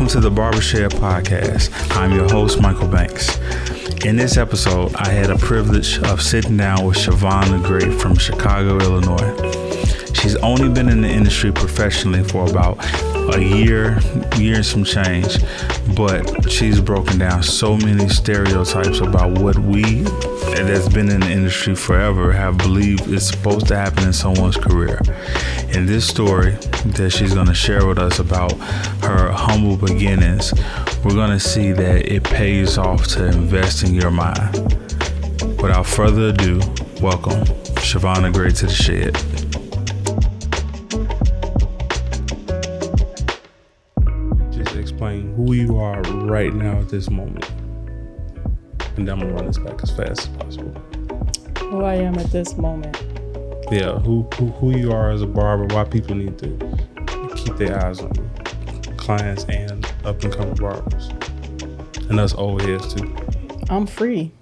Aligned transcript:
Welcome 0.00 0.22
to 0.22 0.30
the 0.30 0.34
BarberSHED 0.34 0.92
Podcast. 0.92 1.94
I'm 1.94 2.14
your 2.14 2.26
host, 2.26 2.58
Michael 2.58 2.88
Banks. 2.88 3.36
In 4.02 4.16
this 4.16 4.38
episode, 4.38 4.94
I 4.94 5.10
had 5.10 5.28
a 5.28 5.36
privilege 5.36 5.98
of 6.04 6.22
sitting 6.22 6.56
down 6.56 6.86
with 6.86 6.96
Shavonne 6.96 7.50
the 7.50 7.68
Great 7.68 8.00
from 8.00 8.16
Chicago, 8.16 8.78
Illinois. 8.78 9.36
She's 10.14 10.36
only 10.36 10.70
been 10.70 10.88
in 10.88 11.02
the 11.02 11.08
industry 11.10 11.52
professionally 11.52 12.24
for 12.24 12.48
about 12.48 12.78
a 13.36 13.44
year, 13.44 14.00
year 14.38 14.54
and 14.56 14.64
some 14.64 14.84
change, 14.84 15.36
but 15.94 16.50
she's 16.50 16.80
broken 16.80 17.18
down 17.18 17.42
so 17.42 17.76
many 17.76 18.08
stereotypes 18.08 19.00
about 19.00 19.38
what 19.38 19.58
we 19.58 20.04
that's 20.70 20.88
been 20.88 21.08
in 21.08 21.20
the 21.20 21.30
industry 21.30 21.74
forever 21.74 22.32
have 22.32 22.56
believed 22.56 23.08
is 23.08 23.26
supposed 23.26 23.66
to 23.66 23.76
happen 23.76 24.04
in 24.04 24.12
someone's 24.12 24.56
career. 24.56 25.00
In 25.74 25.84
this 25.86 26.06
story 26.06 26.52
that 26.86 27.10
she's 27.10 27.34
going 27.34 27.48
to 27.48 27.54
share 27.54 27.86
with 27.86 27.98
us 27.98 28.18
about 28.20 28.52
her 29.02 29.30
humble 29.32 29.76
beginnings, 29.76 30.54
we're 31.04 31.14
going 31.14 31.30
to 31.30 31.40
see 31.40 31.72
that 31.72 32.10
it 32.10 32.22
pays 32.24 32.78
off 32.78 33.06
to 33.08 33.26
invest 33.26 33.82
in 33.82 33.94
your 33.94 34.10
mind. 34.10 34.54
Without 35.60 35.86
further 35.86 36.28
ado, 36.28 36.60
welcome 37.02 37.44
Shavonne 37.82 38.32
Gray 38.32 38.50
to 38.52 38.66
the 38.66 38.72
shed. 38.72 39.14
Just 44.52 44.76
explain 44.76 45.34
who 45.34 45.52
you 45.54 45.78
are 45.78 46.00
right 46.02 46.54
now 46.54 46.78
at 46.78 46.88
this 46.88 47.10
moment. 47.10 47.59
And 49.00 49.08
then 49.08 49.14
I'm 49.14 49.20
gonna 49.20 49.32
run 49.32 49.46
this 49.46 49.56
back 49.56 49.82
as 49.82 49.90
fast 49.92 50.20
as 50.20 50.28
possible. 50.36 50.72
Who 51.70 51.84
I 51.84 51.94
am 51.94 52.18
at 52.18 52.30
this 52.30 52.58
moment. 52.58 53.02
Yeah, 53.72 53.98
who 53.98 54.28
who, 54.34 54.48
who 54.48 54.76
you 54.76 54.92
are 54.92 55.10
as 55.10 55.22
a 55.22 55.26
barber, 55.26 55.74
why 55.74 55.84
people 55.84 56.14
need 56.14 56.36
to 56.40 56.48
keep 57.34 57.56
their 57.56 57.82
eyes 57.82 58.00
on 58.00 58.12
you. 58.14 58.30
Clients 58.98 59.44
and 59.44 59.90
up 60.04 60.22
and 60.22 60.34
coming 60.34 60.54
barbers. 60.56 61.08
And 62.10 62.20
us 62.20 62.34
old 62.34 62.60
heads 62.60 62.92
too. 62.92 63.16
I'm 63.70 63.86
free. 63.86 64.32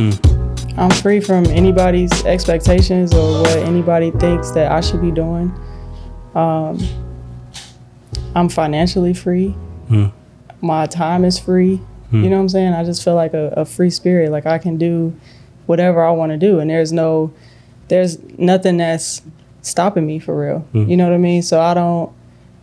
Mm. 0.00 0.78
I'm 0.78 0.90
free 0.90 1.20
from 1.20 1.46
anybody's 1.46 2.24
expectations 2.24 3.14
or 3.14 3.42
what 3.42 3.56
anybody 3.58 4.10
thinks 4.10 4.50
that 4.50 4.72
I 4.72 4.80
should 4.80 5.00
be 5.00 5.12
doing. 5.12 5.56
Um, 6.34 6.76
I'm 8.36 8.48
financially 8.48 9.14
free. 9.14 9.54
Mm. 9.88 10.12
My 10.60 10.86
time 10.86 11.24
is 11.24 11.38
free. 11.38 11.80
Mm. 12.12 12.22
You 12.22 12.30
know 12.30 12.36
what 12.36 12.42
I'm 12.42 12.48
saying? 12.50 12.72
I 12.74 12.84
just 12.84 13.02
feel 13.02 13.14
like 13.14 13.34
a, 13.34 13.48
a 13.56 13.64
free 13.64 13.90
spirit. 13.90 14.30
Like 14.30 14.46
I 14.46 14.58
can 14.58 14.76
do 14.76 15.14
whatever 15.66 16.04
I 16.04 16.10
want 16.12 16.30
to 16.32 16.38
do, 16.38 16.60
and 16.60 16.70
there's 16.70 16.92
no, 16.92 17.32
there's 17.88 18.18
nothing 18.38 18.76
that's 18.76 19.22
stopping 19.62 20.06
me 20.06 20.18
for 20.20 20.38
real. 20.38 20.68
Mm. 20.74 20.88
You 20.88 20.96
know 20.96 21.04
what 21.08 21.14
I 21.14 21.18
mean? 21.18 21.42
So 21.42 21.60
I 21.60 21.74
don't, 21.74 22.12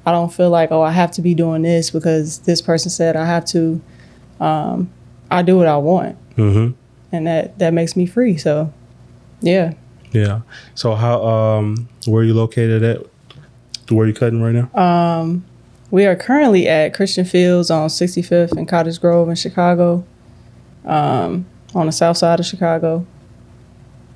I 0.05 0.11
don't 0.11 0.31
feel 0.31 0.49
like 0.49 0.71
oh 0.71 0.81
I 0.81 0.91
have 0.91 1.11
to 1.13 1.21
be 1.21 1.33
doing 1.33 1.61
this 1.63 1.89
because 1.89 2.39
this 2.39 2.61
person 2.61 2.89
said 2.89 3.15
I 3.15 3.25
have 3.25 3.43
to. 3.47 3.81
Um, 4.39 4.89
I 5.31 5.41
do 5.41 5.57
what 5.57 5.67
I 5.67 5.77
want, 5.77 6.17
Mm-hmm. 6.35 6.73
and 7.15 7.27
that 7.27 7.57
that 7.59 7.73
makes 7.73 7.95
me 7.95 8.05
free. 8.05 8.37
So, 8.37 8.71
yeah. 9.41 9.73
Yeah. 10.11 10.41
So 10.75 10.93
how 10.93 11.23
um 11.25 11.87
where 12.05 12.21
are 12.21 12.25
you 12.25 12.33
located 12.35 12.83
at? 12.83 13.05
Where 13.89 14.05
are 14.05 14.07
you 14.07 14.13
cutting 14.13 14.41
right 14.43 14.53
now? 14.53 14.69
Um, 14.79 15.43
we 15.93 16.07
are 16.07 16.15
currently 16.15 16.67
at 16.67 16.91
Christian 16.91 17.23
Fields 17.23 17.69
on 17.69 17.87
65th 17.87 18.53
and 18.53 18.67
Cottage 18.67 18.99
Grove 18.99 19.29
in 19.29 19.35
Chicago, 19.35 20.03
um, 20.85 21.45
on 21.75 21.85
the 21.85 21.91
south 21.91 22.17
side 22.17 22.39
of 22.39 22.47
Chicago. 22.47 23.05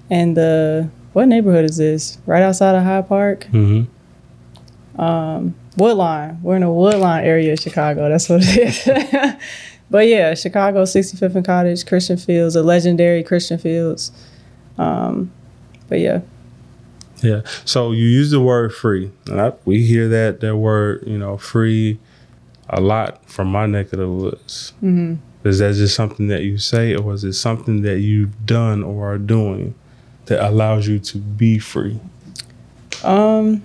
And 0.09 0.35
the 0.35 0.89
what 1.13 1.27
neighborhood 1.27 1.65
is 1.65 1.77
this? 1.77 2.17
Right 2.25 2.41
outside 2.41 2.73
of 2.73 2.83
Hyde 2.83 3.07
Park, 3.07 3.45
Mm-hmm. 3.51 4.99
um, 4.99 5.53
Woodlawn. 5.77 6.39
We're 6.41 6.55
in 6.55 6.63
the 6.63 6.71
Woodlawn 6.71 7.23
area 7.23 7.53
of 7.53 7.59
Chicago. 7.59 8.09
That's 8.09 8.27
what 8.27 8.39
it 8.41 8.57
is. 8.57 9.35
but 9.91 10.07
yeah, 10.07 10.33
Chicago 10.33 10.81
65th 10.81 11.35
and 11.35 11.45
Cottage, 11.45 11.85
Christian 11.85 12.17
Fields, 12.17 12.55
a 12.55 12.63
legendary 12.63 13.21
Christian 13.21 13.59
Fields. 13.59 14.11
Um, 14.79 15.31
but 15.87 15.99
yeah. 15.99 16.21
Yeah. 17.21 17.41
So 17.65 17.91
you 17.91 18.05
use 18.05 18.31
the 18.31 18.39
word 18.39 18.73
free. 18.73 19.11
And 19.27 19.41
I, 19.41 19.53
we 19.65 19.83
hear 19.83 20.07
that 20.09 20.39
that 20.41 20.55
word, 20.57 21.03
you 21.07 21.17
know, 21.17 21.37
free 21.37 21.99
a 22.69 22.81
lot 22.81 23.27
from 23.29 23.47
my 23.47 23.65
neck 23.65 23.93
of 23.93 23.99
the 23.99 24.09
woods. 24.09 24.73
hmm 24.79 25.15
Is 25.43 25.59
that 25.59 25.73
just 25.75 25.95
something 25.95 26.27
that 26.27 26.43
you 26.43 26.57
say 26.57 26.95
or 26.95 27.13
is 27.13 27.23
it 27.23 27.33
something 27.33 27.81
that 27.81 27.99
you've 27.99 28.45
done 28.45 28.83
or 28.83 29.13
are 29.13 29.17
doing 29.17 29.73
that 30.25 30.45
allows 30.45 30.87
you 30.87 30.99
to 30.99 31.17
be 31.17 31.57
free? 31.59 31.99
Um, 33.03 33.63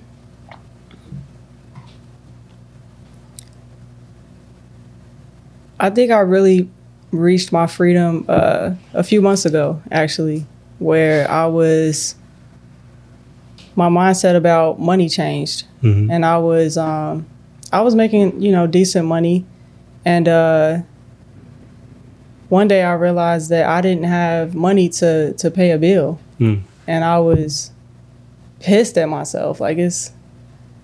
I 5.80 5.91
think 5.91 6.12
I 6.12 6.20
really 6.20 6.70
reached 7.10 7.52
my 7.52 7.66
freedom 7.66 8.24
uh, 8.28 8.74
a 8.94 9.02
few 9.02 9.20
months 9.20 9.44
ago, 9.44 9.82
actually, 9.91 10.46
where 10.78 11.28
I 11.30 11.46
was 11.46 12.14
my 13.77 13.88
mindset 13.88 14.37
about 14.37 14.78
money 14.81 15.09
changed, 15.09 15.65
Mm-hmm. 15.83 16.10
and 16.10 16.25
I 16.25 16.38
was 16.38 16.77
um, 16.78 17.27
I 17.72 17.81
was 17.81 17.94
making 17.94 18.41
you 18.43 18.53
know 18.53 18.66
decent 18.66 19.06
money, 19.06 19.44
and 20.05 20.28
uh, 20.28 20.78
one 22.49 22.69
day 22.69 22.83
I 22.83 22.93
realized 22.94 23.50
that 23.50 23.66
I 23.66 23.81
didn't 23.81 24.05
have 24.05 24.55
money 24.55 24.88
to 25.00 25.33
to 25.34 25.50
pay 25.50 25.71
a 25.71 25.78
bill, 25.78 26.19
Mm. 26.38 26.62
and 26.87 27.05
I 27.05 27.19
was 27.19 27.71
pissed 28.60 28.99
at 28.99 29.09
myself. 29.09 29.60
Like 29.60 29.78
it's 29.78 30.12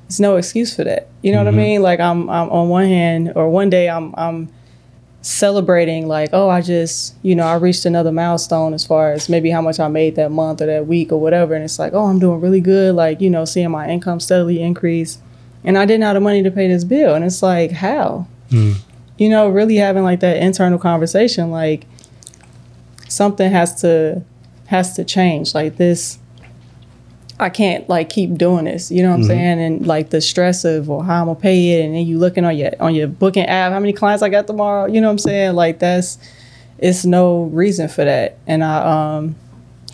it's 0.07 0.19
no 0.21 0.37
excuse 0.37 0.75
for 0.75 0.85
that. 0.85 1.09
You 1.23 1.33
know 1.33 1.39
what 1.39 1.49
I 1.49 1.51
Mhm. 1.53 1.57
mean? 1.57 1.83
Like 1.83 2.01
I'm 2.01 2.29
I'm 2.31 2.49
on 2.51 2.69
one 2.69 2.87
hand 2.87 3.33
or 3.37 3.49
one 3.51 3.69
day 3.71 3.89
I'm 3.91 4.15
I'm 4.17 4.49
celebrating 5.21 6.07
like, 6.07 6.31
oh, 6.33 6.49
I 6.49 6.61
just, 6.61 7.15
you 7.23 7.35
know, 7.35 7.47
I 7.47 7.57
reached 7.57 7.85
another 7.85 8.13
milestone 8.13 8.73
as 8.73 8.87
far 8.87 9.13
as 9.13 9.29
maybe 9.29 9.51
how 9.51 9.61
much 9.61 9.81
I 9.81 9.89
made 9.89 10.17
that 10.17 10.31
month 10.31 10.63
or 10.63 10.67
that 10.67 10.87
week 10.87 11.13
or 11.13 11.21
whatever. 11.21 11.55
And 11.55 11.65
it's 11.65 11.79
like, 11.79 11.93
oh, 11.93 12.07
I'm 12.07 12.19
doing 12.19 12.41
really 12.41 12.61
good, 12.61 12.95
like, 12.95 13.21
you 13.21 13.29
know, 13.31 13.45
seeing 13.45 13.71
my 13.71 13.89
income 13.89 14.21
steadily 14.21 14.63
increase. 14.63 15.19
And 15.65 15.77
I 15.77 15.87
didn't 15.87 16.05
have 16.05 16.15
the 16.15 16.21
money 16.21 16.43
to 16.43 16.51
pay 16.51 16.69
this 16.69 16.85
bill. 16.85 17.15
And 17.15 17.25
it's 17.25 17.43
like, 17.43 17.73
how? 17.73 18.27
Mm. 18.51 18.77
you 19.19 19.29
know, 19.29 19.49
really 19.49 19.77
having 19.77 20.05
like 20.05 20.21
that 20.21 20.39
internal 20.39 20.79
conversation, 20.79 21.51
like 21.51 21.85
something 23.09 23.51
has 23.51 23.81
to 23.83 24.23
has 24.67 24.95
to 24.97 25.05
change. 25.05 25.55
Like 25.55 25.77
this, 25.77 26.19
I 27.41 27.51
can't 27.51 27.89
like 27.89 28.09
keep 28.09 28.37
doing 28.37 28.65
this. 28.65 28.91
You 28.91 29.03
know 29.03 29.11
what 29.11 29.21
Mhm. 29.21 29.23
I'm 29.23 29.29
saying? 29.29 29.61
And 29.61 29.87
like 29.87 30.11
the 30.11 30.21
stress 30.21 30.65
of 30.65 30.91
or 30.91 31.05
how 31.05 31.21
I'm 31.21 31.27
gonna 31.27 31.39
pay 31.39 31.81
it, 31.81 31.85
and 31.85 31.95
then 31.95 32.05
you 32.07 32.19
looking 32.19 32.45
on 32.45 32.57
your 32.57 32.71
on 32.81 32.95
your 32.95 33.07
booking 33.09 33.47
app, 33.47 33.73
how 33.73 33.79
many 33.79 33.93
clients 33.93 34.23
I 34.23 34.29
got 34.29 34.47
tomorrow. 34.47 34.87
You 34.87 35.01
know 35.01 35.07
what 35.09 35.13
I'm 35.13 35.19
saying? 35.19 35.55
Like 35.55 35.79
that's 35.79 36.19
it's 36.79 37.05
no 37.05 37.45
reason 37.45 37.89
for 37.89 38.05
that. 38.05 38.39
And 38.47 38.65
I 38.65 39.15
um 39.17 39.37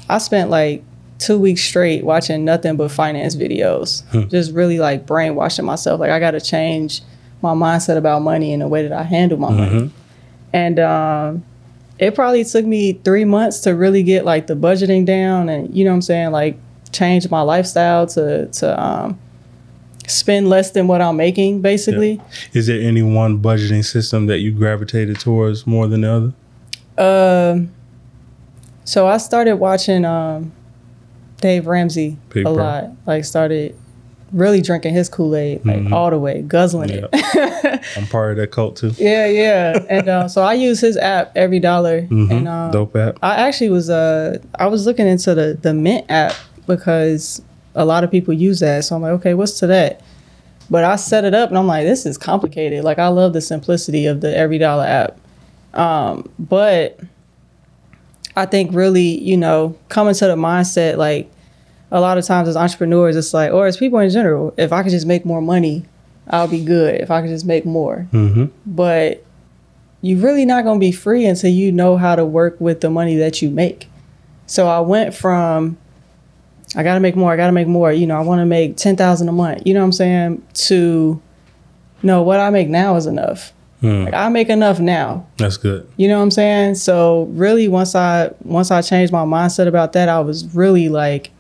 I 0.09 0.19
spent 0.19 0.51
like 0.51 0.83
two 1.19 1.39
weeks 1.39 1.63
straight 1.63 2.05
watching 2.05 2.45
nothing 2.45 2.77
but 2.77 2.91
finance 2.91 3.37
videos, 3.37 4.03
Hmm. 4.11 4.29
just 4.29 4.53
really 4.53 4.79
like 4.79 5.07
brainwashing 5.07 5.65
myself. 5.65 6.01
Like 6.01 6.11
I 6.11 6.19
got 6.21 6.33
to 6.33 6.41
change 6.41 7.03
my 7.41 7.53
mindset 7.55 7.97
about 7.97 8.21
money 8.23 8.53
and 8.53 8.63
the 8.63 8.69
way 8.69 8.87
that 8.87 8.93
I 8.93 9.03
handle 9.05 9.39
my 9.39 9.51
money. 9.51 9.71
Mhm. 9.81 9.91
And 10.53 10.81
um, 10.81 11.45
it 11.99 12.15
probably 12.15 12.45
took 12.45 12.65
me 12.65 12.95
three 13.05 13.25
months 13.25 13.61
to 13.61 13.75
really 13.75 14.03
get 14.03 14.25
like 14.25 14.47
the 14.47 14.55
budgeting 14.57 15.05
down 15.05 15.49
and 15.49 15.75
you 15.75 15.85
know 15.85 15.91
what 15.91 15.97
I'm 15.97 16.03
saying, 16.03 16.31
like 16.33 16.57
change 16.95 17.29
my 17.31 17.43
lifestyle 17.43 18.07
to 18.07 18.47
to 18.47 18.83
um, 18.83 19.19
spend 20.07 20.49
less 20.49 20.71
than 20.71 20.87
what 20.87 21.01
I'm 21.03 21.17
making, 21.17 21.61
basically. 21.61 22.21
Is 22.53 22.67
there 22.69 22.81
any 22.81 23.03
one 23.03 23.41
budgeting 23.43 23.85
system 23.85 24.27
that 24.27 24.39
you 24.39 24.53
gravitated 24.53 25.19
towards 25.21 25.67
more 25.67 25.87
than 25.89 26.01
the 26.03 26.11
other? 26.17 26.33
Um, 26.97 27.71
so 28.85 29.07
I 29.07 29.17
started 29.19 29.57
watching 29.57 30.05
um, 30.05 30.53
Dave 31.41 31.67
Ramsey 31.67 32.17
Big 32.31 32.47
a 32.47 32.53
bro. 32.53 32.63
lot. 32.63 32.85
Like 33.07 33.25
started 33.25 33.75
really 34.33 34.61
drinking 34.61 34.93
his 34.95 35.09
Kool 35.09 35.35
Aid 35.37 35.65
like 35.65 35.77
Mhm. 35.79 35.93
all 35.93 36.11
the 36.11 36.19
way, 36.19 36.43
guzzling 36.43 36.91
it. 36.91 37.05
I'm 37.97 38.07
part 38.09 38.33
of 38.33 38.37
that 38.39 38.51
cult 38.51 38.77
too. 38.77 38.93
yeah, 38.99 39.27
yeah. 39.27 39.85
And 39.89 40.09
uh, 40.09 40.29
so 40.29 40.43
I 40.43 40.55
use 40.55 40.81
his 40.81 40.97
app 40.97 41.35
EveryDollar. 41.35 42.09
hmm 42.09 42.31
And 42.31 42.49
um, 42.49 42.71
Dope 42.73 42.97
app. 42.97 43.19
I 43.23 43.37
actually 43.37 43.71
was 43.71 43.89
uh 43.91 44.39
I 44.59 44.67
was 44.67 44.87
looking 44.87 45.07
into 45.07 45.35
the 45.35 45.59
the 45.61 45.73
Mint 45.73 46.07
app 46.11 46.35
because 46.67 47.43
a 47.75 47.85
lot 47.85 48.05
of 48.05 48.11
people 48.11 48.33
use 48.35 48.61
that. 48.61 48.85
So 48.85 48.97
I'm 48.97 49.03
like, 49.03 49.13
okay, 49.13 49.35
what's 49.35 49.59
to 49.61 49.67
that? 49.69 50.01
But 50.71 50.85
I 50.85 50.97
set 50.97 51.25
it 51.25 51.35
up 51.35 51.51
and 51.51 51.59
I'm 51.59 51.67
like, 51.67 51.85
this 51.85 52.07
is 52.07 52.17
complicated. 52.17 52.85
Like 52.85 52.99
I 52.99 53.09
love 53.09 53.33
the 53.33 53.41
simplicity 53.41 54.07
of 54.07 54.21
the 54.21 54.29
EveryDollar 54.29 54.87
app. 54.87 55.19
Um, 55.79 56.31
but 56.39 57.01
I 58.37 58.47
think 58.47 58.75
really, 58.75 59.21
you 59.21 59.37
know, 59.37 59.77
coming 59.89 60.15
to 60.15 60.27
the 60.27 60.37
mindset, 60.37 60.97
like 60.97 61.31
a 61.91 62.01
lot 62.01 62.17
of 62.19 62.25
times 62.25 62.49
as 62.49 62.57
entrepreneurs, 62.57 63.17
it's 63.17 63.35
like, 63.35 63.53
or 63.53 63.67
as 63.67 63.77
people 63.77 63.99
in 63.99 64.11
general, 64.11 64.55
if 64.57 64.73
I 64.73 64.83
could 64.83 64.91
just 64.91 65.07
make 65.07 65.25
more 65.25 65.43
money, 65.43 65.85
I'll 66.29 66.49
be 66.49 66.65
good. 66.65 67.01
If 67.01 67.11
I 67.11 67.21
could 67.21 67.31
just 67.31 67.45
make 67.45 67.67
more. 67.67 68.07
hmm 68.11 68.47
But 68.65 69.25
you're 70.01 70.21
really 70.21 70.45
not 70.45 70.65
going 70.65 70.79
to 70.79 70.85
be 70.85 70.93
free 70.93 71.27
until 71.27 71.51
you 71.51 71.73
know 71.73 71.97
how 71.97 72.17
to 72.17 72.25
work 72.25 72.61
with 72.61 72.81
the 72.81 72.91
money 72.91 73.17
that 73.17 73.43
you 73.43 73.51
make. 73.51 73.89
So 74.47 74.69
I 74.69 74.81
went 74.81 75.15
from 75.15 75.79
I 76.77 76.83
gotta 76.83 77.01
make 77.01 77.15
more. 77.17 77.33
I 77.33 77.37
gotta 77.37 77.53
make 77.53 77.69
more. 77.69 77.93
You 77.93 78.07
know, 78.07 78.17
I 78.17 78.21
want 78.23 78.41
to 78.41 78.47
make 78.47 78.77
ten 78.77 78.97
thousand 78.97 79.29
a 79.29 79.33
month. 79.33 79.63
You 79.67 79.75
know 79.75 79.81
what 79.81 79.87
I'm 79.87 79.93
saying? 79.93 80.43
To 80.55 81.21
no, 82.03 82.23
what 82.23 82.41
I 82.41 82.51
make 82.51 82.69
now 82.69 82.97
is 82.97 83.07
enough. 83.07 83.53
Hmm. 83.81 84.05
Like 84.05 84.15
I 84.15 84.29
make 84.29 84.49
enough 84.49 84.81
now. 84.81 85.27
That's 85.37 85.57
good. 85.57 85.89
You 85.97 86.09
know 86.09 86.17
what 86.19 86.23
I'm 86.25 86.31
saying? 86.31 86.75
So 86.77 87.25
really, 87.33 87.69
once 87.69 87.95
I 87.95 88.31
once 88.43 88.71
I 88.71 88.83
changed 88.83 89.13
my 89.13 89.25
mindset 89.25 89.67
about 89.69 89.93
that, 89.93 90.09
I 90.09 90.21
was 90.21 90.55
really 90.55 90.89
like, 90.89 91.31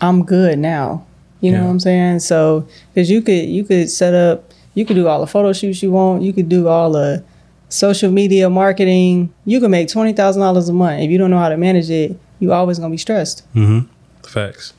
I'm 0.00 0.24
good 0.24 0.58
now. 0.58 1.04
You 1.40 1.52
know 1.52 1.58
Yeah. 1.58 1.64
what 1.64 1.70
I'm 1.70 1.80
saying? 1.80 2.18
So 2.20 2.66
because 2.92 3.10
you 3.10 3.22
could 3.22 3.44
you 3.48 3.62
could 3.64 3.90
set 3.90 4.14
up, 4.14 4.50
you 4.74 4.84
could 4.84 4.96
do 4.96 5.06
all 5.06 5.20
the 5.20 5.26
photo 5.26 5.52
shoots 5.52 5.82
you 5.82 5.90
want. 5.92 6.22
You 6.22 6.32
could 6.32 6.48
do 6.48 6.66
all 6.68 6.90
the 6.92 7.22
social 7.68 8.10
media 8.10 8.48
marketing. 8.50 9.32
You 9.44 9.60
can 9.60 9.70
make 9.70 9.88
twenty 9.88 10.12
thousand 10.12 10.42
dollars 10.42 10.68
a 10.68 10.72
month. 10.72 11.02
If 11.02 11.10
you 11.10 11.18
don't 11.18 11.30
know 11.30 11.38
how 11.38 11.48
to 11.50 11.56
manage 11.56 11.90
it, 11.90 12.18
you 12.40 12.52
always 12.52 12.78
gonna 12.78 12.90
be 12.90 12.96
stressed. 12.98 13.42
Mm-hmm. 13.54 13.86
Facts. 14.28 14.74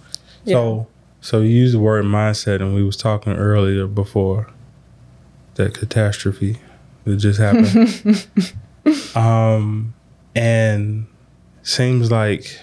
So, 0.46 0.88
so 1.22 1.42
you 1.42 1.50
used 1.50 1.74
the 1.75 1.80
word 1.80 2.06
mindset, 2.06 2.62
and 2.62 2.74
we 2.74 2.84
was 2.84 2.98
talking 2.98 3.34
earlier 3.34 3.88
before 3.88 4.48
that 5.56 5.74
catastrophe 5.74 6.57
that 7.04 7.18
just 7.18 7.40
happened. 7.40 8.28
um, 9.16 9.94
and 10.36 11.07
seems 11.63 12.12
like 12.12 12.57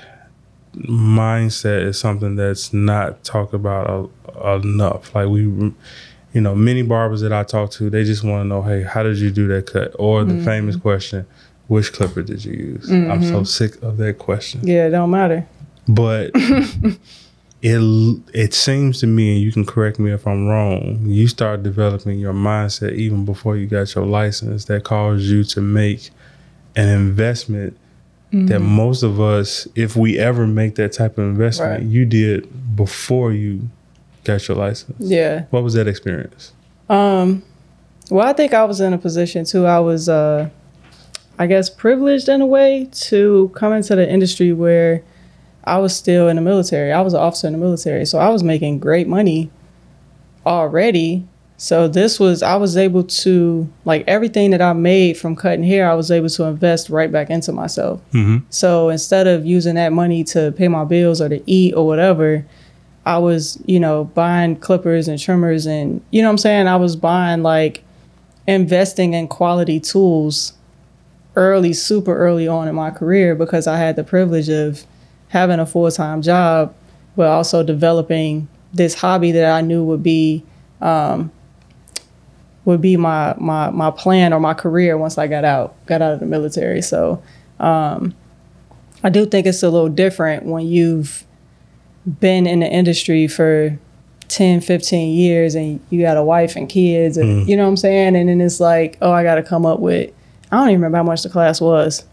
mindset 0.74 1.82
is 1.82 1.98
something 1.98 2.36
that's 2.36 2.72
not 2.72 3.22
talked 3.24 3.54
about 3.54 4.10
a, 4.34 4.56
enough. 4.56 5.14
Like 5.14 5.28
we, 5.28 5.42
you 5.42 6.40
know, 6.40 6.54
many 6.54 6.82
barbers 6.82 7.20
that 7.22 7.32
I 7.32 7.42
talk 7.44 7.70
to, 7.72 7.90
they 7.90 8.04
just 8.04 8.24
want 8.24 8.44
to 8.44 8.48
know, 8.48 8.62
hey, 8.62 8.82
how 8.82 9.02
did 9.02 9.18
you 9.18 9.30
do 9.30 9.46
that 9.48 9.66
cut? 9.66 9.92
Or 9.98 10.24
the 10.24 10.42
famous 10.44 10.76
question, 10.76 11.26
which 11.68 11.92
clipper 11.92 12.22
did 12.22 12.44
you 12.44 12.52
use? 12.52 12.90
I'm 12.90 13.22
so 13.22 13.44
sick 13.44 13.82
of 13.82 13.96
that 13.98 14.18
question 14.18 14.60
Yeah, 14.66 14.86
it 14.86 14.90
don't 14.90 15.10
matter. 15.10 15.46
But 15.88 16.30
it 17.62 18.20
it 18.34 18.54
seems 18.54 19.00
to 19.00 19.06
me 19.06 19.32
and 19.34 19.40
you 19.42 19.50
can 19.52 19.64
correct 19.64 19.98
me 19.98 20.10
if 20.12 20.26
I'm 20.26 20.46
wrong 20.46 21.00
you 21.04 21.26
start 21.26 21.62
developing 21.62 22.18
your 22.18 22.34
mindset 22.34 22.92
even 22.94 23.24
before 23.24 23.56
you 23.56 23.66
got 23.66 23.94
your 23.94 24.04
license 24.06 24.66
that 24.66 24.84
caused 24.84 25.24
you 25.24 25.42
to 25.44 25.60
make 25.60 26.10
an 26.76 26.88
investment 26.88 27.76
that 28.32 28.60
most 28.60 29.02
of 29.02 29.18
us 29.18 29.66
if 29.74 29.96
we 29.96 30.18
ever 30.18 30.46
make 30.46 30.74
that 30.74 30.92
type 30.92 31.16
of 31.16 31.24
investment 31.24 31.72
Right. 31.80 31.82
you 31.82 32.04
did 32.04 32.76
before 32.76 33.32
you 33.32 33.70
got 34.24 34.46
your 34.46 34.58
license 34.58 34.96
Yeah. 35.00 35.44
what 35.50 35.62
was 35.62 35.72
that 35.74 35.88
experience 35.88 36.52
Um, 36.90 37.42
well, 38.10 38.26
I 38.26 38.32
think 38.34 38.52
I 38.52 38.62
was 38.64 38.80
in 38.80 38.92
a 38.92 38.98
position 38.98 39.44
too. 39.44 39.66
I 39.66 39.80
was, 39.80 40.08
uh, 40.08 40.48
I 41.38 41.46
guess, 41.48 41.68
privileged 41.68 42.28
in 42.28 42.40
a 42.40 42.46
way 42.46 42.88
to 43.08 43.50
come 43.56 43.72
into 43.72 43.96
the 43.96 44.08
industry 44.08 44.52
where 44.52 45.02
I 45.66 45.78
was 45.78 45.94
still 45.94 46.28
in 46.28 46.36
the 46.36 46.42
military. 46.42 46.92
I 46.92 47.00
was 47.00 47.14
an 47.14 47.20
officer 47.20 47.46
in 47.46 47.52
the 47.52 47.58
military, 47.58 48.06
so 48.06 48.18
I 48.18 48.28
was 48.28 48.42
making 48.42 48.78
great 48.78 49.08
money 49.08 49.50
already. 50.44 51.26
So 51.58 51.88
this 51.88 52.20
was, 52.20 52.42
I 52.42 52.56
was 52.56 52.76
able 52.76 53.02
to, 53.02 53.68
like, 53.84 54.04
everything 54.06 54.50
that 54.50 54.60
I 54.60 54.74
made 54.74 55.16
from 55.16 55.34
cutting 55.34 55.64
hair, 55.64 55.90
I 55.90 55.94
was 55.94 56.10
able 56.10 56.28
to 56.28 56.44
invest 56.44 56.90
right 56.90 57.10
back 57.10 57.30
into 57.30 57.50
myself. 57.50 58.00
mm-hmm. 58.12 58.44
So 58.50 58.90
instead 58.90 59.26
of 59.26 59.46
using 59.46 59.74
that 59.76 59.92
money 59.92 60.22
to 60.24 60.52
pay 60.52 60.68
my 60.68 60.84
bills 60.84 61.20
or 61.20 61.30
to 61.30 61.42
eat 61.50 61.74
or 61.74 61.86
whatever, 61.86 62.44
I 63.06 63.18
was, 63.18 63.58
you 63.64 63.80
know, 63.80 64.04
buying 64.04 64.56
clippers 64.56 65.08
and 65.08 65.18
trimmers 65.18 65.64
and, 65.64 66.02
you 66.10 66.22
know 66.22 66.28
what 66.28 66.32
I'm 66.32 66.38
saying? 66.38 66.66
I 66.66 66.76
was 66.76 66.96
buying 66.96 67.42
like 67.42 67.84
investing 68.46 69.14
in 69.14 69.28
quality 69.28 69.80
tools 69.80 70.52
early, 71.36 71.72
super 71.72 72.16
early 72.16 72.48
on 72.48 72.66
in 72.66 72.74
my 72.74 72.90
career 72.90 73.34
because 73.34 73.66
I 73.66 73.78
had 73.78 73.96
the 73.96 74.04
privilege 74.04 74.48
of 74.48 74.84
having 75.28 75.58
a 75.61 75.67
full 75.67 75.90
time 75.90 76.23
job, 76.23 76.75
but 77.17 77.26
also 77.28 77.62
developing 77.62 78.49
this 78.73 78.94
hobby 78.94 79.32
that 79.32 79.50
I 79.52 79.61
knew 79.61 79.84
would 79.84 80.02
be 80.02 80.44
um, 80.81 81.31
would 82.64 82.81
be 82.81 82.96
my 82.96 83.34
my 83.38 83.70
my 83.70 83.90
plan 83.90 84.32
or 84.32 84.40
my 84.40 84.55
career 84.55 84.99
once 84.99 85.19
I 85.19 85.26
got 85.26 85.44
out 85.44 85.75
got 85.87 86.02
out 86.02 86.12
of 86.14 86.20
the 86.20 86.26
military. 86.26 86.82
So 86.82 87.23
um, 87.61 88.14
I 89.02 89.08
do 89.08 89.25
think 89.26 89.46
it's 89.46 89.62
a 89.62 89.70
little 89.70 89.88
different 89.88 90.44
when 90.44 90.67
you've 90.67 91.25
been 92.20 92.46
in 92.46 92.61
the 92.61 92.67
industry 92.70 93.26
for 93.28 93.78
10, 94.28 94.61
15 94.61 95.14
years 95.17 95.55
and 95.55 95.81
you 95.90 96.02
got 96.02 96.17
a 96.17 96.23
wife 96.23 96.56
and 96.56 96.69
kids 96.69 97.17
and 97.17 97.44
Mm. 97.44 97.49
you 97.49 97.56
know 97.56 97.62
what 97.64 97.70
I'm 97.70 97.76
saying? 97.76 98.17
And 98.17 98.28
then 98.28 98.40
it's 98.40 98.61
like, 98.61 98.99
oh, 99.00 99.11
I 99.12 99.23
got 99.23 99.37
to 99.37 99.43
come 99.43 99.64
up 99.67 99.78
with, 99.81 100.12
I 100.50 100.56
don't 100.56 100.69
even 100.70 100.81
remember 100.81 100.99
how 100.99 101.02
much 101.05 101.23
the 101.23 101.28
class 101.28 101.61
was, 101.61 102.05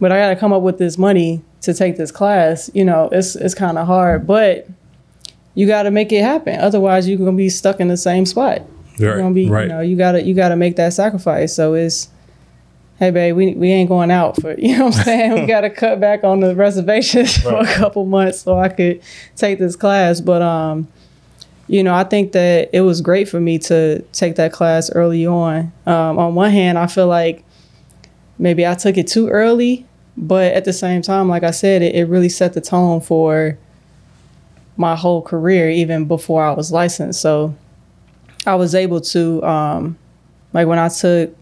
but 0.00 0.10
I 0.12 0.18
got 0.18 0.28
to 0.30 0.36
come 0.36 0.52
up 0.52 0.62
with 0.62 0.78
this 0.78 0.98
money 0.98 1.42
to 1.62 1.74
take 1.74 1.96
this 1.96 2.10
class. 2.10 2.70
You 2.74 2.84
know, 2.84 3.08
it's, 3.12 3.36
it's 3.36 3.54
kind 3.54 3.78
of 3.78 3.86
hard, 3.86 4.26
but 4.26 4.66
you 5.54 5.66
got 5.66 5.84
to 5.84 5.90
make 5.90 6.12
it 6.12 6.22
happen. 6.22 6.58
Otherwise, 6.60 7.08
you're 7.08 7.18
going 7.18 7.32
to 7.32 7.36
be 7.36 7.48
stuck 7.48 7.80
in 7.80 7.88
the 7.88 7.96
same 7.96 8.26
spot. 8.26 8.62
You're 8.98 9.18
gonna 9.18 9.34
be, 9.34 9.48
right 9.48 9.62
you 9.62 9.68
know, 9.68 9.80
you 9.80 9.96
gotta 9.96 10.22
you 10.22 10.34
gotta 10.34 10.56
make 10.56 10.76
that 10.76 10.92
sacrifice. 10.92 11.54
So 11.54 11.74
it's, 11.74 12.08
hey, 12.98 13.10
babe, 13.10 13.36
we 13.36 13.54
we 13.54 13.70
ain't 13.70 13.88
going 13.88 14.10
out 14.10 14.40
for, 14.40 14.54
you 14.58 14.76
know 14.76 14.86
what 14.86 14.96
I'm 14.98 15.04
saying? 15.04 15.34
we 15.34 15.46
gotta 15.46 15.70
cut 15.70 16.00
back 16.00 16.24
on 16.24 16.40
the 16.40 16.54
reservations 16.54 17.36
for 17.42 17.54
a 17.54 17.66
couple 17.66 18.04
months 18.04 18.40
so 18.40 18.58
I 18.58 18.68
could 18.68 19.00
take 19.36 19.58
this 19.58 19.76
class. 19.76 20.20
But 20.20 20.42
um, 20.42 20.88
you 21.68 21.82
know, 21.82 21.94
I 21.94 22.04
think 22.04 22.32
that 22.32 22.70
it 22.72 22.80
was 22.80 23.00
great 23.00 23.28
for 23.28 23.40
me 23.40 23.58
to 23.60 24.02
take 24.12 24.36
that 24.36 24.52
class 24.52 24.90
early 24.90 25.26
on. 25.26 25.72
Um, 25.86 26.18
on 26.18 26.34
one 26.34 26.50
hand, 26.50 26.78
I 26.78 26.86
feel 26.86 27.06
like 27.06 27.44
maybe 28.38 28.66
I 28.66 28.74
took 28.74 28.96
it 28.96 29.06
too 29.06 29.28
early, 29.28 29.86
but 30.20 30.52
at 30.52 30.64
the 30.64 30.72
same 30.72 31.00
time, 31.02 31.28
like 31.28 31.42
I 31.44 31.50
said, 31.52 31.80
it, 31.82 31.94
it 31.94 32.04
really 32.08 32.28
set 32.28 32.52
the 32.52 32.60
tone 32.60 33.00
for 33.00 33.56
my 34.76 34.94
whole 34.96 35.22
career, 35.22 35.70
even 35.70 36.04
before 36.06 36.42
I 36.44 36.52
was 36.52 36.70
licensed. 36.72 37.20
So 37.20 37.54
I 38.46 38.54
was 38.56 38.74
able 38.74 39.00
to, 39.00 39.42
um, 39.44 39.98
like 40.52 40.66
when 40.66 40.78
I 40.78 40.88
took 40.88 41.34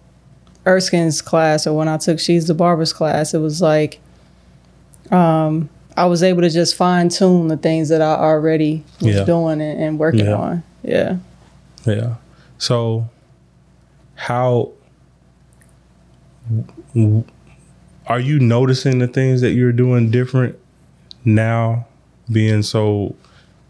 Erskine's 0.65 1.23
class 1.23 1.67
or 1.67 1.73
when 1.77 1.89
I 1.89 1.97
took 1.97 2.19
She's 2.19 2.47
the 2.47 2.55
Barber's 2.55 2.93
class, 2.93 3.35
it 3.35 3.39
was 3.39 3.61
like 3.63 4.01
um, 5.11 5.69
I 5.97 6.07
was 6.07 6.23
able 6.23 6.43
to 6.43 6.51
just 6.51 6.75
fine 6.75 7.09
tune 7.09 7.49
the 7.49 7.57
things 7.57 7.89
that 7.91 8.03
I 8.03 8.15
already 8.17 8.83
was 9.01 9.15
Yeah. 9.17 9.25
doing 9.25 9.61
and, 9.61 9.81
and 9.81 9.99
working 9.99 10.27
Yeah. 10.27 10.35
on. 10.35 10.63
Yeah. 10.83 11.17
Yeah. 11.85 12.15
So, 12.59 13.09
how 14.17 14.73
are 18.07 18.21
you 18.21 18.39
noticing 18.39 18.99
the 18.99 19.09
things 19.09 19.41
that 19.41 19.51
you're 19.53 19.73
doing 19.73 20.11
different 20.11 20.59
now, 21.25 21.87
being 22.31 22.63
so 22.63 23.15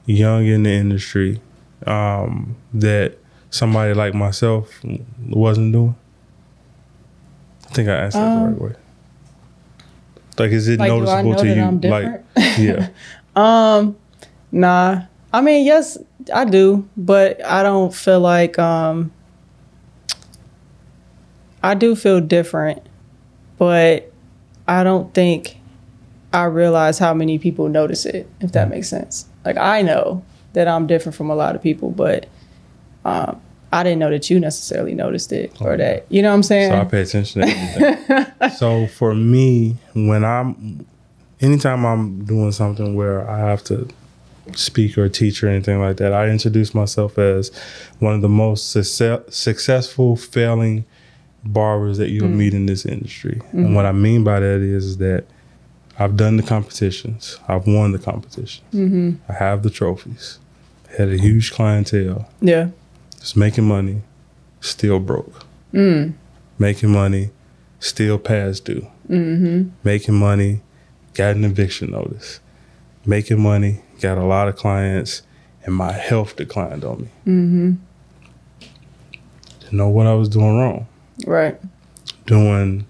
young 0.06 0.46
in 0.46 0.62
the 0.64 0.70
industry, 0.70 1.40
um, 1.86 2.56
that 2.74 3.16
somebody 3.50 3.94
like 3.94 4.14
myself 4.14 4.70
wasn't 5.28 5.72
doing? 5.72 5.94
I 7.68 7.72
think 7.74 7.88
I 7.88 7.94
answered 7.94 8.20
that 8.20 8.34
the 8.34 8.40
Um, 8.40 8.46
right 8.52 8.60
way. 8.62 8.72
Like, 10.38 10.50
is 10.52 10.68
it 10.68 10.78
Like, 10.78 10.88
noticeable 10.88 11.34
to 11.36 11.46
you? 11.46 11.70
Like, 11.90 12.24
yeah, 12.58 12.88
Um, 13.36 13.96
nah. 14.52 15.02
I 15.32 15.40
mean, 15.40 15.66
yes, 15.66 15.98
I 16.32 16.44
do, 16.44 16.88
but 16.96 17.44
I 17.44 17.62
don't 17.62 17.94
feel 17.94 18.20
like 18.20 18.58
um 18.58 19.10
I 21.62 21.74
do 21.74 21.96
feel 21.96 22.20
different, 22.20 22.82
but 23.58 24.12
I 24.68 24.84
don't 24.84 25.12
think 25.14 25.58
I 26.32 26.44
realize 26.44 26.98
how 26.98 27.14
many 27.14 27.38
people 27.38 27.68
notice 27.68 28.04
it, 28.04 28.28
if 28.40 28.52
that 28.52 28.68
makes 28.68 28.88
sense. 28.88 29.26
Like 29.44 29.56
I 29.56 29.82
know 29.82 30.24
that 30.52 30.68
I'm 30.68 30.86
different 30.86 31.16
from 31.16 31.30
a 31.30 31.34
lot 31.34 31.54
of 31.54 31.62
people, 31.62 31.90
but 31.90 32.26
um 33.04 33.40
I 33.72 33.82
didn't 33.82 33.98
know 33.98 34.10
that 34.10 34.30
you 34.30 34.40
necessarily 34.40 34.94
noticed 34.94 35.32
it 35.32 35.60
or 35.60 35.76
that 35.76 36.06
you 36.08 36.22
know 36.22 36.30
what 36.30 36.36
I'm 36.36 36.42
saying? 36.42 36.70
So 36.70 36.80
I 36.80 36.84
pay 36.84 37.02
attention 37.02 37.42
to 37.42 37.48
everything. 37.48 38.50
so 38.56 38.86
for 38.86 39.14
me, 39.14 39.76
when 39.94 40.24
I'm, 40.24 40.86
anytime 41.40 41.84
I'm 41.84 42.24
doing 42.24 42.52
something 42.52 42.94
where 42.94 43.28
I 43.28 43.38
have 43.38 43.64
to 43.64 43.88
speak 44.54 44.96
or 44.96 45.08
teach 45.08 45.42
or 45.42 45.48
anything 45.48 45.80
like 45.80 45.96
that, 45.98 46.12
I 46.12 46.28
introduce 46.28 46.74
myself 46.74 47.18
as 47.18 47.50
one 47.98 48.14
of 48.14 48.22
the 48.22 48.28
most 48.28 48.70
success, 48.70 49.20
successful 49.30 50.16
failing 50.16 50.84
barbers 51.46 51.98
that 51.98 52.10
you'll 52.10 52.28
meet 52.28 52.54
in 52.54 52.66
this 52.66 52.84
industry. 52.84 53.40
And 53.52 53.74
what 53.74 53.86
I 53.86 53.92
mean 53.92 54.24
by 54.24 54.40
that 54.40 54.60
is, 54.60 54.84
is 54.84 54.96
that 54.98 55.24
I've 55.98 56.16
done 56.16 56.36
the 56.36 56.42
competitions, 56.42 57.38
I've 57.48 57.66
won 57.66 57.92
the 57.92 57.98
competitions, 57.98 59.18
I 59.28 59.32
have 59.32 59.62
the 59.62 59.70
trophies, 59.70 60.38
had 60.96 61.08
a 61.08 61.16
huge 61.16 61.52
clientele 61.52 62.28
yeah. 62.40 62.68
just 63.18 63.36
making 63.36 63.64
money, 63.64 64.02
still 64.60 65.00
broke. 65.00 65.44
Making 66.58 66.90
money, 66.90 67.30
still 67.80 68.18
past 68.18 68.64
due. 68.64 68.86
Mm-hmm. 69.08 69.70
Making 69.84 70.14
money, 70.14 70.62
got 71.14 71.36
an 71.36 71.44
eviction 71.44 71.90
notice. 71.90 72.40
Making 73.04 73.40
money, 73.40 73.82
got 74.00 74.18
a 74.18 74.24
lot 74.24 74.48
of 74.48 74.56
clients, 74.56 75.22
and 75.64 75.74
my 75.74 75.92
health 75.92 76.36
declined 76.36 76.84
on 76.84 77.02
me. 77.02 77.08
Mm-hmm. 77.26 77.72
Didn't 79.60 79.78
know 79.78 79.88
what 79.88 80.06
I 80.06 80.14
was 80.14 80.28
doing 80.28 80.58
wrong. 80.58 80.86
Right. 81.24 81.58
Doing 82.26 82.86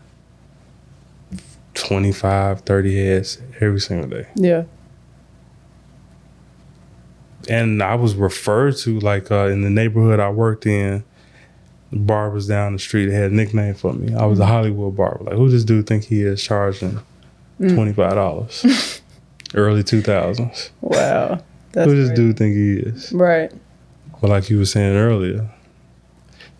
25, 1.75 2.61
30 2.63 3.07
heads 3.07 3.39
every 3.61 3.81
single 3.81 4.09
day. 4.09 4.27
Yeah. 4.35 4.65
and 7.49 7.81
I 7.83 7.95
was 7.95 8.15
referred 8.17 8.77
to 8.79 8.99
like 9.01 9.31
uh, 9.31 9.47
in 9.47 9.63
the 9.63 9.71
neighborhood 9.71 10.19
I 10.21 10.31
worked 10.31 10.67
in. 10.67 11.05
Barbers 11.93 12.49
down 12.49 12.73
the 12.73 12.79
street 12.81 13.11
had 13.13 13.31
a 13.31 13.35
nickname 13.35 13.75
for 13.75 13.93
me. 13.93 14.13
I 14.13 14.27
was 14.27 14.41
a 14.41 14.47
Hollywood 14.47 14.97
barber. 14.97 15.23
Like, 15.25 15.35
who 15.35 15.45
does 15.45 15.53
this 15.53 15.65
dude 15.65 15.87
think 15.87 16.03
he 16.05 16.23
is 16.23 16.43
charging 16.43 16.99
twenty 17.61 17.93
five 17.93 18.15
dollars? 18.15 19.01
Early 19.55 19.85
two 19.85 20.03
thousands. 20.03 20.71
Wow. 20.81 21.41
That's 21.73 21.89
Who 21.89 21.95
does 21.95 22.09
this 22.09 22.19
crazy. 22.19 22.23
dude 22.33 22.37
think 22.39 22.55
he 22.57 22.73
is? 22.79 23.13
Right. 23.13 23.53
But 24.21 24.31
like 24.31 24.51
you 24.51 24.59
were 24.59 24.65
saying 24.65 24.97
earlier, 24.97 25.49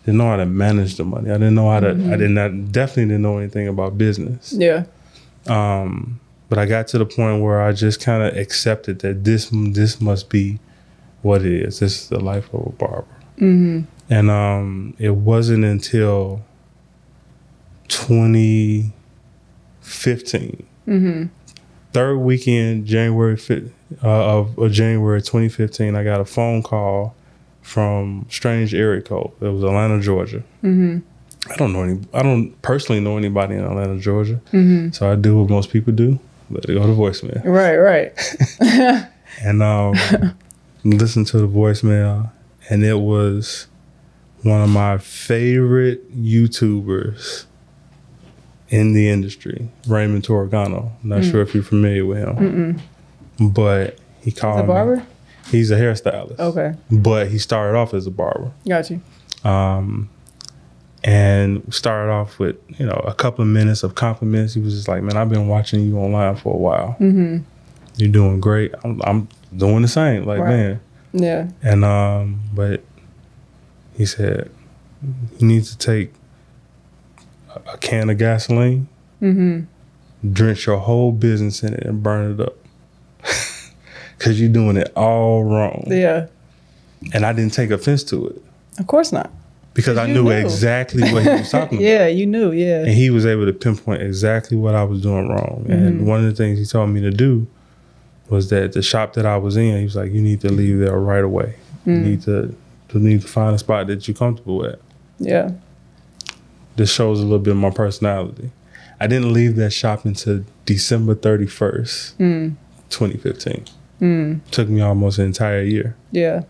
didn't 0.07 0.17
know 0.19 0.29
how 0.29 0.37
to 0.37 0.45
manage 0.45 0.95
the 0.95 1.03
money. 1.03 1.29
I 1.29 1.33
didn't 1.33 1.55
know 1.55 1.69
how 1.69 1.81
to. 1.81 1.89
I 1.89 2.15
did 2.15 2.31
not 2.31 2.71
definitely 2.71 3.05
didn't 3.05 3.23
know 3.23 3.37
anything 3.39 3.67
about 3.67 3.97
business. 3.97 4.53
Yeah. 4.53 4.85
Um, 5.47 6.21
but 6.49 6.57
I 6.57 6.65
got 6.65 6.87
to 6.89 6.97
the 6.97 7.05
point 7.05 7.43
where 7.43 7.61
I 7.61 7.73
just 7.73 7.99
kind 7.99 8.23
of 8.23 8.37
accepted 8.37 8.99
that 8.99 9.25
this 9.25 9.49
this 9.51 9.99
must 9.99 10.29
be 10.29 10.59
what 11.23 11.41
it 11.41 11.51
is. 11.67 11.79
This 11.79 12.03
is 12.03 12.07
the 12.09 12.19
life 12.21 12.53
of 12.53 12.67
a 12.67 12.69
barber. 12.69 13.05
Mm-hmm. 13.37 13.81
And 14.09 14.31
um, 14.31 14.93
it 14.97 15.09
wasn't 15.15 15.65
until 15.65 16.41
2015, 17.89 18.93
Mm-hmm. 20.87 21.23
third 21.91 22.17
weekend, 22.19 22.85
January 22.85 23.35
5th, 23.35 23.71
uh, 24.01 24.07
of, 24.39 24.57
of 24.57 24.71
January 24.71 25.21
2015, 25.21 25.95
I 25.95 26.03
got 26.05 26.21
a 26.21 26.25
phone 26.25 26.63
call 26.63 27.13
from 27.67 28.25
strange 28.29 28.73
area 28.73 29.01
code. 29.01 29.31
It 29.41 29.49
was 29.49 29.61
Atlanta, 29.61 29.99
Georgia. 29.99 30.41
Mm-hmm. 30.63 30.99
I 31.51 31.55
don't 31.57 31.73
know 31.73 31.83
any. 31.83 31.99
I 32.13 32.23
don't 32.23 32.59
personally 32.61 33.01
know 33.01 33.17
anybody 33.17 33.55
in 33.55 33.63
Atlanta, 33.63 33.99
Georgia. 33.99 34.39
Mm-hmm. 34.53 34.91
So 34.91 35.11
I 35.11 35.15
do 35.15 35.37
what 35.39 35.49
most 35.49 35.69
people 35.69 35.91
do, 35.93 36.17
let 36.49 36.63
it 36.65 36.73
go 36.75 36.87
to 36.87 36.93
voicemail. 36.93 37.43
Right, 37.43 37.75
right. 37.77 39.09
And 39.43 39.61
um, 39.61 39.93
listen 40.83 41.23
to 41.25 41.37
the 41.37 41.47
voicemail, 41.47 42.31
and 42.69 42.83
it 42.83 42.95
was 42.99 43.67
one 44.41 44.61
of 44.61 44.69
my 44.69 44.97
favorite 44.97 45.99
YouTubers 46.17 47.45
in 48.69 48.93
the 48.93 49.09
industry, 49.09 49.69
Raymond 49.87 50.23
Torgano. 50.23 50.91
I'm 51.03 51.09
not 51.09 51.23
sure 51.23 51.41
if 51.41 51.53
you're 51.53 51.61
familiar 51.63 52.03
with 52.05 52.17
him, 52.19 52.81
but 53.51 53.99
he 54.21 54.31
called 54.31 54.59
The 54.59 54.63
me- 54.63 54.67
barber? 54.67 55.05
He's 55.51 55.71
a 55.71 55.75
hairstylist. 55.75 56.39
Okay. 56.39 56.73
but 56.91 57.29
he 57.29 57.37
started 57.37 57.77
off 57.77 57.93
as 57.93 58.05
a 58.07 58.11
barber. 58.11 58.51
Got 58.67 58.89
you. 58.89 59.01
Um, 59.43 60.09
and 61.03 61.73
started 61.73 62.11
off 62.11 62.39
with 62.39 62.57
you 62.79 62.85
know 62.85 63.01
a 63.05 63.13
couple 63.13 63.43
of 63.43 63.47
minutes 63.47 63.83
of 63.83 63.95
compliments. 63.95 64.53
He 64.55 64.59
was 64.59 64.73
just 64.75 64.87
like, 64.87 65.03
"Man, 65.03 65.15
I've 65.15 65.29
been 65.29 65.47
watching 65.47 65.81
you 65.87 65.97
online 65.97 66.35
for 66.35 66.53
a 66.53 66.57
while. 66.57 66.95
Mm-hmm. 66.99 67.37
You're 67.97 68.11
doing 68.11 68.39
great. 68.39 68.73
I'm, 68.83 69.01
I'm 69.05 69.27
doing 69.55 69.81
the 69.83 69.87
same. 69.87 70.25
Like, 70.25 70.39
Right. 70.39 70.49
man." 70.49 70.79
Yeah. 71.13 71.47
And 71.63 71.85
um, 71.85 72.41
but 72.53 72.83
he 73.95 74.05
said 74.05 74.49
he 75.37 75.45
needs 75.45 75.71
to 75.71 75.77
take 75.77 76.11
a- 77.55 77.73
a 77.73 77.77
can 77.77 78.09
of 78.09 78.17
gasoline, 78.17 78.87
Mm-hmm. 79.21 80.31
drench 80.33 80.65
your 80.65 80.77
whole 80.79 81.11
business 81.11 81.63
in 81.63 81.73
it, 81.75 81.83
and 81.85 82.03
burn 82.03 82.33
it 82.33 82.39
up. 82.39 82.55
Cause 84.19 84.39
you're 84.39 84.49
doing 84.49 84.77
it 84.77 84.91
all 84.95 85.43
wrong. 85.43 85.83
Yeah. 85.87 86.27
And 87.13 87.25
I 87.25 87.33
didn't 87.33 87.53
take 87.53 87.69
offense 87.69 88.03
to 88.05 88.27
it 88.27 88.41
Of 88.79 88.87
course 88.87 89.11
not. 89.11 89.29
because 89.75 89.97
I 89.97 90.07
knew 90.07 90.23
knew. 90.23 90.29
exactly 90.31 91.03
what 91.13 91.21
he 91.23 91.29
was 91.29 91.51
talking 91.51 91.77
about. 91.79 91.87
Yeah, 91.87 92.07
you 92.07 92.25
knew. 92.25 92.51
Yeah. 92.51 92.79
And 92.79 92.89
he 92.93 93.11
was 93.11 93.25
able 93.27 93.45
to 93.45 93.53
pinpoint 93.53 94.01
exactly 94.01 94.57
what 94.57 94.73
I 94.73 94.83
was 94.83 95.01
doing 95.01 95.27
wrong. 95.29 95.65
And 95.69 96.01
Mhm. 96.01 96.05
one 96.05 96.19
of 96.19 96.25
the 96.25 96.33
things 96.35 96.57
he 96.57 96.65
told 96.65 96.89
me 96.89 97.01
to 97.01 97.11
do 97.11 97.45
was 98.29 98.49
that 98.49 98.73
the 98.73 98.81
shop 98.81 99.13
that 99.13 99.25
I 99.25 99.37
was 99.37 99.55
in, 99.55 99.77
he 99.77 99.83
was 99.83 99.95
like, 99.95 100.11
you 100.11 100.21
need 100.21 100.41
to 100.41 100.51
leave 100.51 100.79
there 100.79 100.97
right 100.99 101.23
away. 101.23 101.53
You 101.85 101.93
Mm. 101.93 102.03
need 102.03 102.21
to, 102.23 102.55
to 102.89 102.99
need 102.99 103.21
to 103.21 103.27
find 103.27 103.53
a 103.55 103.59
spot 103.59 103.85
that 103.87 104.07
you're 104.07 104.17
comfortable 104.17 104.65
at. 104.65 104.79
Yeah. 105.19 105.51
This 106.75 106.91
shows 106.91 107.19
a 107.19 107.23
little 107.23 107.39
bit 107.39 107.51
of 107.51 107.57
my 107.57 107.69
personality. 107.69 108.49
I 108.99 109.05
didn't 109.05 109.31
leave 109.31 109.55
that 109.57 109.71
shop 109.73 110.05
until 110.05 110.43
December 110.65 111.13
31st, 111.13 112.17
Mm. 112.19 112.55
2015. 112.89 113.63
Mm. 114.01 114.41
Took 114.51 114.69
me 114.69 114.81
almost 114.81 115.17
an 115.19 115.25
entire 115.25 115.61
year. 115.63 115.95
Yeah. 116.11 116.43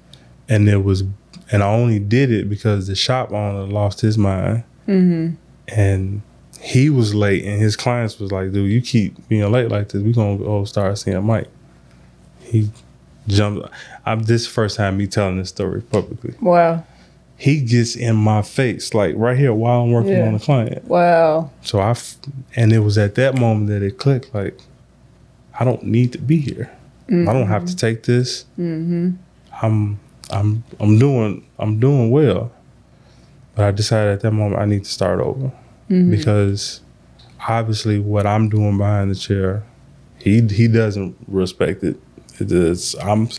And 0.49 0.67
it 0.69 0.83
was, 0.83 1.03
and 1.51 1.63
I 1.63 1.67
only 1.67 1.99
did 1.99 2.31
it 2.31 2.49
because 2.49 2.87
the 2.87 2.95
shop 2.95 3.31
owner 3.31 3.71
lost 3.71 4.01
his 4.01 4.17
mind 4.17 4.63
Mm-hmm. 4.87 5.35
and 5.67 6.21
he 6.61 6.89
was 6.89 7.13
late 7.13 7.43
and 7.43 7.61
his 7.61 7.75
clients 7.75 8.19
was 8.19 8.31
like, 8.31 8.51
dude, 8.53 8.71
you 8.71 8.81
keep 8.81 9.27
being 9.27 9.49
late 9.51 9.69
like 9.69 9.89
this, 9.89 10.01
We're 10.01 10.13
gonna 10.13 10.37
go 10.37 10.63
start 10.65 10.97
seeing 10.97 11.21
Mike. 11.25 11.47
He 12.41 12.69
jumped 13.27 13.67
I'm 14.05 14.23
this 14.23 14.41
is 14.43 14.47
the 14.47 14.53
first 14.53 14.77
time 14.77 14.97
me 14.97 15.07
telling 15.07 15.37
this 15.37 15.49
story 15.49 15.81
publicly. 15.81 16.35
Wow. 16.41 16.85
He 17.39 17.61
gets 17.61 17.95
in 17.95 18.15
my 18.15 18.41
face, 18.41 18.93
like 18.93 19.13
right 19.17 19.37
here 19.37 19.53
while 19.53 19.81
I'm 19.81 19.91
working 19.91 20.13
Yeah. 20.13 20.27
on 20.27 20.33
the 20.33 20.39
client. 20.39 20.85
Wow. 20.85 21.51
So 21.61 21.79
I 21.79 21.91
f- 21.91 22.15
and 22.55 22.71
it 22.73 22.79
was 22.79 22.97
at 22.97 23.15
that 23.15 23.35
moment 23.37 23.67
that 23.69 23.83
it 23.83 23.97
clicked, 23.99 24.33
like, 24.33 24.57
I 25.59 25.63
don't 25.65 25.83
need 25.83 26.13
to 26.13 26.17
be 26.17 26.37
here. 26.37 26.71
I 27.09 27.33
don't 27.33 27.47
have 27.47 27.65
to 27.65 27.75
take 27.75 28.03
this. 28.03 28.43
Mm-hmm. 28.59 29.11
I'm 29.61 29.99
I'm 30.29 30.63
I'm 30.79 30.99
doing 30.99 31.45
I'm 31.57 31.79
doing 31.79 32.11
well. 32.11 32.51
But 33.55 33.65
I 33.65 33.71
decided 33.71 34.13
at 34.13 34.21
that 34.21 34.31
moment 34.31 34.61
I 34.61 34.65
need 34.65 34.83
to 34.83 34.91
start 34.91 35.19
over 35.19 35.51
Mm-hmm. 35.89 36.11
because 36.11 36.81
obviously 37.47 37.97
what 37.97 38.27
I'm 38.27 38.49
doing 38.49 38.77
behind 38.77 39.09
the 39.09 39.15
chair, 39.15 39.63
he 40.19 40.41
he 40.41 40.67
doesn't 40.67 41.15
respect 41.29 41.81
it. 41.83 41.97
It 42.41 42.51
is 42.51 42.93
I'm 43.01 43.29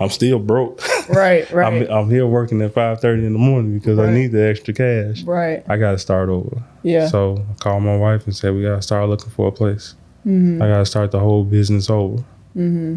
I'm 0.00 0.08
still 0.08 0.38
broke. 0.38 0.80
Right. 1.10 1.46
I'm 1.50 1.56
Right. 1.56 1.90
I'm 1.90 2.08
here 2.08 2.26
working 2.26 2.62
at 2.62 2.72
five 2.72 3.00
thirty 3.02 3.26
in 3.26 3.34
the 3.34 3.38
morning 3.38 3.78
because 3.78 3.98
I 3.98 4.10
need 4.10 4.28
the 4.32 4.42
extra 4.48 4.72
cash. 4.72 5.22
right. 5.24 5.62
I 5.68 5.76
gotta 5.76 5.98
start 5.98 6.30
over. 6.30 6.62
Yeah. 6.82 7.06
So 7.08 7.44
I 7.50 7.54
called 7.62 7.82
my 7.82 7.96
wife 7.98 8.24
and 8.24 8.34
said 8.34 8.54
we 8.54 8.62
gotta 8.62 8.80
start 8.80 9.06
looking 9.10 9.30
for 9.30 9.48
a 9.48 9.52
place. 9.52 9.94
mm-hmm. 10.26 10.62
I 10.62 10.68
gotta 10.68 10.86
start 10.86 11.10
the 11.10 11.20
whole 11.20 11.44
business 11.44 11.90
over. 11.90 12.24
Mm-hmm. 12.56 12.96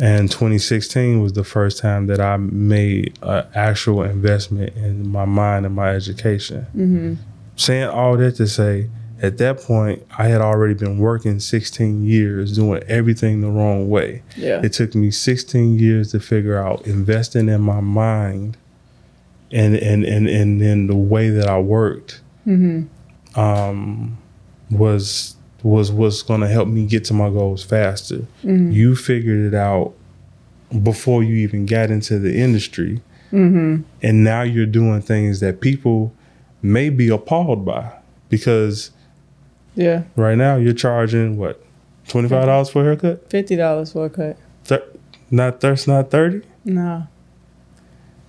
And 0.00 0.30
2016 0.30 1.20
was 1.20 1.32
the 1.32 1.42
first 1.42 1.78
time 1.78 2.06
that 2.06 2.20
I 2.20 2.36
made 2.36 3.18
an 3.22 3.44
actual 3.54 4.02
investment 4.02 4.76
in 4.76 5.08
my 5.08 5.24
mind 5.24 5.66
and 5.66 5.74
my 5.74 5.90
education. 5.90 6.66
Mm-hmm. 6.76 7.14
Saying 7.56 7.88
all 7.88 8.16
that 8.16 8.36
to 8.36 8.46
say, 8.46 8.90
at 9.20 9.38
that 9.38 9.60
point, 9.60 10.06
I 10.16 10.28
had 10.28 10.40
already 10.40 10.74
been 10.74 10.98
working 10.98 11.40
16 11.40 12.04
years 12.04 12.54
doing 12.54 12.80
everything 12.84 13.40
the 13.40 13.48
wrong 13.48 13.90
way. 13.90 14.22
Yeah. 14.36 14.60
It 14.62 14.72
took 14.72 14.94
me 14.94 15.10
16 15.10 15.76
years 15.76 16.12
to 16.12 16.20
figure 16.20 16.56
out 16.56 16.86
investing 16.86 17.48
in 17.48 17.60
my 17.60 17.80
mind 17.80 18.56
and 19.50 19.74
and 19.76 20.04
and 20.04 20.28
and 20.28 20.62
in 20.62 20.86
the 20.86 20.96
way 20.96 21.30
that 21.30 21.48
I 21.48 21.58
worked 21.58 22.20
Mm-hmm. 22.46 23.38
um, 23.38 24.16
was 24.70 25.36
was 25.62 25.90
what's 25.90 26.22
going 26.22 26.40
to 26.40 26.48
help 26.48 26.68
me 26.68 26.86
get 26.86 27.04
to 27.06 27.14
my 27.14 27.28
goals 27.30 27.64
faster. 27.64 28.18
Mm-hmm. 28.44 28.70
You 28.72 28.94
figured 28.94 29.52
it 29.52 29.56
out 29.56 29.92
before 30.82 31.22
you 31.24 31.34
even 31.36 31.66
got 31.66 31.90
into 31.90 32.18
the 32.18 32.36
industry, 32.36 33.00
Mm-hmm. 33.32 33.82
and 34.02 34.24
now 34.24 34.40
you're 34.42 34.64
doing 34.64 35.02
things 35.02 35.40
that 35.40 35.60
people 35.60 36.14
may 36.62 36.88
be 36.88 37.08
appalled 37.10 37.64
by 37.66 37.92
because 38.30 38.90
Yeah. 39.74 40.04
right 40.16 40.36
now 40.38 40.56
you're 40.56 40.72
charging 40.72 41.36
what 41.36 41.62
twenty 42.08 42.28
five 42.28 42.46
dollars 42.46 42.70
for 42.70 42.80
a 42.80 42.84
haircut. 42.84 43.28
Fifty 43.28 43.54
dollars 43.54 43.92
for 43.92 44.06
a 44.06 44.10
cut. 44.10 44.38
Thir- 44.64 44.82
not 45.30 45.60
that's 45.60 45.86
not 45.86 46.10
thirty. 46.10 46.40
Nah. 46.64 47.02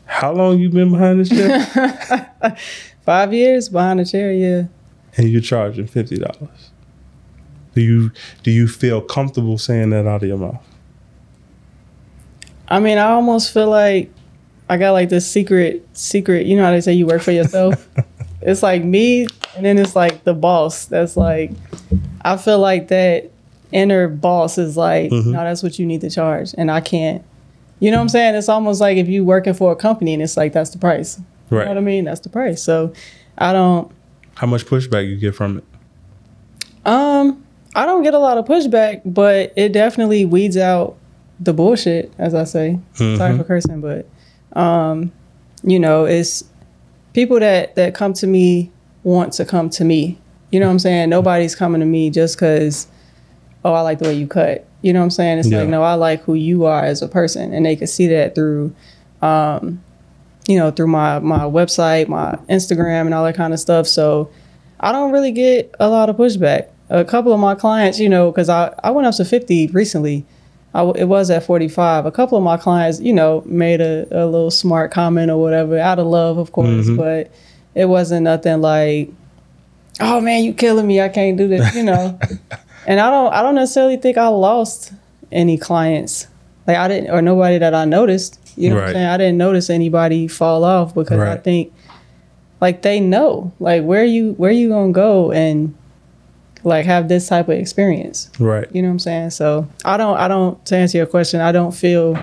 How 0.05 0.33
long 0.33 0.59
you 0.59 0.69
been 0.69 0.91
behind 0.91 1.19
this 1.21 1.29
chair? 1.29 2.36
Five 3.05 3.33
years 3.33 3.69
behind 3.69 4.00
the 4.01 4.05
chair. 4.05 4.33
Yeah. 4.33 4.63
and 5.17 5.29
you're 5.29 5.39
charging 5.41 5.88
fifty 5.88 6.17
dollars. 6.17 6.68
Do 7.75 7.81
you 7.81 8.11
do 8.43 8.51
you 8.51 8.67
feel 8.67 9.01
comfortable 9.01 9.57
saying 9.57 9.91
that 9.91 10.07
out 10.07 10.21
of 10.23 10.27
your 10.27 10.38
mouth? 10.38 10.63
I 12.67 12.79
mean, 12.79 12.97
I 12.97 13.09
almost 13.09 13.53
feel 13.53 13.69
like 13.69 14.11
I 14.69 14.77
got 14.77 14.91
like 14.91 15.09
this 15.09 15.29
secret, 15.29 15.85
secret. 15.93 16.45
You 16.45 16.55
know 16.57 16.65
how 16.65 16.71
they 16.71 16.81
say 16.81 16.93
you 16.93 17.07
work 17.07 17.21
for 17.21 17.31
yourself. 17.31 17.88
it's 18.41 18.61
like 18.61 18.83
me, 18.83 19.27
and 19.55 19.65
then 19.65 19.77
it's 19.79 19.95
like 19.95 20.23
the 20.23 20.33
boss. 20.33 20.85
That's 20.85 21.17
like, 21.17 21.51
I 22.21 22.38
feel 22.38 22.59
like 22.59 22.89
that 22.89 23.31
inner 23.71 24.07
boss 24.07 24.57
is 24.57 24.77
like, 24.77 25.11
Mhm. 25.11 25.27
no, 25.27 25.43
that's 25.43 25.63
what 25.63 25.79
you 25.79 25.85
need 25.85 26.01
to 26.01 26.09
charge, 26.09 26.53
and 26.57 26.69
I 26.69 26.81
can't. 26.81 27.23
You 27.79 27.91
know 27.91 27.97
what 27.97 28.01
I'm 28.03 28.09
saying? 28.09 28.35
It's 28.35 28.49
almost 28.49 28.81
like 28.81 28.97
if 28.97 29.07
you 29.07 29.23
working 29.23 29.53
for 29.53 29.71
a 29.71 29.75
company 29.75 30.13
and 30.13 30.21
it's 30.21 30.35
like 30.35 30.51
that's 30.53 30.71
the 30.71 30.77
price. 30.77 31.19
You 31.49 31.57
know 31.57 31.65
what 31.69 31.77
I 31.77 31.81
mean? 31.81 32.03
That's 32.05 32.19
the 32.19 32.29
price. 32.29 32.61
So, 32.61 32.93
I 33.38 33.53
don't. 33.53 33.89
How 34.35 34.45
much 34.47 34.65
pushback 34.65 35.07
you 35.09 35.15
get 35.17 35.33
from 35.33 35.57
it? 35.59 35.63
Um, 36.85 37.43
I 37.75 37.85
don't 37.85 38.03
get 38.03 38.13
a 38.13 38.19
lot 38.19 38.38
of 38.38 38.45
pushback, 38.45 39.01
but 39.05 39.53
it 39.55 39.71
definitely 39.73 40.25
weeds 40.25 40.57
out 40.57 40.95
the 41.39 41.53
bullshit, 41.53 42.11
as 42.17 42.33
I 42.33 42.43
say. 42.43 42.79
Sorry 42.93 43.17
Mhm. 43.17 43.38
for 43.38 43.43
cursing, 43.43 43.81
but 43.81 44.05
um, 44.59 45.11
you 45.63 45.79
know, 45.79 46.05
it's 46.05 46.43
people 47.13 47.39
that 47.39 47.75
that 47.75 47.93
come 47.93 48.13
to 48.13 48.27
me 48.27 48.71
want 49.03 49.33
to 49.33 49.45
come 49.45 49.69
to 49.71 49.85
me. 49.85 50.17
You 50.51 50.59
know 50.59 50.65
what 50.65 50.71
I'm 50.73 50.79
saying? 50.79 51.09
Nobody's 51.09 51.55
coming 51.55 51.79
to 51.81 51.85
me 51.85 52.09
just 52.09 52.35
because 52.35 52.88
oh, 53.63 53.73
I 53.73 53.81
like 53.81 53.99
the 53.99 54.05
way 54.05 54.13
you 54.15 54.25
cut. 54.25 54.65
You 54.81 54.93
know 54.93 54.99
what 54.99 55.03
I'm 55.05 55.09
saying? 55.11 55.39
It's 55.39 55.49
Yeah. 55.49 55.59
like, 55.59 55.67
no, 55.69 55.83
I 55.83 55.93
like 55.95 56.23
who 56.23 56.33
you 56.33 56.63
are 56.65 56.81
as 56.83 57.01
a 57.01 57.07
person. 57.09 57.53
And 57.53 57.65
they 57.65 57.75
can 57.75 57.88
see 57.88 58.07
that 58.07 58.33
through, 58.35 58.73
um, 59.21 59.81
you 60.47 60.57
know, 60.57 60.71
through 60.71 60.88
my, 60.88 61.19
my 61.19 61.39
website, 61.39 62.07
my 62.07 62.38
Instagram, 62.49 63.01
and 63.01 63.13
all 63.13 63.25
that 63.25 63.35
kind 63.35 63.53
of 63.53 63.59
stuff. 63.59 63.85
So 63.85 64.29
I 64.79 64.93
don't 64.93 65.11
really 65.11 65.31
get 65.33 65.75
a 65.79 65.89
lot 65.89 66.09
of 66.09 66.15
pushback. 66.15 66.67
A 66.89 67.05
couple 67.05 67.31
of 67.34 67.39
my 67.39 67.53
clients, 67.55 68.00
you 68.00 68.10
know, 68.10 68.31
because 68.31 68.50
I, 68.50 68.74
I 68.84 68.89
went 68.91 69.08
up 69.08 69.15
to 69.15 69.25
50 69.25 69.67
recently. 69.67 70.25
I 70.74 70.84
it 70.96 71.05
was 71.05 71.29
at 71.29 71.43
45. 71.43 72.05
A 72.05 72.12
couple 72.12 72.38
of 72.38 72.43
my 72.43 72.58
clients, 72.58 73.00
you 73.00 73.13
know, 73.13 73.43
made 73.46 73.81
a, 73.81 74.05
a 74.12 74.25
little 74.25 74.51
smart 74.51 74.91
comment 74.91 75.29
or 75.31 75.38
whatever 75.38 75.77
out 75.79 76.00
of 76.00 76.08
love, 76.08 76.38
of 76.38 76.51
course, 76.51 76.88
Mhm. 76.88 76.98
but 76.98 77.31
it 77.75 77.86
wasn't 77.86 78.24
nothing 78.24 78.62
like, 78.62 79.10
oh 80.00 80.19
man, 80.22 80.43
you 80.43 80.53
killing 80.53 80.88
me. 80.88 81.01
I 81.01 81.10
can't 81.10 81.38
do 81.38 81.48
this, 81.48 81.75
you 81.75 81.84
know. 81.84 82.17
and 82.88 83.00
I 83.00 83.10
don't 83.12 83.34
I 83.34 83.41
don't 83.41 83.55
necessarily 83.55 83.98
think 83.98 84.17
I 84.17 84.27
lost 84.27 84.93
any 85.31 85.58
clients. 85.58 86.27
Like 86.67 86.77
I 86.77 86.88
didn't 86.88 87.10
or 87.12 87.22
nobody 87.22 87.58
that 87.60 87.74
I 87.74 87.86
noticed. 87.86 88.39
You 88.55 88.69
know 88.69 88.75
what 88.75 88.86
I'm 88.86 88.93
saying? 88.93 89.05
I 89.05 89.17
didn't 89.17 89.38
notice 89.38 89.69
anybody 89.69 90.27
fall 90.27 90.63
off 90.63 90.93
because 90.93 91.19
I 91.19 91.38
think 91.38 91.72
like 92.62 92.81
they 92.81 93.00
know. 93.00 93.51
Like 93.60 93.84
where 93.84 94.03
you 94.05 94.34
where 94.34 94.51
you 94.51 94.69
gonna 94.69 94.91
go 94.91 95.31
and 95.31 95.75
like 96.63 96.86
have 96.86 97.08
this 97.08 97.28
type 97.28 97.48
of 97.48 97.58
experience. 97.58 98.30
Right. 98.39 98.68
You 98.74 98.82
know 98.82 98.89
what 98.89 98.94
I'm 98.94 99.00
saying? 99.00 99.30
So 99.32 99.68
I 99.86 99.98
don't 99.98 100.18
I 100.18 100.28
don't 100.28 100.63
to 100.68 100.75
answer 100.75 100.98
your 100.98 101.08
question, 101.08 101.42
I 101.42 101.51
don't 101.51 101.72
feel 101.72 102.18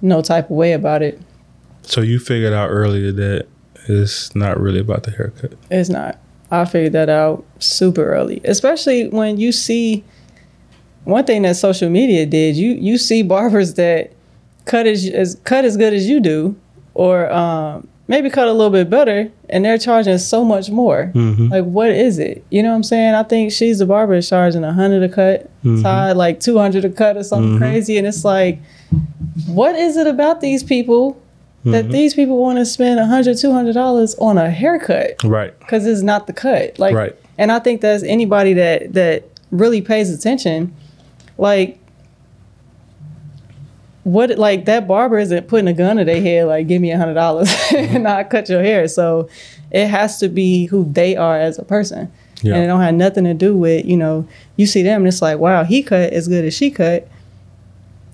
no 0.00 0.22
type 0.22 0.46
of 0.46 0.56
way 0.56 0.72
about 0.72 1.02
it. 1.02 1.20
So 1.82 2.00
you 2.00 2.18
figured 2.18 2.52
out 2.52 2.68
earlier 2.68 3.12
that 3.12 3.46
it's 3.88 4.34
not 4.34 4.60
really 4.60 4.80
about 4.80 5.02
the 5.02 5.10
haircut. 5.10 5.54
It's 5.70 5.88
not. 5.88 6.18
I 6.50 6.64
figured 6.64 6.92
that 6.92 7.08
out 7.08 7.44
super 7.58 8.04
early, 8.04 8.40
especially 8.44 9.08
when 9.08 9.38
you 9.38 9.52
see 9.52 10.04
one 11.04 11.24
thing 11.24 11.42
that 11.42 11.56
social 11.56 11.88
media 11.88 12.26
did. 12.26 12.56
You 12.56 12.72
you 12.72 12.98
see 12.98 13.22
barbers 13.22 13.74
that 13.74 14.12
cut 14.64 14.86
as, 14.86 15.08
as 15.08 15.40
cut 15.44 15.64
as 15.64 15.76
good 15.76 15.92
as 15.92 16.08
you 16.08 16.20
do, 16.20 16.56
or 16.94 17.30
um, 17.32 17.88
maybe 18.12 18.28
cut 18.28 18.46
a 18.46 18.52
little 18.52 18.70
bit 18.70 18.90
better, 18.90 19.30
and 19.48 19.64
they're 19.64 19.78
charging 19.78 20.18
so 20.18 20.44
much 20.44 20.68
more. 20.70 21.10
Mm-hmm. 21.14 21.48
Like, 21.48 21.64
what 21.64 21.90
is 21.90 22.18
it? 22.18 22.44
You 22.50 22.62
know 22.62 22.68
what 22.68 22.74
I'm 22.76 22.82
saying? 22.82 23.14
I 23.14 23.22
think 23.22 23.50
she's 23.52 23.78
the 23.78 23.86
barber 23.86 24.12
is 24.14 24.28
charging 24.28 24.62
a 24.64 24.72
hundred 24.72 25.02
a 25.02 25.08
cut, 25.08 25.48
Mhm. 25.64 25.82
Todd 25.82 26.16
like 26.18 26.38
two 26.38 26.58
hundred 26.58 26.84
a 26.84 26.90
cut 26.90 27.16
or 27.16 27.24
something 27.24 27.54
Mhm. 27.54 27.58
crazy, 27.58 27.96
and 27.96 28.06
it's 28.06 28.22
like, 28.24 28.58
what 29.46 29.74
is 29.74 29.96
it 29.96 30.06
about 30.06 30.40
these 30.42 30.62
people? 30.62 31.16
That 31.64 31.86
Mhm. 31.86 31.92
these 31.92 32.12
people 32.12 32.36
want 32.38 32.58
to 32.58 32.66
spend 32.66 33.00
a 33.00 33.06
hundred, 33.06 33.38
two 33.38 33.52
hundred 33.52 33.72
dollars 33.74 34.14
on 34.18 34.36
a 34.36 34.50
haircut 34.50 35.22
Right. 35.24 35.58
because 35.60 35.86
it's 35.86 36.02
not 36.02 36.26
the 36.26 36.32
cut. 36.34 36.78
Like, 36.78 36.94
Right. 36.94 37.14
and 37.38 37.50
I 37.50 37.60
think 37.60 37.80
that's 37.80 38.02
anybody 38.02 38.52
that 38.54 38.92
that 38.92 39.22
really 39.50 39.80
pays 39.80 40.10
attention. 40.12 40.72
Like, 41.38 41.78
what 44.04 44.36
like 44.38 44.64
that 44.64 44.88
barber 44.88 45.18
isn't 45.18 45.46
putting 45.48 45.68
a 45.68 45.72
gun 45.72 45.96
to 45.96 46.04
their 46.04 46.20
head 46.20 46.46
like, 46.48 46.66
give 46.66 46.82
me 46.82 46.90
a 46.90 46.98
hundred 46.98 47.14
dollars 47.14 47.54
and 47.76 48.06
I 48.08 48.24
cut 48.24 48.48
your 48.48 48.62
hair. 48.62 48.88
So 48.88 49.28
it 49.70 49.86
has 49.88 50.18
to 50.18 50.28
be 50.28 50.66
who 50.66 50.84
they 50.92 51.16
are 51.16 51.38
as 51.38 51.58
a 51.58 51.64
person, 51.64 52.10
Yeah. 52.42 52.54
and 52.54 52.64
it 52.64 52.66
don't 52.66 52.80
have 52.80 52.94
nothing 52.94 53.24
to 53.24 53.34
do 53.34 53.56
with 53.56 53.84
you 53.86 53.96
know 53.96 54.26
you 54.56 54.66
see 54.66 54.82
them 54.82 55.02
and 55.02 55.08
it's 55.08 55.22
like, 55.22 55.38
wow, 55.38 55.64
he 55.64 55.82
cut 55.82 56.12
as 56.12 56.26
good 56.28 56.44
as 56.44 56.54
she 56.54 56.70
cut, 56.70 57.06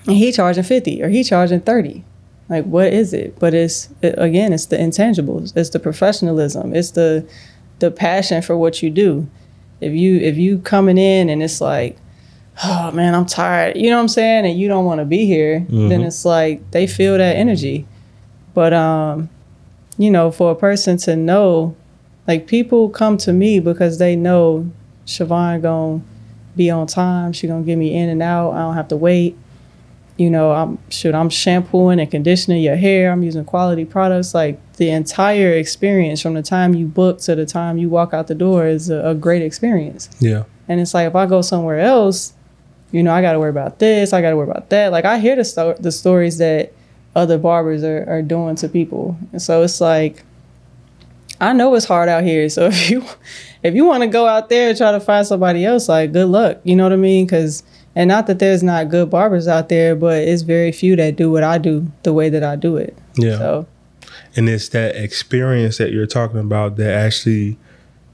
and 0.07 0.17
he 0.17 0.31
charging 0.33 0.63
fifty 0.65 1.03
or 1.03 1.09
he 1.09 1.25
charging 1.25 1.61
thirty. 1.61 2.05
Like, 2.51 2.65
what 2.65 2.93
is 2.95 3.13
it? 3.13 3.39
But 3.39 3.53
it's 3.55 3.89
it, 4.01 4.15
again, 4.19 4.53
it's 4.53 4.67
the 4.67 4.77
intangibles. 4.77 5.55
It's 5.57 5.71
the 5.71 5.79
professionalism. 5.79 6.75
It's 6.75 6.93
the 6.93 7.27
the 7.79 7.91
passion 7.91 8.41
for 8.43 8.57
what 8.57 8.83
you 8.83 8.91
do. 8.91 9.29
If 9.81 9.93
you 9.93 10.17
if 10.19 10.37
you 10.37 10.59
coming 10.59 10.99
in 10.99 11.29
and 11.29 11.43
it's 11.43 11.61
like, 11.61 11.97
oh 12.65 12.91
man, 12.93 13.15
I'm 13.15 13.27
tired. 13.27 13.77
You 13.77 13.91
know 13.91 13.97
what 13.97 14.03
I'm 14.03 14.09
saying? 14.09 14.47
And 14.47 14.59
you 14.59 14.69
don't 14.69 14.85
want 14.85 15.01
to 15.01 15.05
be 15.05 15.27
here, 15.27 15.61
then 15.69 16.01
Mhm. 16.01 16.07
it's 16.07 16.25
like 16.25 16.71
they 16.71 16.87
feel 16.87 17.17
that 17.19 17.37
energy. 17.37 17.87
But 18.55 18.73
um, 18.73 19.29
you 19.97 20.11
know, 20.11 20.31
for 20.31 20.51
a 20.51 20.55
person 20.57 20.97
to 20.99 21.17
know, 21.17 21.75
like 22.27 22.47
people 22.47 22.89
come 22.89 23.17
to 23.19 23.33
me 23.33 23.61
because 23.61 23.99
they 23.99 24.17
know 24.17 24.67
Shavonne 25.07 25.63
gonna 25.63 26.01
be 26.57 26.71
on 26.71 26.87
time. 26.87 27.33
She 27.33 27.47
gonna 27.47 27.65
get 27.65 27.77
me 27.77 27.95
in 27.95 28.09
and 28.09 28.23
out. 28.23 28.53
I 28.53 28.59
don't 28.59 28.75
have 28.75 28.89
to 28.89 28.97
wait. 28.97 29.37
You 30.17 30.29
know, 30.31 30.51
I'm 30.51 30.79
shoot, 30.91 31.15
I'm 31.15 31.31
shampooing 31.31 32.01
and 32.01 32.11
conditioning 32.11 32.61
your 32.61 32.75
hair. 32.75 33.13
I'm 33.13 33.23
using 33.23 33.45
quality 33.45 33.85
products. 33.85 34.35
Like 34.35 34.59
the 34.75 34.91
entire 34.91 35.53
experience 35.53 36.21
from 36.21 36.35
the 36.35 36.43
time 36.43 36.75
you 36.75 36.87
book 36.87 37.21
to 37.21 37.37
the 37.37 37.47
time 37.47 37.79
you 37.79 37.89
walk 37.89 38.13
out 38.13 38.27
the 38.27 38.35
door 38.35 38.67
is 38.67 38.91
a, 38.91 39.11
a 39.11 39.15
great 39.15 39.43
experience. 39.43 40.11
Yeah. 40.19 40.43
And 40.67 40.81
it's 40.81 40.93
like 40.93 41.07
if 41.07 41.15
I 41.15 41.27
go 41.27 41.41
somewhere 41.41 41.79
else, 41.79 42.33
you 42.91 43.03
know, 43.03 43.13
I 43.13 43.21
got 43.21 43.33
to 43.33 43.39
worry 43.39 43.51
about 43.51 43.79
this. 43.79 44.13
I 44.13 44.21
got 44.21 44.31
to 44.31 44.37
worry 44.37 44.49
about 44.49 44.71
that. 44.71 44.93
Like 44.93 45.05
I 45.05 45.19
hear 45.19 45.37
the 45.37 45.45
sto- 45.45 45.77
the 45.79 45.93
stories 45.93 46.39
that 46.39 46.73
other 47.15 47.39
barbers 47.39 47.85
are, 47.85 48.05
are 48.09 48.23
doing 48.23 48.57
to 48.57 48.69
people, 48.69 49.17
and 49.33 49.43
so 49.43 49.63
it's 49.63 49.81
like 49.81 50.25
I 51.41 51.53
know 51.53 51.75
it's 51.75 51.87
hard 51.87 52.09
out 52.09 52.25
here. 52.25 52.49
So 52.49 52.67
if 52.73 52.91
you 52.91 53.05
if 53.63 53.75
you 53.75 53.85
want 53.85 54.03
to 54.03 54.09
go 54.09 54.27
out 54.27 54.49
there 54.49 54.71
and 54.71 54.79
try 54.79 54.93
to 54.93 55.01
find 55.01 55.27
somebody 55.27 55.65
else, 55.65 55.89
like 55.89 56.13
good 56.13 56.29
luck. 56.29 56.59
You 56.65 56.77
know 56.77 56.85
what 56.85 56.93
I 56.93 56.97
mean? 56.97 57.27
Because 57.27 57.63
and 57.95 58.09
not 58.09 58.27
that 58.29 58.39
there's 58.39 58.63
not 58.63 58.89
good 58.89 59.11
barbers 59.11 59.49
out 59.49 59.69
there, 59.69 59.97
but 59.97 60.23
it's 60.23 60.43
very 60.43 60.73
few 60.73 60.97
that 60.97 61.17
do 61.17 61.31
what 61.31 61.43
I 61.43 61.59
do 61.59 61.91
the 62.05 62.13
way 62.13 62.29
that 62.29 62.45
I 62.45 62.57
do 62.57 62.77
it. 62.77 62.97
Yeah. 63.17 63.39
So 63.39 63.67
And 64.37 64.49
it's 64.49 64.69
that 64.71 64.97
experience 64.97 65.79
that 65.79 65.93
you're 65.93 66.07
talking 66.07 66.39
about 66.39 66.77
that 66.77 66.93
actually 66.93 67.59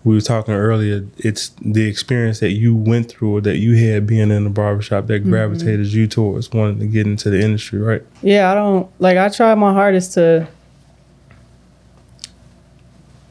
we 0.04 0.14
were 0.14 0.20
talking 0.20 0.52
earlier, 0.52 1.06
it's 1.16 1.48
the 1.62 1.88
experience 1.88 2.40
that 2.40 2.52
you 2.52 2.76
went 2.76 3.10
through 3.10 3.38
or 3.38 3.40
that 3.40 3.56
you 3.56 3.74
had 3.74 4.06
being 4.06 4.30
in 4.30 4.44
the 4.44 4.50
barbershop 4.50 5.06
that 5.06 5.20
gravitated 5.20 5.86
you 5.86 6.06
towards 6.06 6.52
wanting 6.52 6.78
to 6.80 6.86
get 6.86 7.06
into 7.06 7.30
the 7.30 7.40
industry, 7.40 7.80
right? 7.80 8.02
Yeah, 8.22 8.52
I 8.52 8.54
don't 8.54 8.90
like 8.98 9.16
I 9.16 9.30
try 9.30 9.54
my 9.54 9.72
hardest 9.72 10.12
to 10.14 10.46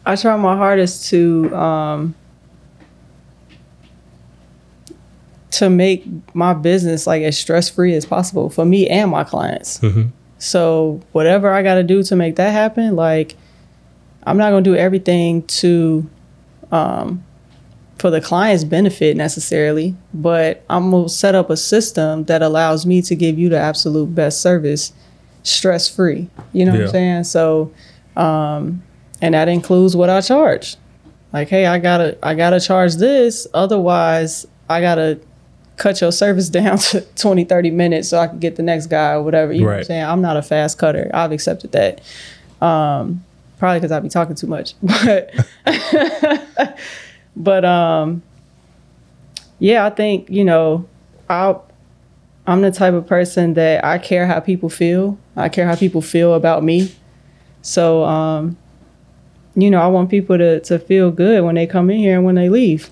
I 0.04 0.16
try 0.16 0.36
my 0.36 0.58
hardest 0.58 1.10
to 1.12 1.56
um 1.56 2.16
to 5.52 5.70
make 5.70 6.04
my 6.34 6.56
business 6.56 7.06
like 7.06 7.22
as 7.22 7.38
stress 7.38 7.70
free 7.70 7.94
as 7.94 8.04
possible 8.04 8.50
for 8.50 8.66
me 8.66 8.90
and 8.90 9.12
my 9.12 9.24
clients. 9.24 9.78
Mm-hmm. 9.80 10.10
So 10.40 11.02
whatever 11.12 11.54
I 11.54 11.62
got 11.62 11.76
to 11.76 11.84
do 11.84 12.02
to 12.02 12.16
make 12.16 12.38
that 12.38 12.52
happen, 12.52 12.96
like 12.96 13.36
I'm 14.24 14.38
not 14.38 14.50
going 14.50 14.64
to 14.64 14.70
do 14.72 14.76
everything 14.76 15.44
to 15.44 16.10
um 16.74 17.24
for 18.00 18.10
the 18.10 18.20
client's 18.20 18.66
benefit 18.66 19.16
necessarily, 19.16 19.96
but 20.14 20.64
I'm 20.70 20.92
to 20.92 21.08
set 21.08 21.36
up 21.36 21.50
a 21.50 21.56
system 21.56 22.26
that 22.26 22.42
allows 22.42 22.86
me 22.86 23.02
to 23.04 23.16
give 23.16 23.40
you 23.40 23.48
the 23.48 23.58
absolute 23.58 24.14
best 24.14 24.42
service 24.42 24.92
stress 25.44 25.88
free. 25.88 26.30
You 26.52 26.66
know 26.66 26.72
what 26.74 26.82
I'm 26.88 26.92
saying? 26.92 27.24
So 27.26 27.72
um 28.18 28.84
and 29.22 29.34
that 29.36 29.48
includes 29.48 29.96
what 29.96 30.10
I 30.10 30.20
charge. 30.20 30.76
Like, 31.32 31.48
hey, 31.48 31.66
I 31.66 31.80
got 31.80 32.00
to 32.00 32.18
I 32.22 32.36
got 32.36 32.50
to 32.50 32.60
charge 32.60 32.96
this, 32.96 33.48
otherwise 33.54 34.46
I 34.70 34.82
got 34.82 34.96
to 34.96 35.20
cut 35.78 36.02
your 36.02 36.12
service 36.12 36.50
down 36.60 36.78
to 36.78 37.02
20 37.02 37.46
30 37.46 37.72
minutes 37.72 38.10
so 38.10 38.20
I 38.20 38.28
can 38.28 38.40
get 38.40 38.56
the 38.56 38.64
next 38.64 38.88
guy 38.88 39.14
or 39.14 39.24
whatever. 39.24 39.54
You 39.54 39.62
know 39.62 39.68
what 39.68 39.78
I'm 39.78 39.84
saying? 39.86 40.04
I'm 40.04 40.22
not 40.22 40.36
a 40.36 40.42
fast 40.42 40.78
cutter. 40.78 41.10
I've 41.14 41.32
accepted 41.32 41.72
that. 41.72 42.02
Um 42.62 43.24
probably 43.64 43.80
cuz 43.80 43.94
I 43.94 44.00
be 44.02 44.10
talking 44.10 44.36
too 44.36 44.48
much. 44.48 44.76
But 45.06 46.78
but 47.38 47.64
um 47.64 48.22
yeah, 49.60 49.86
I 49.86 49.90
think, 49.90 50.30
you 50.30 50.44
know, 50.44 50.86
I 51.30 51.56
I'm 52.46 52.60
the 52.62 52.72
type 52.72 52.94
of 52.94 53.08
person 53.08 53.54
that 53.54 53.86
I 53.86 54.00
care 54.00 54.28
how 54.28 54.42
people 54.42 54.68
feel. 54.68 55.18
I 55.38 55.48
care 55.48 55.66
how 55.66 55.76
people 55.76 56.02
feel 56.02 56.34
about 56.34 56.62
me. 56.62 56.94
So 57.62 58.04
um 58.04 58.58
you 59.56 59.72
know, 59.72 59.80
I 59.80 59.88
want 59.88 60.10
people 60.10 60.38
to 60.38 60.60
to 60.60 60.78
feel 60.78 61.10
good 61.10 61.46
when 61.46 61.56
they 61.56 61.66
come 61.66 61.90
in 61.90 62.00
here 62.00 62.18
and 62.18 62.26
when 62.26 62.36
they 62.36 62.50
leave. 62.50 62.90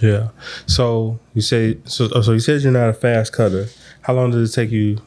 Yeah. 0.00 0.28
So 0.66 1.18
you 1.34 1.42
say 1.42 1.78
so 1.84 2.06
so 2.22 2.30
you 2.30 2.38
said 2.38 2.60
you're 2.60 2.70
not 2.70 2.90
a 2.90 2.94
fast 2.94 3.32
cutter. 3.32 3.66
How 4.02 4.14
long 4.14 4.30
does 4.30 4.52
it 4.52 4.54
take 4.54 4.70
you 4.70 4.98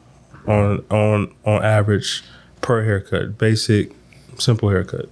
on 0.46 0.84
on 0.92 1.34
on 1.46 1.64
average 1.64 2.22
per 2.60 2.84
haircut? 2.84 3.38
Basic, 3.38 3.94
simple 4.40 4.70
haircut. 4.70 5.10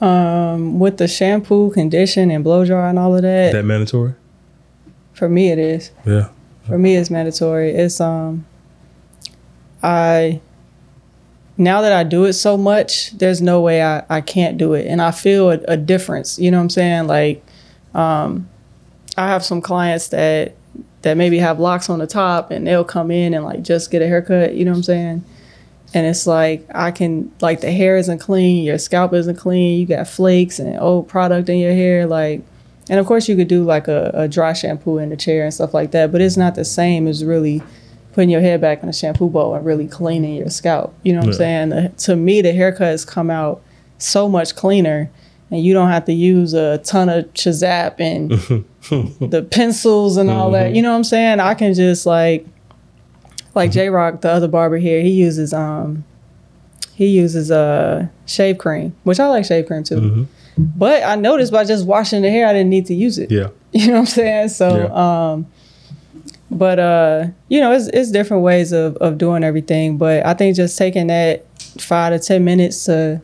Um, 0.00 0.78
with 0.78 0.98
the 0.98 1.08
shampoo, 1.08 1.70
condition, 1.70 2.30
and 2.30 2.44
blow 2.44 2.64
dry 2.64 2.90
and 2.90 2.98
all 2.98 3.14
of 3.14 3.22
that, 3.22 3.52
That 3.52 3.64
mandatory? 3.64 4.14
for 5.12 5.28
me 5.28 5.50
it 5.50 5.58
is. 5.58 5.90
Yeah. 6.04 6.28
For 6.66 6.78
me, 6.78 6.96
it's 6.96 7.10
mandatory. 7.10 7.70
It's 7.72 8.00
um, 8.00 8.46
I 9.82 10.40
now 11.58 11.82
that 11.82 11.92
I 11.92 12.02
do 12.02 12.24
it 12.24 12.32
so 12.32 12.56
much, 12.56 13.10
there's 13.12 13.42
no 13.42 13.60
way 13.60 13.82
I 13.82 14.02
I 14.08 14.20
can't 14.22 14.56
do 14.56 14.72
it, 14.72 14.86
and 14.86 15.00
I 15.02 15.10
feel 15.10 15.50
a, 15.50 15.58
a 15.68 15.76
difference. 15.76 16.38
You 16.38 16.50
know 16.50 16.56
what 16.56 16.62
I'm 16.64 16.70
saying? 16.70 17.06
Like, 17.06 17.44
um, 17.94 18.48
I 19.18 19.28
have 19.28 19.44
some 19.44 19.60
clients 19.60 20.08
that 20.08 20.54
that 21.02 21.18
maybe 21.18 21.38
have 21.38 21.60
locks 21.60 21.90
on 21.90 21.98
the 21.98 22.06
top, 22.06 22.50
and 22.50 22.66
they'll 22.66 22.82
come 22.82 23.10
in 23.10 23.34
and 23.34 23.44
like 23.44 23.62
just 23.62 23.90
get 23.90 24.00
a 24.00 24.06
haircut. 24.08 24.54
You 24.54 24.64
know 24.64 24.70
what 24.70 24.78
I'm 24.78 24.82
saying? 24.84 25.24
And 25.94 26.06
it's 26.06 26.26
like 26.26 26.66
I 26.74 26.90
can 26.90 27.32
like 27.40 27.60
the 27.60 27.70
hair 27.70 27.96
isn't 27.96 28.18
clean, 28.18 28.64
your 28.64 28.78
scalp 28.78 29.14
isn't 29.14 29.36
clean, 29.36 29.80
you 29.80 29.86
got 29.86 30.08
flakes 30.08 30.58
and 30.58 30.78
old 30.78 31.08
product 31.08 31.48
in 31.48 31.58
your 31.58 31.72
hair. 31.72 32.06
Like 32.06 32.42
and 32.90 33.00
of 33.00 33.06
course 33.06 33.28
you 33.28 33.36
could 33.36 33.48
do 33.48 33.64
like 33.64 33.88
a, 33.88 34.10
a 34.12 34.28
dry 34.28 34.52
shampoo 34.52 34.98
in 34.98 35.08
the 35.08 35.16
chair 35.16 35.44
and 35.44 35.54
stuff 35.54 35.72
like 35.72 35.92
that, 35.92 36.12
but 36.12 36.20
it's 36.20 36.36
not 36.36 36.54
the 36.56 36.64
same 36.64 37.06
as 37.06 37.24
really 37.24 37.62
putting 38.14 38.30
your 38.30 38.40
hair 38.40 38.58
back 38.58 38.82
in 38.82 38.88
a 38.88 38.92
shampoo 38.92 39.28
bowl 39.28 39.54
and 39.54 39.66
really 39.66 39.88
cleaning 39.88 40.36
your 40.36 40.48
scalp. 40.48 40.94
You 41.02 41.12
know 41.12 41.20
what 41.20 41.28
I'm 41.28 41.32
saying? 41.34 41.68
The, 41.70 41.88
to 41.98 42.16
me, 42.16 42.40
the 42.42 42.52
haircuts 42.52 43.06
come 43.06 43.28
out 43.28 43.62
so 43.98 44.28
much 44.28 44.54
cleaner, 44.54 45.10
and 45.50 45.64
you 45.64 45.74
don't 45.74 45.88
have 45.88 46.04
to 46.06 46.12
use 46.12 46.54
a 46.54 46.78
ton 46.78 47.08
of 47.08 47.24
Chazap 47.34 47.98
and 47.98 48.30
the 49.30 49.42
pencils 49.42 50.16
and 50.16 50.30
all 50.30 50.52
that. 50.52 50.68
You 50.68 50.76
mm-hmm. 50.76 50.82
know 50.82 50.90
what 50.92 50.98
I'm 50.98 51.04
saying? 51.04 51.40
I 51.40 51.54
can 51.54 51.74
just 51.74 52.06
like, 52.06 52.46
like 53.54 53.70
J 53.70 53.88
Rock, 53.90 54.20
the 54.20 54.30
other 54.30 54.48
barber 54.48 54.76
here, 54.78 55.00
he 55.02 55.10
uses 55.10 55.52
um, 55.52 56.04
he 56.94 57.06
uses 57.08 57.50
uh 57.50 58.06
shave 58.26 58.58
cream, 58.58 58.94
which 59.04 59.18
I 59.20 59.26
like 59.28 59.44
shave 59.44 59.66
cream 59.66 59.84
too. 59.84 60.00
Mhm. 60.00 60.26
But 60.56 61.02
I 61.02 61.16
noticed 61.16 61.52
by 61.52 61.64
just 61.64 61.84
washing 61.86 62.22
the 62.22 62.30
hair, 62.30 62.46
I 62.46 62.52
didn't 62.52 62.70
need 62.70 62.86
to 62.86 62.94
use 62.94 63.18
it. 63.18 63.30
Yeah. 63.30 63.48
You 63.72 63.88
know 63.88 63.92
what 63.94 63.98
I'm 64.00 64.06
saying? 64.06 64.48
So, 64.50 64.76
Yeah. 64.84 65.32
um, 65.32 65.46
but 66.50 66.78
uh, 66.78 67.26
you 67.48 67.60
know, 67.60 67.72
it's 67.72 67.88
it's 67.88 68.10
different 68.12 68.44
ways 68.44 68.70
of 68.72 68.96
of 68.98 69.18
doing 69.18 69.42
everything. 69.42 69.96
But 69.98 70.24
I 70.24 70.34
think 70.34 70.54
just 70.56 70.78
taking 70.78 71.08
that 71.08 71.44
five 71.80 72.12
to 72.12 72.24
ten 72.24 72.44
minutes 72.44 72.84
to 72.84 73.20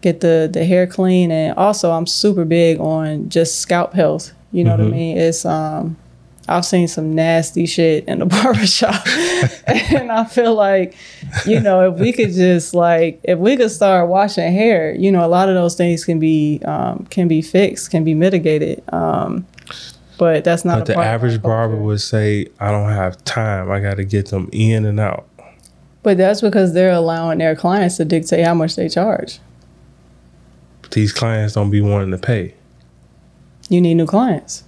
get 0.00 0.20
the 0.20 0.48
the 0.50 0.64
hair 0.64 0.86
clean, 0.86 1.30
and 1.30 1.54
also 1.58 1.90
I'm 1.90 2.06
super 2.06 2.46
big 2.46 2.80
on 2.80 3.28
just 3.28 3.58
scalp 3.60 3.92
health. 3.92 4.32
You 4.52 4.64
know 4.64 4.70
what 4.72 4.80
I 4.80 4.84
Mhm. 4.84 4.92
mean? 4.92 5.18
It's 5.18 5.44
um, 5.44 5.96
I've 6.48 6.64
seen 6.64 6.88
some 6.88 7.14
nasty 7.14 7.66
shit 7.66 8.06
in 8.08 8.18
the 8.18 8.26
barbershop, 8.42 9.06
and 9.66 10.10
I 10.10 10.24
feel 10.24 10.54
like, 10.54 10.96
you 11.46 11.60
know, 11.60 11.92
if 11.92 12.00
we 12.00 12.12
could 12.12 12.32
just 12.32 12.74
like 12.74 13.20
if 13.24 13.38
we 13.38 13.56
could 13.56 13.70
start 13.70 14.08
washing 14.08 14.52
hair, 14.52 14.94
you 14.94 15.12
know, 15.12 15.24
a 15.24 15.28
lot 15.28 15.48
of 15.48 15.54
those 15.54 15.76
things 15.76 16.04
can 16.04 16.18
be 16.18 16.60
um, 16.64 17.06
can 17.10 17.28
be 17.28 17.42
fixed, 17.42 17.90
can 17.90 18.04
be 18.04 18.14
mitigated. 18.14 18.82
Um, 18.92 19.46
but 20.18 20.44
that's 20.44 20.64
not. 20.64 20.78
But 20.78 20.86
the 20.86 20.94
part 20.94 21.06
of 21.06 21.08
our 21.08 21.14
average 21.14 21.42
barber 21.42 21.76
would 21.76 22.00
say, 22.00 22.46
I 22.60 22.70
don't 22.70 22.90
have 22.90 23.22
time. 23.24 23.70
I 23.70 23.80
got 23.80 23.96
to 23.96 24.04
get 24.04 24.26
them 24.26 24.48
in 24.52 24.84
and 24.84 25.00
out. 25.00 25.26
But 26.02 26.16
that's 26.16 26.40
because 26.40 26.74
they're 26.74 26.92
allowing 26.92 27.38
their 27.38 27.54
clients 27.54 27.96
to 27.96 28.04
dictate 28.04 28.44
how 28.44 28.54
much 28.54 28.76
they 28.76 28.88
charge. 28.88 29.38
But 30.82 30.92
these 30.92 31.12
clients 31.12 31.54
don't 31.54 31.70
be 31.70 31.80
wanting 31.80 32.10
to 32.10 32.18
pay. 32.18 32.54
You 33.68 33.80
need 33.80 33.94
new 33.94 34.06
clients. 34.06 34.64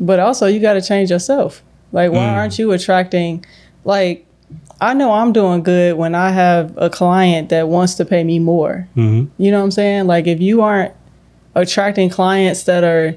But 0.00 0.18
also, 0.18 0.46
you 0.46 0.60
got 0.60 0.74
to 0.74 0.82
change 0.82 1.10
yourself. 1.10 1.62
Like, 1.92 2.10
why 2.10 2.18
Mm. 2.18 2.32
aren't 2.32 2.58
you 2.58 2.72
attracting? 2.72 3.44
Like, 3.84 4.24
I 4.80 4.94
know 4.94 5.12
I'm 5.12 5.32
doing 5.32 5.62
good 5.62 5.96
when 5.96 6.14
I 6.14 6.30
have 6.30 6.72
a 6.76 6.88
client 6.88 7.50
that 7.50 7.68
wants 7.68 7.94
to 7.96 8.04
pay 8.04 8.24
me 8.24 8.38
more. 8.38 8.88
Mm-hmm. 8.96 9.26
You 9.42 9.50
know 9.50 9.58
what 9.58 9.64
I'm 9.64 9.70
saying? 9.70 10.06
Like, 10.06 10.26
if 10.26 10.40
you 10.40 10.62
aren't 10.62 10.92
attracting 11.54 12.08
clients 12.10 12.62
that 12.64 12.82
are 12.82 13.14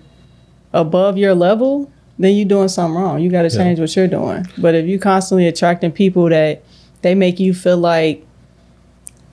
above 0.74 1.18
your 1.18 1.34
level, 1.36 1.90
then 2.20 2.36
you're 2.36 2.48
doing 2.48 2.68
something 2.68 3.00
wrong. 3.02 3.22
You 3.22 3.30
got 3.30 3.44
to 3.44 3.56
Yeah. 3.56 3.64
change 3.64 3.80
what 3.80 3.96
you're 3.96 4.08
doing. 4.08 4.46
But 4.58 4.76
if 4.76 4.86
you're 4.86 5.00
constantly 5.00 5.48
attracting 5.48 5.92
people 5.92 6.30
that 6.30 6.62
they 7.02 7.16
make 7.16 7.40
you 7.40 7.54
feel 7.54 7.78
like 7.78 8.26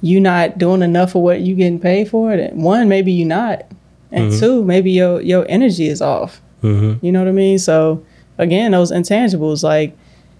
you're 0.02 0.20
not 0.20 0.56
doing 0.58 0.82
enough 0.82 1.14
of 1.14 1.22
what 1.22 1.40
you're 1.42 1.56
getting 1.56 1.78
paid 1.78 2.08
for, 2.08 2.36
then 2.36 2.62
one, 2.62 2.88
maybe 2.88 3.12
you're 3.12 3.28
not. 3.28 3.64
And 4.12 4.32
Mhm. 4.32 4.40
two, 4.40 4.64
maybe 4.64 4.90
your 4.90 5.20
your 5.20 5.44
energy 5.48 5.88
is 5.88 6.00
off. 6.02 6.40
Mm-hmm. 6.62 7.04
You 7.04 7.12
know 7.12 7.18
what 7.20 7.28
I 7.28 7.32
mean? 7.32 7.58
So 7.58 8.04
again, 8.38 8.72
those 8.72 8.90
intangibles, 8.92 9.62
like 9.62 9.96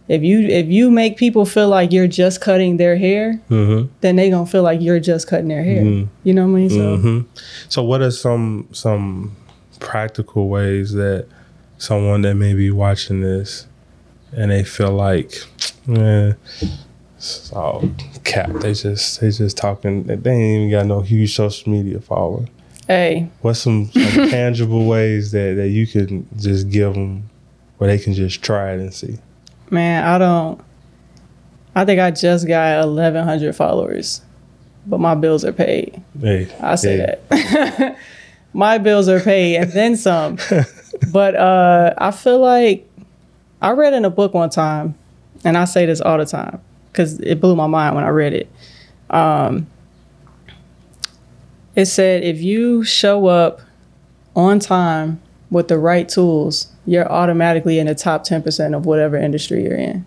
if 0.08 0.22
you 0.22 0.40
if 0.40 0.66
you 0.66 0.90
make 0.90 1.16
people 1.16 1.44
feel 1.44 1.68
like 1.68 1.92
you're 1.92 2.08
just 2.08 2.40
cutting 2.40 2.76
their 2.78 2.96
hair, 2.96 3.40
Mm-hmm. 3.48 3.88
then 4.00 4.16
they 4.16 4.30
gonna 4.30 4.46
feel 4.46 4.62
like 4.62 4.80
you're 4.80 5.00
just 5.00 5.26
cutting 5.28 5.48
their 5.48 5.62
hair. 5.62 5.82
Mhm. 5.82 6.08
You 6.24 6.34
know 6.34 6.42
what 6.46 6.52
I 6.58 6.60
mean? 6.60 6.70
So 6.70 6.96
hmm 6.96 7.20
So, 7.68 7.82
what 7.84 8.00
are 8.02 8.10
some 8.10 8.68
some 8.72 9.36
practical 9.78 10.48
ways 10.48 10.92
that 10.92 11.26
someone 11.78 12.22
that 12.22 12.34
may 12.34 12.52
be 12.54 12.70
watching 12.70 13.20
this 13.22 13.66
and 14.36 14.50
they 14.50 14.62
feel 14.64 14.92
like, 14.92 15.32
eh, 15.88 16.32
it's 17.16 17.52
all 17.52 17.88
cap. 18.24 18.50
They 18.60 18.74
just 18.74 19.20
they 19.20 19.30
just 19.30 19.56
talking. 19.56 20.04
They 20.04 20.14
ain't 20.30 20.56
even 20.56 20.70
got 20.70 20.86
no 20.86 21.00
huge 21.02 21.34
social 21.34 21.70
media 21.72 22.00
following. 22.00 22.48
Hey, 22.90 23.30
What's 23.40 23.60
some, 23.60 23.90
some 23.92 24.02
tangible 24.30 24.86
ways 24.86 25.30
that 25.32 25.54
that 25.56 25.68
you 25.68 25.86
can 25.86 26.28
just 26.36 26.68
give 26.70 26.94
them 26.94 27.30
where 27.78 27.88
they 27.88 28.02
can 28.02 28.14
just 28.14 28.42
try 28.42 28.72
it 28.72 28.80
and 28.80 28.92
see? 28.92 29.18
man, 29.70 30.04
I 30.04 30.18
don't. 30.18 30.60
I 31.74 31.84
think 31.84 32.00
I 32.00 32.10
just 32.10 32.48
got 32.48 32.84
1,100 32.86 33.54
followers, 33.54 34.22
but 34.86 34.98
my 34.98 35.14
bills 35.14 35.44
are 35.44 35.52
paid. 35.52 36.02
Hey, 36.20 36.52
I 36.60 36.74
say 36.74 36.96
hey. 36.96 37.18
that. 37.30 37.96
my 38.52 38.78
bills 38.78 39.08
are 39.08 39.20
paid 39.20 39.56
and 39.56 39.72
then 39.72 39.96
some. 39.96 40.38
but 41.12 41.36
uh, 41.36 41.94
I 41.96 42.10
feel 42.10 42.40
like 42.40 42.88
I 43.62 43.70
read 43.70 43.94
in 43.94 44.04
a 44.04 44.10
book 44.10 44.34
one 44.34 44.50
time, 44.50 44.96
and 45.44 45.56
I 45.56 45.64
say 45.64 45.86
this 45.86 46.00
all 46.00 46.18
the 46.18 46.26
time 46.26 46.60
because 46.90 47.20
it 47.20 47.40
blew 47.40 47.54
my 47.54 47.68
mind 47.68 47.94
when 47.94 48.04
I 48.04 48.08
read 48.08 48.34
it. 48.34 48.50
Um, 49.10 49.68
it 51.80 51.86
said 51.86 52.22
if 52.22 52.40
you 52.40 52.84
show 52.84 53.26
up 53.26 53.60
on 54.36 54.58
time 54.58 55.20
with 55.50 55.68
the 55.68 55.78
right 55.78 56.08
tools, 56.08 56.68
you're 56.86 57.10
automatically 57.10 57.78
in 57.78 57.86
the 57.86 57.94
top 57.94 58.26
10% 58.26 58.76
of 58.76 58.86
whatever 58.86 59.16
industry 59.16 59.64
you're 59.64 59.74
in. 59.74 60.06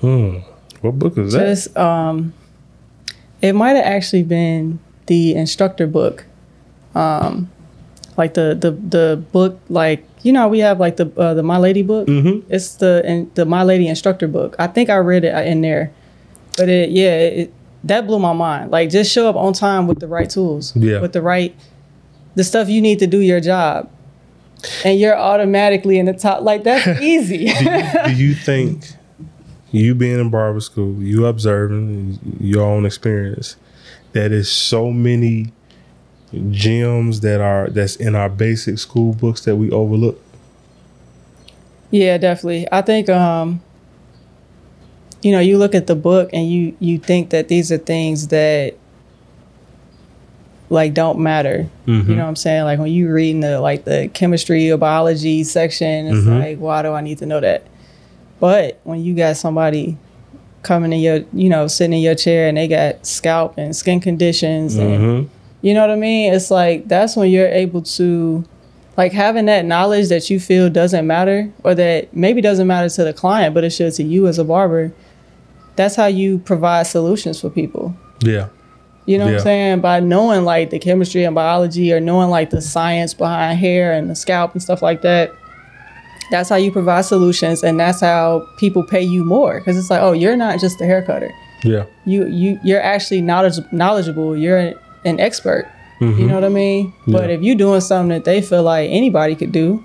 Hmm. 0.00 0.38
What 0.80 0.98
book 0.98 1.18
is 1.18 1.32
that? 1.32 1.46
Just 1.46 1.76
um, 1.76 2.34
it 3.40 3.54
might 3.54 3.70
have 3.70 3.86
actually 3.86 4.22
been 4.22 4.78
the 5.06 5.34
instructor 5.34 5.86
book, 5.86 6.26
um, 6.94 7.50
like 8.18 8.34
the 8.34 8.54
the 8.54 8.72
the 8.72 9.24
book 9.32 9.58
like 9.70 10.06
you 10.22 10.32
know 10.32 10.46
we 10.46 10.58
have 10.58 10.78
like 10.78 10.96
the 10.96 11.10
uh, 11.18 11.32
the 11.32 11.42
Milady 11.42 11.82
book. 11.82 12.06
Mm-hmm. 12.06 12.52
It's 12.52 12.74
the 12.74 13.02
in, 13.04 13.30
the 13.34 13.46
Milady 13.46 13.88
instructor 13.88 14.28
book. 14.28 14.56
I 14.58 14.66
think 14.66 14.90
I 14.90 14.96
read 14.96 15.24
it 15.24 15.34
in 15.46 15.62
there, 15.62 15.90
but 16.58 16.68
it 16.68 16.90
yeah 16.90 17.16
it, 17.16 17.54
that 17.84 18.06
blew 18.06 18.18
my 18.18 18.32
mind. 18.32 18.70
Like 18.70 18.90
just 18.90 19.12
show 19.12 19.28
up 19.28 19.36
on 19.36 19.52
time 19.52 19.86
with 19.86 20.00
the 20.00 20.08
right 20.08 20.28
tools. 20.28 20.74
Yeah. 20.74 21.00
With 21.00 21.12
the 21.12 21.22
right 21.22 21.54
the 22.34 22.44
stuff 22.44 22.68
you 22.68 22.80
need 22.80 22.98
to 22.98 23.06
do 23.06 23.20
your 23.20 23.40
job. 23.40 23.90
And 24.84 24.98
you're 24.98 25.16
automatically 25.16 25.98
in 25.98 26.06
the 26.06 26.14
top. 26.14 26.42
Like 26.42 26.64
that's 26.64 26.86
easy. 27.00 27.46
do, 27.46 27.64
you, 27.64 28.04
do 28.06 28.12
you 28.14 28.34
think 28.34 28.86
you 29.70 29.94
being 29.94 30.18
in 30.18 30.30
barber 30.30 30.60
school, 30.60 30.94
you 31.02 31.26
observing 31.26 32.18
your 32.40 32.62
own 32.62 32.86
experience, 32.86 33.56
that 34.12 34.32
is 34.32 34.50
so 34.50 34.90
many 34.90 35.52
gems 36.50 37.20
that 37.20 37.40
are 37.40 37.68
that's 37.68 37.96
in 37.96 38.14
our 38.14 38.28
basic 38.28 38.78
school 38.78 39.12
books 39.12 39.44
that 39.44 39.56
we 39.56 39.70
overlook? 39.70 40.20
Yeah, 41.90 42.18
definitely. 42.18 42.66
I 42.72 42.82
think 42.82 43.08
um 43.08 43.60
you 45.24 45.32
know, 45.32 45.40
you 45.40 45.56
look 45.58 45.74
at 45.74 45.86
the 45.86 45.94
book 45.96 46.30
and 46.32 46.50
you 46.50 46.76
you 46.80 46.98
think 46.98 47.30
that 47.30 47.48
these 47.48 47.72
are 47.72 47.78
things 47.78 48.28
that 48.28 48.74
like 50.70 50.94
don't 50.94 51.18
matter. 51.18 51.68
Mm-hmm. 51.86 52.10
You 52.10 52.16
know 52.16 52.22
what 52.22 52.28
I'm 52.28 52.36
saying? 52.36 52.64
Like 52.64 52.78
when 52.78 52.92
you 52.92 53.10
reading 53.12 53.40
the 53.40 53.60
like 53.60 53.84
the 53.84 54.08
chemistry 54.12 54.70
or 54.70 54.76
biology 54.78 55.44
section, 55.44 56.06
it's 56.08 56.26
Mhm. 56.26 56.40
like 56.40 56.58
why 56.58 56.82
do 56.82 56.92
I 56.92 57.00
need 57.00 57.18
to 57.18 57.26
know 57.26 57.40
that? 57.40 57.64
But 58.40 58.78
when 58.84 59.02
you 59.04 59.14
got 59.14 59.36
somebody 59.36 59.96
coming 60.62 60.92
in 60.92 61.00
your, 61.00 61.20
you 61.32 61.48
know, 61.48 61.66
sitting 61.66 61.92
in 61.92 62.00
your 62.00 62.14
chair 62.14 62.48
and 62.48 62.56
they 62.56 62.66
got 62.68 63.06
scalp 63.06 63.54
and 63.58 63.76
skin 63.76 64.00
conditions 64.00 64.76
and 64.76 64.90
Mm-hmm. 64.98 65.28
you 65.62 65.74
know 65.74 65.82
what 65.82 65.90
I 65.90 65.96
mean? 65.96 66.32
It's 66.32 66.50
like 66.50 66.88
that's 66.88 67.16
when 67.16 67.30
you're 67.30 67.48
able 67.48 67.82
to 67.82 68.44
like 68.96 69.12
having 69.12 69.46
that 69.46 69.64
knowledge 69.64 70.08
that 70.08 70.30
you 70.30 70.38
feel 70.40 70.70
doesn't 70.70 71.06
matter 71.06 71.50
or 71.62 71.74
that 71.74 72.14
maybe 72.16 72.40
doesn't 72.40 72.66
matter 72.66 72.88
to 72.88 73.04
the 73.04 73.12
client, 73.12 73.52
but 73.54 73.64
it 73.64 73.70
should 73.70 73.92
to 73.94 74.02
you 74.02 74.26
as 74.26 74.38
a 74.38 74.44
barber. 74.44 74.92
That's 75.76 75.96
how 75.96 76.06
you 76.06 76.38
provide 76.38 76.86
solutions 76.86 77.40
for 77.40 77.50
people. 77.50 77.94
Yeah. 78.20 78.48
You 79.06 79.18
know 79.18 79.26
what 79.26 79.34
I'm 79.34 79.40
saying? 79.40 79.80
By 79.80 80.00
knowing 80.00 80.44
like 80.44 80.70
the 80.70 80.78
chemistry 80.78 81.24
and 81.24 81.34
biology 81.34 81.92
or 81.92 82.00
knowing 82.00 82.30
like 82.30 82.50
the 82.50 82.62
science 82.62 83.12
behind 83.12 83.58
hair 83.58 83.92
and 83.92 84.08
the 84.08 84.14
scalp 84.14 84.52
and 84.52 84.62
stuff 84.62 84.80
like 84.80 85.02
that. 85.02 85.30
That's 86.30 86.48
how 86.48 86.56
you 86.56 86.72
provide 86.72 87.04
solutions 87.04 87.62
and 87.62 87.78
that's 87.78 88.00
how 88.00 88.46
people 88.56 88.82
pay 88.82 89.02
you 89.02 89.24
more 89.24 89.60
cuz 89.60 89.76
it's 89.76 89.90
like, 89.90 90.00
"Oh, 90.00 90.12
you're 90.12 90.36
not 90.36 90.58
just 90.58 90.80
a 90.80 90.86
hair 90.86 91.02
cutter. 91.02 91.30
Yeah. 91.62 91.84
You 92.06 92.26
you 92.26 92.58
you're 92.64 92.82
actually 92.82 93.20
knowledge, 93.20 93.58
knowledgeable. 93.72 94.34
You're 94.36 94.72
an 95.04 95.20
expert." 95.20 95.66
Mm-hmm. 96.00 96.20
You 96.20 96.26
know 96.26 96.34
what 96.34 96.44
I 96.44 96.48
mean? 96.48 96.92
But 97.06 97.30
if 97.30 97.42
you're 97.42 97.56
doing 97.56 97.80
something 97.80 98.08
that 98.08 98.24
they 98.24 98.40
feel 98.40 98.62
like 98.62 98.90
anybody 98.90 99.34
could 99.34 99.52
do, 99.52 99.84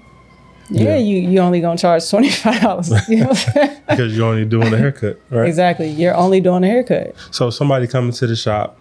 yeah, 0.69 0.89
Yeah. 0.89 0.95
you 0.97 1.17
you 1.29 1.39
only 1.39 1.61
gonna 1.61 1.77
charge 1.77 2.09
twenty 2.09 2.29
five 2.29 2.61
dollars. 2.61 2.91
You 3.09 3.17
know 3.17 3.27
what 3.27 3.47
I'm 3.47 3.53
saying? 3.53 3.77
because 3.89 4.15
you're 4.17 4.27
only 4.27 4.45
doing 4.45 4.73
a 4.73 4.77
haircut, 4.77 5.19
right? 5.29 5.47
exactly. 5.47 5.89
You're 5.89 6.15
only 6.15 6.39
doing 6.41 6.63
a 6.63 6.67
haircut. 6.67 7.15
So 7.31 7.49
somebody 7.49 7.87
coming 7.87 8.11
to 8.13 8.27
the 8.27 8.35
shop, 8.35 8.77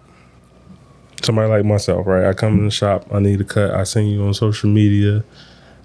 somebody 1.23 1.49
like 1.49 1.65
myself, 1.65 2.05
right? 2.07 2.25
I 2.25 2.33
come 2.33 2.59
in 2.59 2.65
the 2.65 2.71
shop, 2.71 3.05
I 3.11 3.19
need 3.19 3.41
a 3.41 3.43
cut. 3.45 3.71
I 3.71 3.83
send 3.83 4.09
you 4.11 4.23
on 4.23 4.33
social 4.33 4.69
media. 4.69 5.23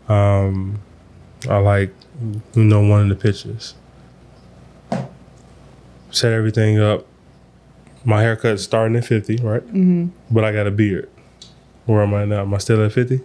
Um, 0.09 0.81
I 1.49 1.59
like, 1.59 1.93
you 2.55 2.65
know, 2.65 2.81
one 2.87 3.03
of 3.03 3.09
the 3.09 3.17
pictures. 3.17 3.75
Set 6.11 6.33
everything 6.33 6.79
up. 6.79 7.07
My 8.05 8.21
haircut's 8.23 8.63
starting 8.63 8.97
at 8.97 9.05
fifty, 9.05 9.37
right? 9.37 9.63
hmm 9.63 10.09
But 10.31 10.45
I 10.45 10.53
got 10.53 10.67
a 10.67 10.71
beard. 10.71 11.09
Where 11.87 12.03
am 12.03 12.15
I 12.15 12.25
now? 12.25 12.43
Am 12.43 12.53
I 12.55 12.59
still 12.59 12.83
at 12.85 12.93
fifty? 12.93 13.21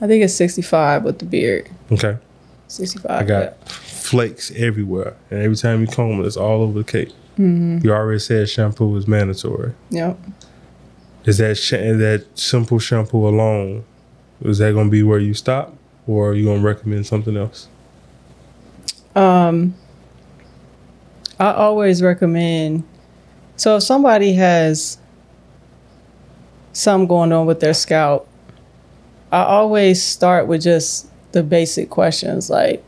I 0.00 0.06
think 0.06 0.22
it's 0.24 0.34
65 0.34 1.04
with 1.04 1.18
the 1.18 1.24
beard. 1.24 1.70
Okay. 1.92 2.18
65. 2.68 3.10
I 3.10 3.22
got 3.24 3.68
flakes 3.68 4.50
everywhere, 4.56 5.14
and 5.30 5.40
every 5.42 5.56
time 5.56 5.80
you 5.80 5.86
comb 5.86 6.20
it, 6.20 6.26
it's 6.26 6.36
all 6.36 6.62
over 6.62 6.78
the 6.78 6.84
cake. 6.84 7.10
You 7.36 7.90
already 7.90 8.20
said 8.20 8.48
shampoo 8.48 8.96
is 8.96 9.08
mandatory. 9.08 9.72
Yeah. 9.90 10.08
Yep. 10.08 10.18
Is 11.24 11.38
that 11.38 11.56
sh- 11.56 11.70
that 11.70 12.26
simple 12.34 12.78
shampoo 12.78 13.26
alone? 13.26 13.84
Is 14.42 14.58
that 14.58 14.72
going 14.72 14.86
to 14.86 14.90
be 14.90 15.02
where 15.02 15.18
you 15.18 15.34
stop, 15.34 15.74
or 16.06 16.30
are 16.30 16.34
you 16.34 16.44
going 16.44 16.60
to 16.60 16.66
recommend 16.66 17.06
something 17.06 17.36
else? 17.36 17.68
Um, 19.16 19.74
I 21.40 21.52
always 21.52 22.02
recommend. 22.02 22.84
So 23.56 23.76
if 23.76 23.82
somebody 23.82 24.34
has 24.34 24.98
something 26.72 27.06
going 27.08 27.32
on 27.32 27.46
with 27.46 27.60
their 27.60 27.74
scalp, 27.74 28.28
I 29.34 29.42
always 29.46 30.00
start 30.00 30.46
with 30.46 30.62
just 30.62 31.08
the 31.32 31.42
basic 31.42 31.90
questions 31.90 32.48
like, 32.48 32.84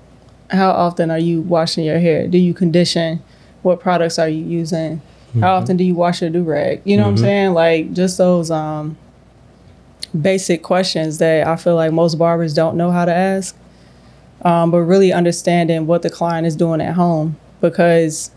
how 0.48 0.70
often 0.70 1.10
are 1.10 1.18
you 1.18 1.40
washing 1.40 1.84
your 1.84 1.98
hair? 1.98 2.28
Do 2.28 2.38
you 2.38 2.54
condition? 2.54 3.20
What 3.62 3.80
products 3.80 4.16
are 4.16 4.28
you 4.28 4.44
using? 4.44 5.02
How 5.40 5.56
often 5.56 5.76
do 5.76 5.82
you 5.82 5.96
wash 5.96 6.20
your 6.22 6.30
do 6.30 6.44
rag? 6.44 6.82
You 6.84 6.96
know 6.96 7.02
what 7.02 7.08
I'm 7.10 7.16
Mhm. 7.16 7.20
saying? 7.20 7.52
Like 7.54 7.92
just 7.94 8.16
those 8.16 8.50
um 8.52 8.96
basic 10.18 10.62
questions 10.62 11.18
that 11.18 11.46
I 11.48 11.56
feel 11.56 11.74
like 11.74 11.92
most 11.92 12.14
barbers 12.14 12.54
don't 12.54 12.76
know 12.76 12.92
how 12.92 13.04
to 13.04 13.12
ask. 13.12 13.56
Um, 14.42 14.70
but 14.70 14.82
really 14.82 15.12
understanding 15.12 15.88
what 15.88 16.02
the 16.02 16.10
client 16.10 16.46
is 16.46 16.54
doing 16.54 16.80
at 16.80 16.94
home 16.94 17.34
because 17.60 18.30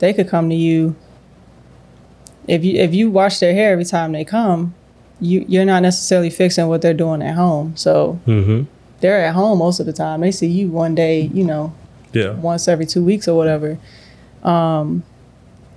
they 0.00 0.12
could 0.12 0.28
come 0.28 0.50
to 0.50 0.54
you 0.54 0.94
if 2.46 2.62
you 2.62 2.78
if 2.78 2.92
you 2.92 3.10
wash 3.10 3.38
their 3.38 3.54
hair 3.54 3.72
every 3.72 3.86
time 3.86 4.12
they 4.12 4.24
come, 4.24 4.74
you 5.20 5.44
you're 5.48 5.64
not 5.64 5.82
necessarily 5.82 6.30
fixing 6.30 6.66
what 6.68 6.82
they're 6.82 6.94
doing 6.94 7.22
at 7.22 7.34
home. 7.34 7.76
So 7.76 8.18
Mm-hmm. 8.26 8.62
they're 9.00 9.24
at 9.24 9.34
home 9.34 9.58
most 9.58 9.80
of 9.80 9.86
the 9.86 9.92
time. 9.92 10.20
They 10.20 10.30
see 10.32 10.46
you 10.48 10.68
one 10.68 10.94
day, 10.94 11.30
you 11.32 11.44
know, 11.44 11.72
Yeah. 12.12 12.32
once 12.32 12.68
every 12.68 12.86
two 12.86 13.04
weeks 13.04 13.28
or 13.28 13.36
whatever. 13.36 13.78
Um, 14.42 15.02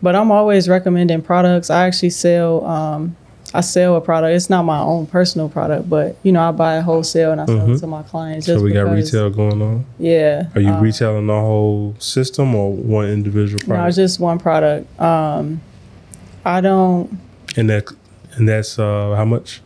but 0.01 0.15
I'm 0.15 0.31
always 0.31 0.67
recommending 0.69 1.21
products. 1.21 1.69
I 1.69 1.85
actually 1.87 2.11
sell. 2.11 2.65
Um, 2.65 3.15
I 3.53 3.61
sell 3.61 3.95
a 3.95 4.01
product. 4.01 4.35
It's 4.35 4.49
not 4.49 4.63
my 4.63 4.79
own 4.79 5.05
personal 5.07 5.47
product, 5.47 5.89
but 5.89 6.17
you 6.21 6.33
know, 6.33 6.41
I 6.49 6.51
buy 6.51 6.75
a 6.75 6.81
wholesale 6.81 7.31
and 7.31 7.39
I 7.39 7.45
sell 7.45 7.61
it 7.61 7.75
Mhm. 7.75 7.79
to 7.79 7.87
my 7.87 8.03
clients. 8.03 8.45
So 8.45 8.61
we 8.61 8.73
got 8.73 8.89
because- 8.89 9.13
retail 9.13 9.29
going 9.29 9.61
on. 9.61 9.85
Yeah. 9.97 10.47
Are 10.53 10.59
you 10.61 10.69
um, 10.71 10.81
retailing 10.81 11.27
the 11.27 11.39
whole 11.39 11.95
system 11.97 12.53
or 12.53 12.73
one 12.73 13.07
individual 13.07 13.59
product? 13.59 13.81
No, 13.83 13.87
it's 13.87 13.95
just 13.95 14.19
one 14.19 14.37
product. 14.37 14.87
Um, 14.99 15.61
I 16.43 16.59
don't. 16.61 17.17
and 17.55 17.69
that 17.69 17.85
and 18.37 18.47
that's 18.47 18.79
uh, 18.79 19.13
how 19.15 19.25
much? 19.25 19.61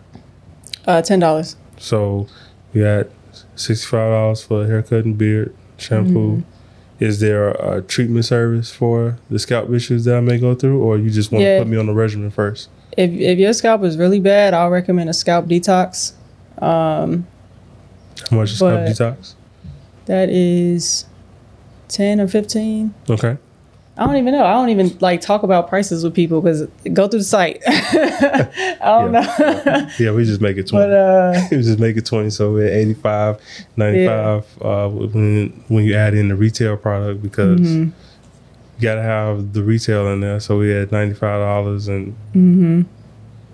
Uh, 0.87 1.01
ten 1.01 1.19
dollars. 1.19 1.55
So 1.77 2.27
you 2.73 2.83
got 2.83 3.07
sixty 3.55 3.85
five 3.85 4.11
dollars 4.11 4.43
for 4.43 4.63
a 4.63 4.67
haircut 4.67 5.05
and 5.05 5.17
beard 5.17 5.55
shampoo. 5.77 6.37
Mm-hmm. 6.37 7.03
Is 7.03 7.19
there 7.19 7.49
a 7.51 7.81
treatment 7.81 8.25
service 8.25 8.71
for 8.71 9.17
the 9.29 9.39
scalp 9.39 9.71
issues 9.71 10.05
that 10.05 10.15
I 10.15 10.21
may 10.21 10.37
go 10.37 10.53
through, 10.53 10.81
or 10.83 10.97
you 10.97 11.09
just 11.09 11.31
want 11.31 11.43
Yeah. 11.43 11.57
to 11.57 11.63
put 11.63 11.71
me 11.71 11.77
on 11.77 11.87
the 11.87 11.93
regimen 11.93 12.29
first? 12.31 12.69
If 12.97 13.09
if 13.11 13.39
your 13.39 13.53
scalp 13.53 13.83
is 13.83 13.97
really 13.97 14.19
bad, 14.19 14.53
I'll 14.53 14.69
recommend 14.69 15.09
a 15.09 15.13
scalp 15.13 15.45
detox. 15.47 16.13
Um, 16.59 17.25
How 18.29 18.37
much 18.37 18.51
is 18.51 18.57
scalp 18.57 18.81
detox? 18.81 19.33
that 20.05 20.29
is 20.29 21.05
ten 21.87 22.19
or 22.21 22.27
fifteen. 22.27 22.93
Okay. 23.09 23.37
I 23.97 24.05
don't 24.05 24.15
even 24.15 24.33
know. 24.33 24.45
I 24.45 24.53
don't 24.53 24.69
even 24.69 24.97
like 24.99 25.19
talk 25.21 25.43
about 25.43 25.67
prices 25.67 26.03
with 26.03 26.15
people 26.15 26.41
because 26.41 26.65
go 26.93 27.07
through 27.07 27.19
the 27.19 27.25
site. 27.25 27.61
I 27.67 28.77
don't 28.79 29.11
know. 29.11 29.87
Yeah, 29.99 30.11
we 30.11 30.23
just 30.25 30.39
make 30.41 30.57
it 30.57 30.67
twenty. 30.67 30.87
but 30.87 30.93
uh, 30.93 31.41
we 31.51 31.57
just 31.57 31.77
make 31.79 31.97
it 31.97 32.05
20 32.05 32.29
so 32.29 32.53
we're 32.53 32.67
85 32.71 33.39
95 33.75 34.45
uh, 34.61 34.87
when 34.89 35.63
when 35.67 35.83
you 35.83 35.93
add 35.95 36.13
in 36.13 36.29
the 36.29 36.35
retail 36.35 36.77
product 36.77 37.21
because 37.21 37.59
mhm, 37.59 37.85
you 37.87 38.81
gotta 38.81 39.01
have 39.01 39.53
the 39.53 39.61
retail 39.61 40.07
in 40.07 40.21
there 40.21 40.39
so 40.39 40.57
we 40.57 40.69
had 40.69 40.89
$95 40.89 41.87
and 41.89 42.15
mhm. 42.33 42.85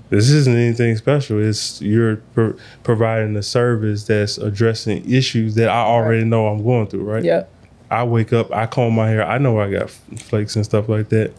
this 0.09 0.29
isn't 0.29 0.55
anything 0.55 0.95
special 0.97 1.41
it's 1.41 1.81
you're 1.81 2.17
pro- 2.33 2.55
providing 2.83 3.35
a 3.35 3.43
service 3.43 4.03
that's 4.05 4.37
addressing 4.37 5.09
issues 5.11 5.55
that 5.55 5.67
i 5.69 5.79
already 5.81 6.23
know 6.23 6.47
i'm 6.47 6.63
going 6.63 6.87
through 6.87 7.03
right 7.03 7.23
Yep. 7.23 7.51
I 7.89 8.03
wake 8.03 8.33
up 8.33 8.51
i 8.53 8.65
comb 8.65 8.93
my 8.93 9.07
hair 9.09 9.25
i 9.27 9.37
know 9.37 9.59
i 9.59 9.69
got 9.71 9.89
flakes 9.89 10.55
and 10.55 10.65
stuff 10.65 10.87
like 10.89 11.09
that 11.09 11.31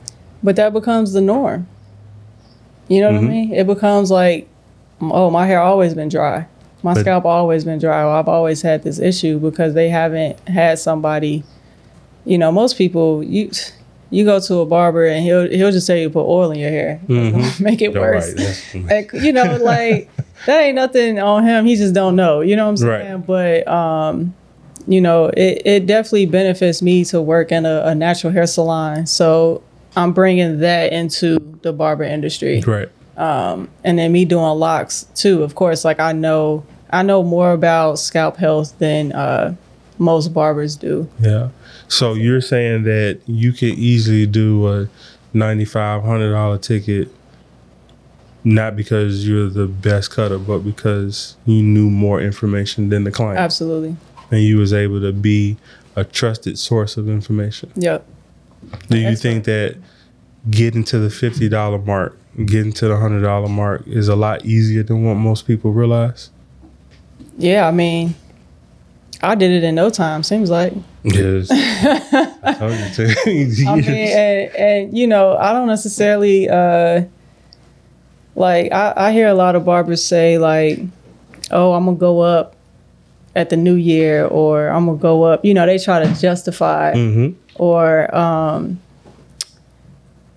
But 0.43 0.55
that 0.57 0.73
becomes 0.73 1.13
the 1.13 1.21
norm. 1.21 1.67
You 2.89 3.01
know 3.01 3.13
what 3.13 3.21
Mhm. 3.23 3.27
I 3.27 3.29
mean? 3.31 3.53
It 3.55 3.67
becomes 3.67 4.11
like, 4.11 4.47
oh, 5.01 5.31
my 5.31 5.47
hair 5.47 5.61
always 5.61 5.95
been 5.95 6.09
dry. 6.09 6.47
My 6.83 6.95
But- 6.95 7.01
scalp 7.01 7.25
always 7.25 7.65
been 7.65 7.79
dry. 7.81 8.03
Or 8.05 8.11
I've 8.11 8.29
always 8.29 8.63
had 8.63 8.83
this 8.85 8.99
issue 9.01 9.39
because 9.41 9.75
they 9.75 9.89
haven't 9.91 10.39
had 10.49 10.79
somebody. 10.79 11.43
You 12.25 12.39
know, 12.39 12.53
most 12.53 12.79
people 12.79 13.23
you 13.25 13.51
you 14.11 14.25
go 14.25 14.39
to 14.41 14.61
a 14.61 14.65
barber 14.65 15.05
and 15.07 15.23
he'll 15.25 15.49
he'll 15.51 15.73
just 15.73 15.87
tell 15.87 15.97
you 15.97 16.09
put 16.09 16.25
oil 16.25 16.51
in 16.53 16.59
your 16.61 16.71
hair, 16.71 17.01
Mhm. 17.09 17.61
make 17.69 17.83
it 17.83 17.95
All 17.97 18.03
worse. 18.03 18.33
right, 18.75 18.85
Like, 18.89 19.13
you 19.13 19.33
know, 19.33 19.59
like 19.61 20.09
that 20.47 20.61
ain't 20.63 20.77
nothing 20.77 21.19
on 21.19 21.45
him. 21.45 21.67
He 21.67 21.75
just 21.77 21.95
don't 21.95 22.15
know. 22.17 22.41
You 22.43 22.55
know 22.57 22.71
what 22.71 22.81
I'm 22.81 22.89
Right. 22.89 23.03
saying? 23.03 23.25
But 23.27 23.69
um, 23.69 24.35
you 24.89 25.01
know, 25.01 25.27
it, 25.27 25.63
it 25.65 25.87
definitely 25.87 26.27
benefits 26.27 26.83
me 26.83 27.05
to 27.07 27.23
work 27.23 27.53
in 27.53 27.67
a, 27.67 27.83
a 27.85 27.95
natural 27.95 28.33
hair 28.33 28.47
salon. 28.47 29.07
So 29.07 29.63
I'm 29.95 30.13
bringing 30.13 30.59
that 30.61 30.93
into 30.93 31.39
the 31.63 31.73
barber 31.73 32.05
industry, 32.05 32.61
right 32.63 32.89
and 33.19 33.99
then 33.99 34.13
me 34.13 34.25
doing 34.25 34.45
locks 34.59 35.07
too. 35.15 35.43
Of 35.43 35.55
course, 35.55 35.85
like 35.85 36.01
I 36.01 36.13
know 36.13 36.65
I 36.91 37.03
know 37.03 37.23
more 37.23 37.53
about 37.53 37.99
scalp 37.99 38.37
health 38.37 38.79
than 38.79 39.13
uh, 39.13 39.55
most 39.99 40.33
barbers 40.33 40.77
do. 40.77 41.09
Yeah. 41.21 41.51
So 41.89 42.15
you're 42.15 42.41
saying 42.41 42.85
that 42.85 43.21
you 43.27 43.53
could 43.53 43.79
easily 43.79 44.27
do 44.27 44.69
a 44.69 44.89
ninety-five 45.33 46.03
hundred 46.03 46.33
dollar 46.33 46.59
ticket, 46.59 47.09
not 48.45 48.77
because 48.77 49.27
you're 49.27 49.49
the 49.49 49.67
best 49.67 50.11
cutter, 50.11 50.39
but 50.39 50.59
because 50.61 51.37
you 51.47 51.63
knew 51.63 51.91
more 51.91 52.21
information 52.21 52.89
than 52.91 53.05
the 53.05 53.11
client, 53.11 53.39
Absolutely. 53.39 53.97
And 54.31 54.43
you 54.43 54.59
was 54.59 54.73
able 54.73 55.01
to 55.01 55.13
be 55.13 55.57
a 55.97 56.05
trusted 56.05 56.59
source 56.59 56.97
of 56.97 57.09
information. 57.09 57.73
Yep. 57.77 58.07
Do 58.89 58.99
you 58.99 59.05
That's 59.05 59.23
think 59.23 59.45
that 59.45 59.77
getting 60.51 60.85
to 60.85 60.99
the 60.99 61.11
fifty 61.11 61.49
dollar 61.49 61.79
mark, 61.79 62.19
getting 62.45 62.73
to 62.75 62.89
the 62.89 62.97
hundred 62.97 63.23
dollar 63.23 63.49
mark, 63.49 63.87
is 63.87 64.09
a 64.09 64.17
lot 64.17 64.45
easier 64.45 64.83
than 64.83 65.05
what 65.05 65.15
most 65.15 65.47
people 65.47 65.73
realize? 65.73 66.31
Yeah. 67.37 67.67
I 67.67 67.71
mean, 67.71 68.15
I 69.23 69.35
did 69.35 69.51
it 69.51 69.65
in 69.65 69.75
no 69.75 69.91
time. 69.91 70.23
Seems 70.23 70.51
like. 70.51 70.73
Yes. 71.05 71.49
I 71.51 72.55
told 72.59 72.73
you 72.73 72.91
to. 72.91 73.65
I 73.69 73.75
mean, 73.77 73.85
and, 73.89 74.55
and 74.57 74.99
you 74.99 75.07
know, 75.07 75.37
I 75.37 75.53
don't 75.53 75.69
necessarily 75.69 76.49
uh 76.49 77.05
like 78.35 78.73
I, 78.73 78.93
I 78.97 79.13
hear 79.13 79.27
a 79.27 79.35
lot 79.35 79.57
of 79.57 79.65
barbers 79.65 80.05
say 80.05 80.39
like, 80.39 80.79
"Oh, 81.51 81.73
I'm 81.73 81.87
gonna 81.87 81.97
go 81.97 82.21
up 82.21 82.55
at 83.37 83.51
the 83.51 83.57
new 83.57 83.75
year," 83.75 84.27
or 84.27 84.69
"I'm 84.69 84.87
gonna 84.87 84.99
go 84.99 85.23
up." 85.25 85.45
You 85.45 85.55
know, 85.55 85.67
they 85.67 85.79
try 85.79 86.05
to 86.05 86.21
justify 86.21 86.95
hmm 86.95 87.29
or 87.57 88.15
um 88.15 88.79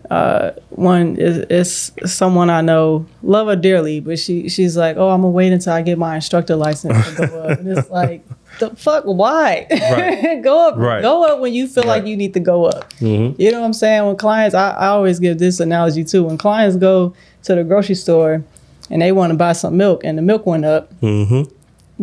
uh 0.10 0.51
one 0.69 1.15
is 1.17 1.38
is 1.49 1.91
someone 2.12 2.49
I 2.49 2.62
know 2.62 3.06
love 3.23 3.47
her 3.47 3.56
dearly, 3.56 3.99
but 3.99 4.19
she 4.19 4.49
she's 4.49 4.75
like, 4.75 4.97
Oh, 4.97 5.10
I'm 5.10 5.21
gonna 5.21 5.30
wait 5.32 5.54
until 5.54 5.73
I 5.73 5.82
get 5.84 5.97
my 5.97 6.15
instructor 6.15 6.56
license 6.56 7.06
to 7.06 7.12
go 7.12 7.36
up. 7.38 7.60
And 7.60 7.67
it's 7.67 7.89
like 7.91 8.25
the 8.60 8.71
fuck 8.75 9.06
why? 9.06 9.67
Right. 9.71 10.41
go 10.43 10.67
up 10.69 10.77
Right. 10.77 11.01
go 11.01 11.23
up 11.32 11.39
when 11.39 11.54
you 11.54 11.67
feel 11.67 11.86
like 11.86 12.06
you 12.06 12.17
need 12.17 12.34
to 12.34 12.39
go 12.39 12.65
up. 12.65 12.91
hmm 12.93 13.30
You 13.38 13.51
know 13.51 13.60
what 13.62 13.67
I'm 13.67 13.73
saying? 13.73 14.06
When 14.06 14.17
clients 14.17 14.54
I, 14.56 14.71
I 14.71 14.88
always 14.88 15.19
give 15.19 15.39
this 15.39 15.60
analogy 15.60 16.04
too. 16.04 16.23
When 16.25 16.38
clients 16.38 16.75
go 16.75 17.13
to 17.43 17.56
the 17.56 17.63
grocery 17.63 17.95
store 17.95 18.43
and 18.89 19.01
they 19.01 19.12
want 19.13 19.32
to 19.32 19.38
buy 19.38 19.54
some 19.54 19.77
milk 19.77 20.04
and 20.04 20.17
the 20.17 20.21
milk 20.21 20.45
went 20.45 20.65
up, 20.65 20.91
hmm 20.99 21.43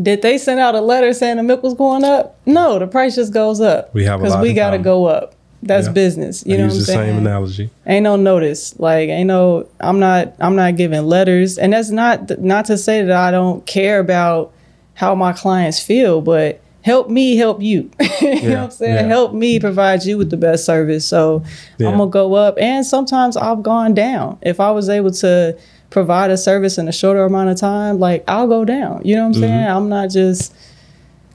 did 0.00 0.22
they 0.22 0.38
send 0.38 0.60
out 0.60 0.74
a 0.74 0.80
letter 0.80 1.12
saying 1.12 1.36
the 1.38 1.42
milk 1.42 1.62
was 1.62 1.74
going 1.74 2.04
up? 2.04 2.38
No, 2.46 2.78
the 2.78 2.86
price 2.86 3.14
just 3.16 3.32
goes 3.32 3.60
up. 3.60 3.92
We 3.94 4.04
have 4.04 4.20
because 4.20 4.36
we 4.40 4.52
got 4.52 4.70
to 4.70 4.78
go 4.78 5.06
up. 5.06 5.34
That's 5.60 5.86
Yeah. 5.88 5.92
business. 5.92 6.44
You 6.46 6.54
I 6.54 6.58
know 6.58 6.64
use 6.64 6.72
what 6.72 6.76
I'm 6.76 6.78
the 6.80 6.84
saying? 6.86 7.08
same 7.14 7.18
analogy. 7.18 7.70
ain't 7.86 8.04
no 8.04 8.14
notice. 8.16 8.78
Like 8.78 9.08
ain't 9.08 9.26
no. 9.26 9.66
I'm 9.80 9.98
not. 9.98 10.34
I'm 10.38 10.54
not 10.54 10.76
giving 10.76 11.04
letters, 11.04 11.58
and 11.58 11.72
that's 11.72 11.90
not 11.90 12.38
not 12.38 12.66
to 12.66 12.78
say 12.78 13.02
that 13.02 13.16
I 13.16 13.30
don't 13.32 13.66
care 13.66 13.98
about 13.98 14.52
how 14.94 15.14
my 15.16 15.32
clients 15.32 15.80
feel, 15.80 16.20
but 16.20 16.60
help 16.82 17.10
me 17.10 17.36
help 17.36 17.60
you. 17.60 17.90
you 18.20 18.40
know 18.50 18.54
what 18.54 18.64
I'm 18.64 18.70
saying? 18.70 18.94
yeah. 18.94 19.02
Help 19.02 19.32
me 19.34 19.58
provide 19.58 20.04
you 20.04 20.16
with 20.16 20.30
the 20.30 20.36
best 20.36 20.64
service. 20.64 21.04
So 21.04 21.42
Yeah. 21.78 21.88
I'm 21.88 21.98
gonna 21.98 22.08
go 22.10 22.34
up, 22.34 22.54
and 22.60 22.86
sometimes 22.86 23.36
I've 23.36 23.64
gone 23.64 23.94
down. 23.94 24.38
If 24.42 24.60
I 24.60 24.70
was 24.70 24.88
able 24.88 25.10
to 25.10 25.58
provide 25.90 26.30
a 26.30 26.36
service 26.36 26.78
in 26.78 26.88
a 26.88 26.92
shorter 26.92 27.24
amount 27.24 27.50
of 27.50 27.56
time, 27.58 27.98
like 27.98 28.24
I'll 28.28 28.46
go 28.48 28.64
down. 28.64 29.02
You 29.04 29.16
know 29.16 29.28
what 29.28 29.36
I'm 29.36 29.42
saying? 29.42 29.66
I'm 29.68 29.88
not 29.88 30.10
just 30.10 30.54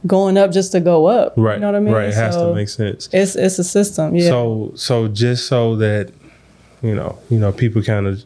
going 0.05 0.37
up 0.37 0.51
just 0.51 0.71
to 0.73 0.79
go 0.79 1.07
up. 1.07 1.33
Mm-hmm. 1.33 1.41
Right. 1.41 1.53
You 1.55 1.61
know 1.61 1.67
what 1.67 1.75
I 1.75 1.79
mean? 1.79 1.93
Right. 1.93 2.09
It 2.09 2.13
has 2.13 2.35
So 2.35 2.49
to 2.49 2.55
make 2.55 2.69
sense. 2.69 3.09
It's 3.11 3.35
it's 3.35 3.59
a 3.59 3.63
system. 3.63 4.15
Yeah. 4.15 4.29
So 4.29 4.71
so 4.75 5.07
just 5.07 5.47
so 5.47 5.75
that 5.77 6.11
you 6.81 6.95
know 6.95 7.17
you 7.29 7.39
know 7.39 7.51
people 7.51 7.81
kind 7.81 8.07
of 8.07 8.23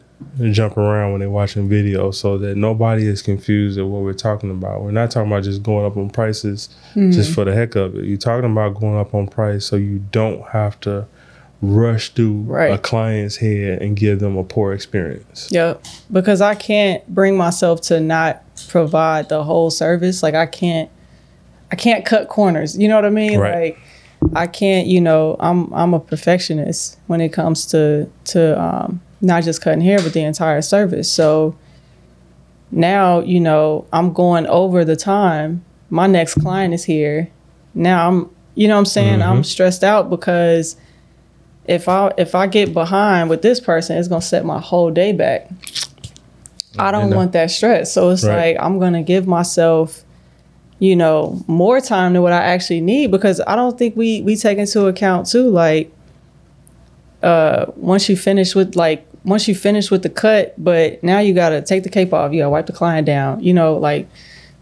jump 0.50 0.76
around 0.76 1.12
when 1.12 1.20
they're 1.20 1.30
watching 1.30 1.68
videos 1.68 2.14
so 2.14 2.38
that 2.38 2.56
nobody 2.56 3.06
is 3.06 3.22
confused 3.22 3.78
at 3.78 3.86
what 3.86 4.02
we're 4.02 4.12
talking 4.12 4.50
about. 4.50 4.82
We're 4.82 4.90
not 4.90 5.12
talking 5.12 5.30
about 5.30 5.44
just 5.44 5.62
going 5.62 5.86
up 5.86 5.96
on 5.96 6.10
prices 6.10 6.68
just 6.94 7.32
for 7.32 7.44
the 7.44 7.54
heck 7.54 7.76
of 7.76 7.94
it. 7.94 8.04
You're 8.04 8.18
talking 8.18 8.50
about 8.50 8.74
going 8.74 8.98
up 8.98 9.14
on 9.14 9.28
price 9.28 9.64
so 9.64 9.76
you 9.76 10.00
don't 10.10 10.44
have 10.48 10.78
to 10.80 11.06
rush 11.60 12.10
through 12.10 12.42
Right. 12.46 12.72
a 12.72 12.78
client's 12.78 13.36
head 13.36 13.82
and 13.82 13.96
give 13.96 14.20
them 14.20 14.36
a 14.36 14.44
poor 14.44 14.72
experience. 14.72 15.48
Yep. 15.50 15.84
Because 16.12 16.40
I 16.40 16.54
can't 16.54 17.06
bring 17.12 17.36
myself 17.36 17.80
to 17.82 17.98
not 18.00 18.42
provide 18.68 19.28
the 19.28 19.42
whole 19.44 19.70
service. 19.70 20.22
Like 20.22 20.34
I 20.34 20.46
can't 20.46 20.88
I 21.70 21.76
can't 21.76 22.04
cut 22.04 22.28
corners. 22.28 22.78
You 22.78 22.88
know 22.88 22.94
what 22.94 23.04
I 23.04 23.10
mean? 23.10 23.38
Right. 23.38 23.74
Like 23.74 23.78
I 24.34 24.46
can't, 24.46 24.86
you 24.86 25.00
know, 25.00 25.36
I'm 25.40 25.72
I'm 25.74 25.94
a 25.94 26.00
perfectionist 26.00 26.98
when 27.08 27.20
it 27.20 27.30
comes 27.32 27.66
to 27.66 28.08
to 28.26 28.60
um 28.60 29.00
not 29.20 29.42
just 29.42 29.60
cutting 29.60 29.80
hair 29.80 29.98
but 30.00 30.12
the 30.12 30.22
entire 30.22 30.62
service. 30.62 31.10
So 31.10 31.56
now, 32.70 33.20
you 33.20 33.40
know, 33.40 33.86
I'm 33.92 34.12
going 34.12 34.46
over 34.46 34.84
the 34.84 34.96
time. 34.96 35.64
My 35.90 36.06
next 36.06 36.34
client 36.34 36.74
is 36.74 36.84
here. 36.84 37.28
Now 37.74 38.08
I'm 38.08 38.30
you 38.54 38.66
know 38.68 38.74
what 38.74 38.80
I'm 38.80 38.86
saying? 38.86 39.22
I'm 39.22 39.44
stressed 39.44 39.84
out 39.84 40.10
because 40.10 40.76
if 41.68 41.88
I 41.88 42.12
if 42.18 42.34
I 42.34 42.46
get 42.48 42.72
behind 42.72 43.30
with 43.30 43.42
this 43.42 43.60
person, 43.60 43.96
it's 43.98 44.08
gonna 44.08 44.22
set 44.22 44.44
my 44.44 44.58
whole 44.58 44.90
day 44.90 45.12
back. 45.12 45.48
I 46.78 46.90
don't 46.90 47.10
know. 47.10 47.16
want 47.16 47.32
that 47.32 47.50
stress. 47.50 47.92
So 47.92 48.10
it's 48.10 48.24
Right. 48.24 48.56
like 48.56 48.64
I'm 48.64 48.78
gonna 48.78 49.02
give 49.02 49.26
myself, 49.26 50.02
you 50.78 50.96
know, 50.96 51.42
more 51.46 51.80
time 51.80 52.14
than 52.14 52.22
what 52.22 52.32
I 52.32 52.42
actually 52.42 52.80
need 52.80 53.10
because 53.10 53.40
I 53.46 53.54
don't 53.54 53.76
think 53.78 53.96
we 53.96 54.22
we 54.22 54.34
take 54.36 54.58
into 54.58 54.86
account 54.86 55.26
too, 55.28 55.48
like 55.50 55.92
uh 57.22 57.66
once 57.76 58.08
you 58.08 58.16
finish 58.16 58.54
with 58.54 58.76
like 58.76 59.04
once 59.24 59.46
you 59.48 59.54
finish 59.54 59.90
with 59.90 60.02
the 60.02 60.08
cut, 60.08 60.54
but 60.56 61.02
now 61.02 61.18
you 61.18 61.34
gotta 61.34 61.60
take 61.60 61.82
the 61.82 61.90
cape 61.90 62.14
off, 62.14 62.32
you 62.32 62.38
gotta 62.40 62.50
wipe 62.50 62.66
the 62.66 62.72
client 62.72 63.06
down, 63.06 63.42
you 63.42 63.52
know, 63.52 63.76
like 63.76 64.08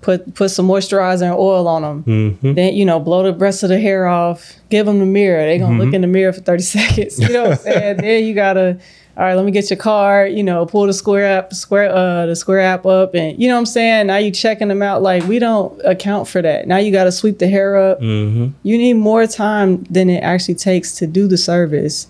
put 0.07 0.35
put 0.37 0.51
some 0.53 0.69
moisturizer 0.69 1.23
and 1.23 1.35
oil 1.35 1.67
on 1.67 1.83
them 1.83 2.31
hmm 2.41 2.53
then 2.55 2.75
you 2.75 2.85
know 2.85 3.01
blow 3.01 3.25
the 3.25 3.35
rest 3.37 3.65
of 3.65 3.69
the 3.69 3.79
hair 3.79 4.07
off. 4.07 4.55
Give 4.71 4.87
them 4.87 5.01
the 5.01 5.07
mirror. 5.07 5.45
They 5.45 5.59
gonna 5.59 5.83
look 5.83 5.93
in 5.93 6.01
the 6.01 6.07
mirror 6.07 6.33
for 6.33 6.41
30 6.41 6.63
seconds. 6.77 7.19
You 7.19 7.33
know 7.33 7.43
what 7.43 7.53
i'm 7.53 7.59
saying? 7.59 7.97
Then 8.03 8.25
you 8.25 8.33
gotta 8.35 8.79
all 9.17 9.25
right 9.25 9.35
let 9.35 9.45
me 9.45 9.51
get 9.51 9.69
your 9.71 9.79
card 9.79 10.33
you 10.33 10.43
know 10.45 10.65
pull 10.67 10.87
the 10.87 10.93
square 10.93 11.25
app 11.25 11.55
square 11.55 11.91
uh 11.91 12.27
the 12.27 12.37
square 12.37 12.61
app 12.61 12.85
up 12.85 13.15
and 13.15 13.41
you 13.41 13.49
know 13.49 13.55
what 13.55 13.61
i'm 13.61 13.67
saying? 13.67 14.07
Now 14.07 14.19
you 14.19 14.31
checking 14.31 14.69
them 14.69 14.83
out. 14.83 15.03
Like 15.03 15.25
we 15.25 15.39
don't 15.41 15.81
account 15.85 16.29
for 16.29 16.41
that. 16.41 16.69
Now 16.69 16.77
you 16.77 16.93
gotta 16.93 17.11
sweep 17.13 17.39
the 17.39 17.49
hair 17.49 17.77
up. 17.77 17.99
Hmm 17.99 18.47
you 18.63 18.79
need 18.79 18.95
more 18.95 19.27
time 19.27 19.83
than 19.91 20.09
it 20.09 20.21
actually 20.21 20.55
takes 20.55 20.93
to 20.99 21.07
do 21.07 21.27
the 21.27 21.37
service 21.37 22.07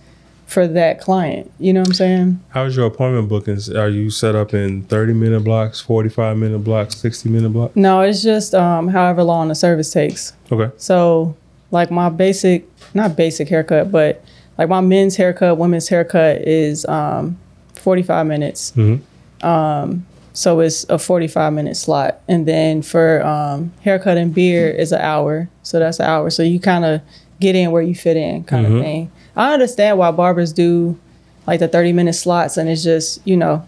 for 0.47 0.67
that 0.69 1.01
client 1.01 1.51
you 1.59 1.73
know 1.73 1.81
what 1.81 1.89
i'm 1.89 1.95
saying 1.95 2.41
How's 2.51 2.77
your 2.77 2.87
appointment 2.87 3.29
bookings? 3.29 3.69
Are 3.69 3.89
you 3.89 4.11
set 4.11 4.35
up 4.37 4.55
in 4.55 4.83
30 4.85 5.13
minute 5.13 5.41
blocks, 5.45 5.81
45 5.81 6.37
minute 6.39 6.61
blocks, 6.61 6.97
60 6.97 7.29
minute 7.29 7.51
blocks? 7.51 7.75
no 7.77 8.01
it's 8.03 8.23
just 8.23 8.55
um 8.55 8.89
however 8.89 9.23
long 9.25 9.49
the 9.49 9.55
service 9.55 9.91
takes 9.93 10.33
Okay. 10.53 10.71
So, 10.79 11.37
like 11.73 11.91
my 11.91 12.09
basic, 12.09 12.65
not 12.95 13.17
basic 13.17 13.49
haircut, 13.49 13.91
but 13.91 14.23
like 14.57 14.69
my 14.69 14.81
men's 14.81 15.17
haircut, 15.17 15.59
women's 15.59 15.89
haircut 15.89 16.43
is 16.43 16.85
um, 16.87 17.37
45 17.75 18.27
minutes. 18.29 18.73
Mhm. 18.77 19.01
Um, 19.43 20.07
so 20.33 20.61
it's 20.61 20.85
a 20.89 20.99
45 20.99 21.53
minute 21.53 21.77
slot. 21.77 22.21
And 22.29 22.47
then 22.47 22.83
for 22.83 23.27
um, 23.27 23.73
haircut 23.83 24.17
and 24.17 24.33
beard 24.33 24.77
is 24.79 24.93
an 24.93 25.01
hour. 25.01 25.49
So 25.65 25.81
that's 25.81 25.99
an 25.99 26.07
hour. 26.07 26.31
So 26.31 26.45
you 26.45 26.61
kind 26.61 26.85
of 26.85 27.01
get 27.41 27.57
in 27.57 27.73
where 27.73 27.83
you 27.83 27.95
fit 27.97 28.17
in 28.17 28.45
kind 28.45 28.65
Mhm. 28.67 28.77
of 28.77 28.83
thing. 28.83 29.11
I 29.37 29.53
understand 29.53 29.99
why 29.99 30.11
barbers 30.13 30.53
do 30.53 30.99
like 31.47 31.61
the 31.61 31.69
30 31.69 31.93
minute 31.93 32.15
slots 32.15 32.57
and 32.57 32.69
it's 32.69 32.83
just, 32.83 33.21
you 33.27 33.37
know, 33.37 33.67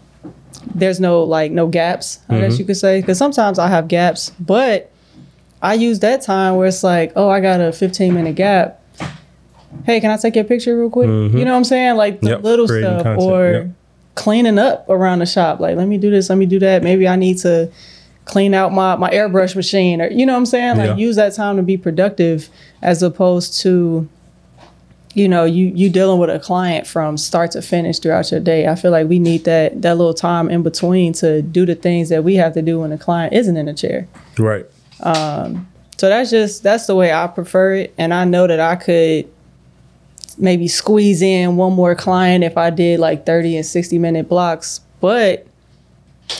there's 0.75 0.99
no 0.99 1.23
like 1.23 1.51
no 1.51 1.67
gaps, 1.67 2.19
I 2.27 2.39
guess 2.39 2.59
you 2.59 2.65
could 2.65 2.77
say. 2.77 2.99
Because 3.01 3.17
sometimes 3.17 3.59
I 3.59 3.67
have 3.67 3.87
gaps, 3.87 4.31
but 4.39 4.91
I 5.61 5.75
use 5.75 5.99
that 5.99 6.21
time 6.21 6.55
where 6.55 6.67
it's 6.67 6.83
like, 6.83 7.13
oh, 7.15 7.29
I 7.29 7.39
got 7.39 7.61
a 7.61 7.71
15 7.71 8.13
minute 8.13 8.35
gap. 8.35 8.81
Hey, 9.85 9.99
can 9.99 10.11
I 10.11 10.17
take 10.17 10.35
your 10.35 10.43
picture 10.45 10.77
real 10.77 10.89
quick? 10.89 11.07
Mhm. 11.07 11.37
You 11.37 11.45
know 11.45 11.51
what 11.51 11.57
I'm 11.57 11.63
saying? 11.63 11.95
Like 11.95 12.21
the 12.21 12.29
Yep, 12.29 12.43
little 12.43 12.67
stuff 12.67 13.03
content, 13.03 13.21
or 13.21 13.51
yep. 13.51 13.67
cleaning 14.15 14.57
up 14.59 14.89
around 14.89 15.19
the 15.19 15.25
shop. 15.25 15.59
Like, 15.59 15.77
let 15.77 15.87
me 15.87 15.97
do 15.97 16.09
this, 16.09 16.29
let 16.29 16.37
me 16.37 16.45
do 16.45 16.59
that. 16.59 16.83
Maybe 16.83 17.07
I 17.07 17.15
need 17.15 17.37
to 17.39 17.69
clean 18.25 18.53
out 18.53 18.73
my, 18.73 18.95
my 18.95 19.09
airbrush 19.11 19.55
machine 19.55 20.01
or 20.01 20.07
you 20.09 20.25
know 20.25 20.33
what 20.33 20.39
I'm 20.39 20.45
saying? 20.45 20.77
Like 20.77 20.87
Yeah. 20.89 20.95
use 20.97 21.15
that 21.15 21.33
time 21.35 21.55
to 21.57 21.63
be 21.63 21.77
productive 21.77 22.49
as 22.81 23.01
opposed 23.01 23.59
to 23.61 24.07
you 25.19 25.27
know, 25.27 25.43
you 25.43 25.65
you 25.75 25.89
dealing 25.89 26.19
with 26.19 26.29
a 26.29 26.39
client 26.39 26.87
from 26.87 27.17
start 27.17 27.51
to 27.51 27.61
finish 27.61 27.99
throughout 27.99 28.31
your 28.31 28.39
day. 28.39 28.67
I 28.67 28.75
feel 28.75 28.91
like 28.91 29.07
we 29.07 29.19
need 29.19 29.43
that 29.43 29.81
that 29.81 29.97
little 29.97 30.13
time 30.13 30.49
in 30.49 30.63
between 30.63 31.11
to 31.13 31.41
do 31.41 31.65
the 31.65 31.75
things 31.75 32.07
that 32.09 32.23
we 32.23 32.35
have 32.35 32.53
to 32.53 32.61
do 32.61 32.79
when 32.79 32.91
the 32.91 32.97
client 32.97 33.33
isn't 33.33 33.57
in 33.57 33.67
a 33.67 33.73
chair. 33.73 34.07
Right. 34.37 34.65
um, 35.01 35.67
So 35.97 36.07
that's 36.07 36.29
just 36.31 36.63
that's 36.63 36.85
the 36.87 36.95
way 36.95 37.11
I 37.11 37.27
prefer 37.27 37.73
it, 37.75 37.93
and 37.97 38.13
I 38.13 38.23
know 38.23 38.47
that 38.47 38.61
I 38.61 38.77
could 38.77 39.29
maybe 40.37 40.69
squeeze 40.69 41.21
in 41.21 41.57
one 41.57 41.73
more 41.73 41.95
client 41.95 42.45
if 42.45 42.55
I 42.57 42.69
did 42.69 43.01
like 43.01 43.25
thirty 43.25 43.57
and 43.57 43.65
sixty 43.65 43.99
minute 43.99 44.29
blocks. 44.29 44.79
But 45.01 45.45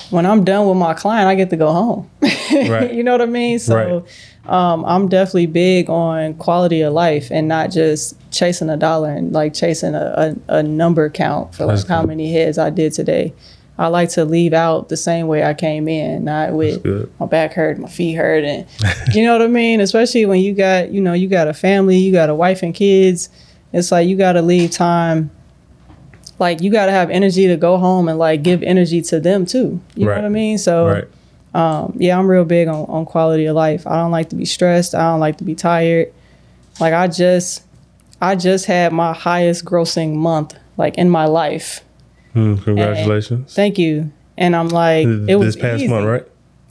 when 0.10 0.25
I'm 0.25 0.43
done 0.43 0.67
with 0.67 0.78
my 0.78 0.93
client, 0.93 1.28
I 1.28 1.36
get 1.36 1.49
to 1.52 1.58
go 1.58 1.71
home. 1.71 2.10
Right. 2.49 2.91
you 2.93 3.04
know 3.04 3.12
what 3.12 3.21
I 3.21 3.28
mean? 3.28 3.60
So 3.60 4.06
um, 4.45 4.84
I'm 4.84 5.08
definitely 5.08 5.45
big 5.45 5.88
on 5.88 6.34
quality 6.34 6.82
of 6.82 6.93
life 6.93 7.30
and 7.32 7.47
not 7.47 7.69
just 7.69 8.17
chasing 8.32 8.69
a 8.69 8.75
dollar 8.75 9.12
and 9.12 9.32
like 9.32 9.54
chasing 9.54 9.93
a, 9.93 10.36
a, 10.49 10.56
a 10.56 10.63
number 10.63 11.10
count 11.12 11.54
for 11.54 11.67
like 11.67 11.86
how 11.88 12.02
many 12.04 12.34
heads 12.34 12.58
I 12.58 12.71
did 12.71 12.91
today. 12.93 13.34
I 13.78 13.88
like 13.88 14.10
to 14.10 14.25
leave 14.25 14.52
out 14.52 14.89
the 14.89 14.97
same 14.97 15.28
way 15.28 15.43
I 15.43 15.54
came 15.54 15.88
in, 15.88 16.25
not 16.25 16.54
with 16.54 16.84
my 17.19 17.28
back 17.28 17.54
hurt, 17.54 17.78
my 17.78 17.88
feet 17.88 18.15
hurt, 18.15 18.43
and 18.43 18.65
you 19.13 19.23
know 19.23 19.32
what 19.32 19.41
I 19.41 19.47
mean. 19.47 19.80
Especially 19.80 20.25
when 20.25 20.41
you 20.41 20.54
got 20.54 20.91
you 20.91 20.99
know 20.99 21.13
you 21.13 21.30
got 21.30 21.47
a 21.47 21.54
family, 21.54 21.97
you 21.97 22.12
got 22.12 22.30
a 22.30 22.36
wife 22.36 22.62
and 22.62 22.73
kids. 22.75 23.30
It's 23.71 23.91
like 23.91 24.08
you 24.08 24.17
got 24.17 24.34
to 24.34 24.41
leave 24.41 24.71
time. 24.71 25.32
Like 26.39 26.62
you 26.62 26.71
got 26.71 26.86
to 26.88 26.91
have 26.91 27.10
energy 27.10 27.47
to 27.47 27.58
go 27.58 27.78
home 27.78 28.08
and 28.10 28.17
like 28.17 28.41
give 28.43 28.63
energy 28.63 29.02
to 29.04 29.19
them 29.19 29.45
too. 29.45 29.80
You 29.95 30.08
Right. 30.08 30.15
know 30.15 30.21
what 30.21 30.25
I 30.28 30.30
mean? 30.30 30.58
So 30.58 30.88
Right. 30.88 31.08
um, 31.54 31.93
yeah, 31.99 32.17
I'm 32.17 32.28
real 32.30 32.45
big 32.45 32.67
on, 32.67 32.86
on 32.88 33.06
quality 33.06 33.45
of 33.45 33.56
life. 33.56 33.86
I 33.86 33.95
don't 33.97 34.12
like 34.12 34.30
to 34.30 34.36
be 34.36 34.45
stressed. 34.45 34.95
I 34.95 35.02
don't 35.12 35.19
like 35.19 35.38
to 35.39 35.43
be 35.43 35.54
tired. 35.56 36.13
Like 36.80 36.93
I 36.93 37.08
just, 37.08 37.63
I 38.21 38.36
just 38.36 38.65
had 38.67 38.93
my 38.93 39.13
highest 39.13 39.65
grossing 39.65 40.13
month 40.15 40.56
like 40.78 40.97
in 40.97 41.10
my 41.10 41.25
life. 41.25 41.82
Mm, 42.36 42.63
congratulations. 42.63 43.54
Thank 43.54 43.78
you. 43.78 44.12
And 44.38 44.56
I'm 44.56 44.69
like, 44.69 45.06
it 45.06 45.36
was 45.36 45.56
this 45.56 45.62
past 45.62 45.82
easy. 45.82 45.89
month, 45.91 46.06
right? 46.06 46.25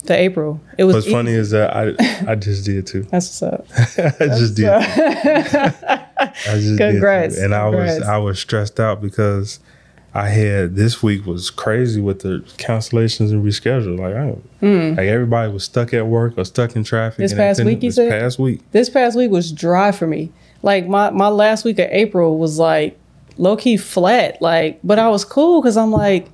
The 0.04 0.16
April. 0.16 0.60
It 0.78 0.84
was. 0.84 0.94
What's 0.94 1.10
funny 1.10 1.32
easy. 1.32 1.40
is 1.40 1.50
that 1.50 1.76
I 1.76 1.94
I 2.32 2.34
just 2.36 2.64
did 2.64 2.86
too. 2.86 3.02
That's 3.10 3.42
what's 3.42 3.42
up. 3.42 3.66
I 4.20 4.26
just 4.28 4.54
did. 4.54 6.04
I 6.18 6.30
just 6.58 6.78
Congrats. 6.78 7.34
did. 7.36 7.44
And 7.44 7.54
I 7.54 7.68
was 7.68 8.02
I 8.02 8.18
was 8.18 8.38
stressed 8.38 8.80
out 8.80 9.00
because 9.00 9.60
I 10.14 10.28
had 10.28 10.74
this 10.74 11.02
week 11.02 11.26
was 11.26 11.50
crazy 11.50 12.00
with 12.00 12.20
the 12.20 12.42
cancellations 12.56 13.30
and 13.30 13.44
reschedule. 13.44 13.98
Like 13.98 14.14
I 14.14 14.30
hmm. 14.66 14.96
like 14.96 15.06
everybody 15.06 15.52
was 15.52 15.64
stuck 15.64 15.92
at 15.94 16.06
work 16.06 16.34
or 16.36 16.44
stuck 16.44 16.76
in 16.76 16.84
traffic. 16.84 17.18
This 17.18 17.34
past 17.34 17.62
week, 17.64 17.82
you 17.82 17.88
this 17.90 17.96
said? 17.96 18.10
past 18.10 18.38
week. 18.38 18.60
this 18.72 18.88
past 18.88 19.16
week 19.16 19.30
was 19.30 19.52
dry 19.52 19.92
for 19.92 20.06
me. 20.06 20.32
Like 20.62 20.88
my 20.88 21.10
my 21.10 21.28
last 21.28 21.64
week 21.64 21.78
of 21.78 21.88
April 21.90 22.38
was 22.38 22.58
like 22.58 22.98
low 23.36 23.56
key 23.56 23.76
flat. 23.76 24.40
Like, 24.42 24.80
but 24.82 24.98
I 24.98 25.08
was 25.08 25.24
cool 25.24 25.60
because 25.60 25.76
I'm 25.76 25.92
like, 25.92 26.28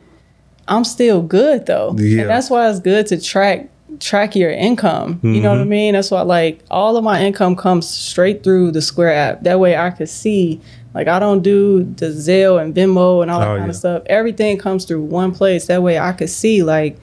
I'm 0.67 0.85
still 0.85 1.21
good 1.23 1.67
though, 1.67 1.95
Yeah. 1.99 2.23
and 2.23 2.31
that's 2.31 2.49
why 2.49 2.71
it's 2.71 2.81
good 2.81 3.07
to 3.09 3.21
track 3.21 3.69
track 4.01 4.35
your 4.35 4.51
income. 4.51 5.21
You 5.23 5.41
know 5.41 5.51
what 5.51 5.57
Mm-hmm. 5.59 5.63
I 5.63 5.65
mean? 5.71 5.93
That's 5.95 6.11
why 6.11 6.23
like 6.23 6.61
all 6.71 6.97
of 6.97 7.05
my 7.05 7.23
income 7.23 7.55
comes 7.57 7.89
straight 7.89 8.43
through 8.43 8.73
the 8.73 8.83
Square 8.83 9.15
app. 9.15 9.43
That 9.43 9.61
way 9.61 9.77
I 9.77 9.91
could 9.91 10.09
see. 10.09 10.61
Like 10.95 11.09
I 11.09 11.19
don't 11.19 11.43
do 11.43 11.85
the 11.85 12.07
Zelle 12.07 12.63
and 12.63 12.75
Venmo 12.75 13.21
and 13.23 13.31
all 13.31 13.41
that 13.41 13.49
Oh, 13.49 13.57
kind 13.57 13.65
yeah. 13.65 13.71
of 13.71 13.77
stuff. 13.77 14.03
Everything 14.07 14.59
comes 14.59 14.85
through 14.85 15.03
one 15.03 15.33
place. 15.33 15.67
That 15.67 15.83
way 15.83 15.99
I 15.99 16.13
could 16.13 16.31
see 16.31 16.63
like 16.63 16.99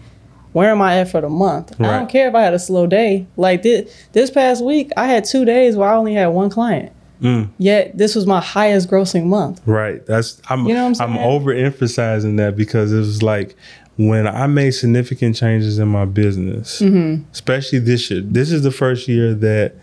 where 0.54 0.70
am 0.72 0.82
I 0.82 1.00
at 1.00 1.10
for 1.10 1.22
the 1.22 1.30
month? 1.30 1.80
I 1.80 1.98
don't 1.98 2.10
care 2.10 2.28
if 2.28 2.36
I 2.36 2.42
had 2.42 2.54
a 2.54 2.60
slow 2.60 2.86
day. 2.86 3.26
Like 3.38 3.62
this, 3.62 3.94
this 4.12 4.30
past 4.30 4.62
week, 4.62 4.92
I 4.98 5.06
had 5.08 5.24
two 5.24 5.46
days 5.46 5.78
where 5.78 5.88
I 5.88 5.96
only 5.96 6.14
had 6.14 6.28
one 6.28 6.50
client. 6.50 6.92
Mm. 7.22 7.50
Yet 7.58 7.98
this 7.98 8.16
was 8.16 8.26
my 8.28 8.42
highest 8.42 8.90
grossing 8.90 9.28
month. 9.28 9.62
Right. 9.66 10.06
That's 10.06 10.42
I'm 10.50 10.66
You 10.66 10.74
know 10.74 10.88
I'm 10.88 10.96
I'm 11.00 11.16
overemphasizing 11.18 12.38
that 12.38 12.56
because 12.58 12.92
it 12.92 12.98
was 12.98 13.22
like 13.24 13.56
when 13.98 14.28
I 14.28 14.48
made 14.48 14.72
significant 14.72 15.36
changes 15.36 15.78
in 15.80 15.88
my 15.88 16.06
business, 16.06 16.80
Mm-hmm. 16.82 17.24
especially 17.32 17.80
this 17.80 18.10
year. 18.10 18.22
This 18.22 18.52
is 18.52 18.64
the 18.64 18.72
first 18.72 19.08
year 19.08 19.34
that 19.36 19.76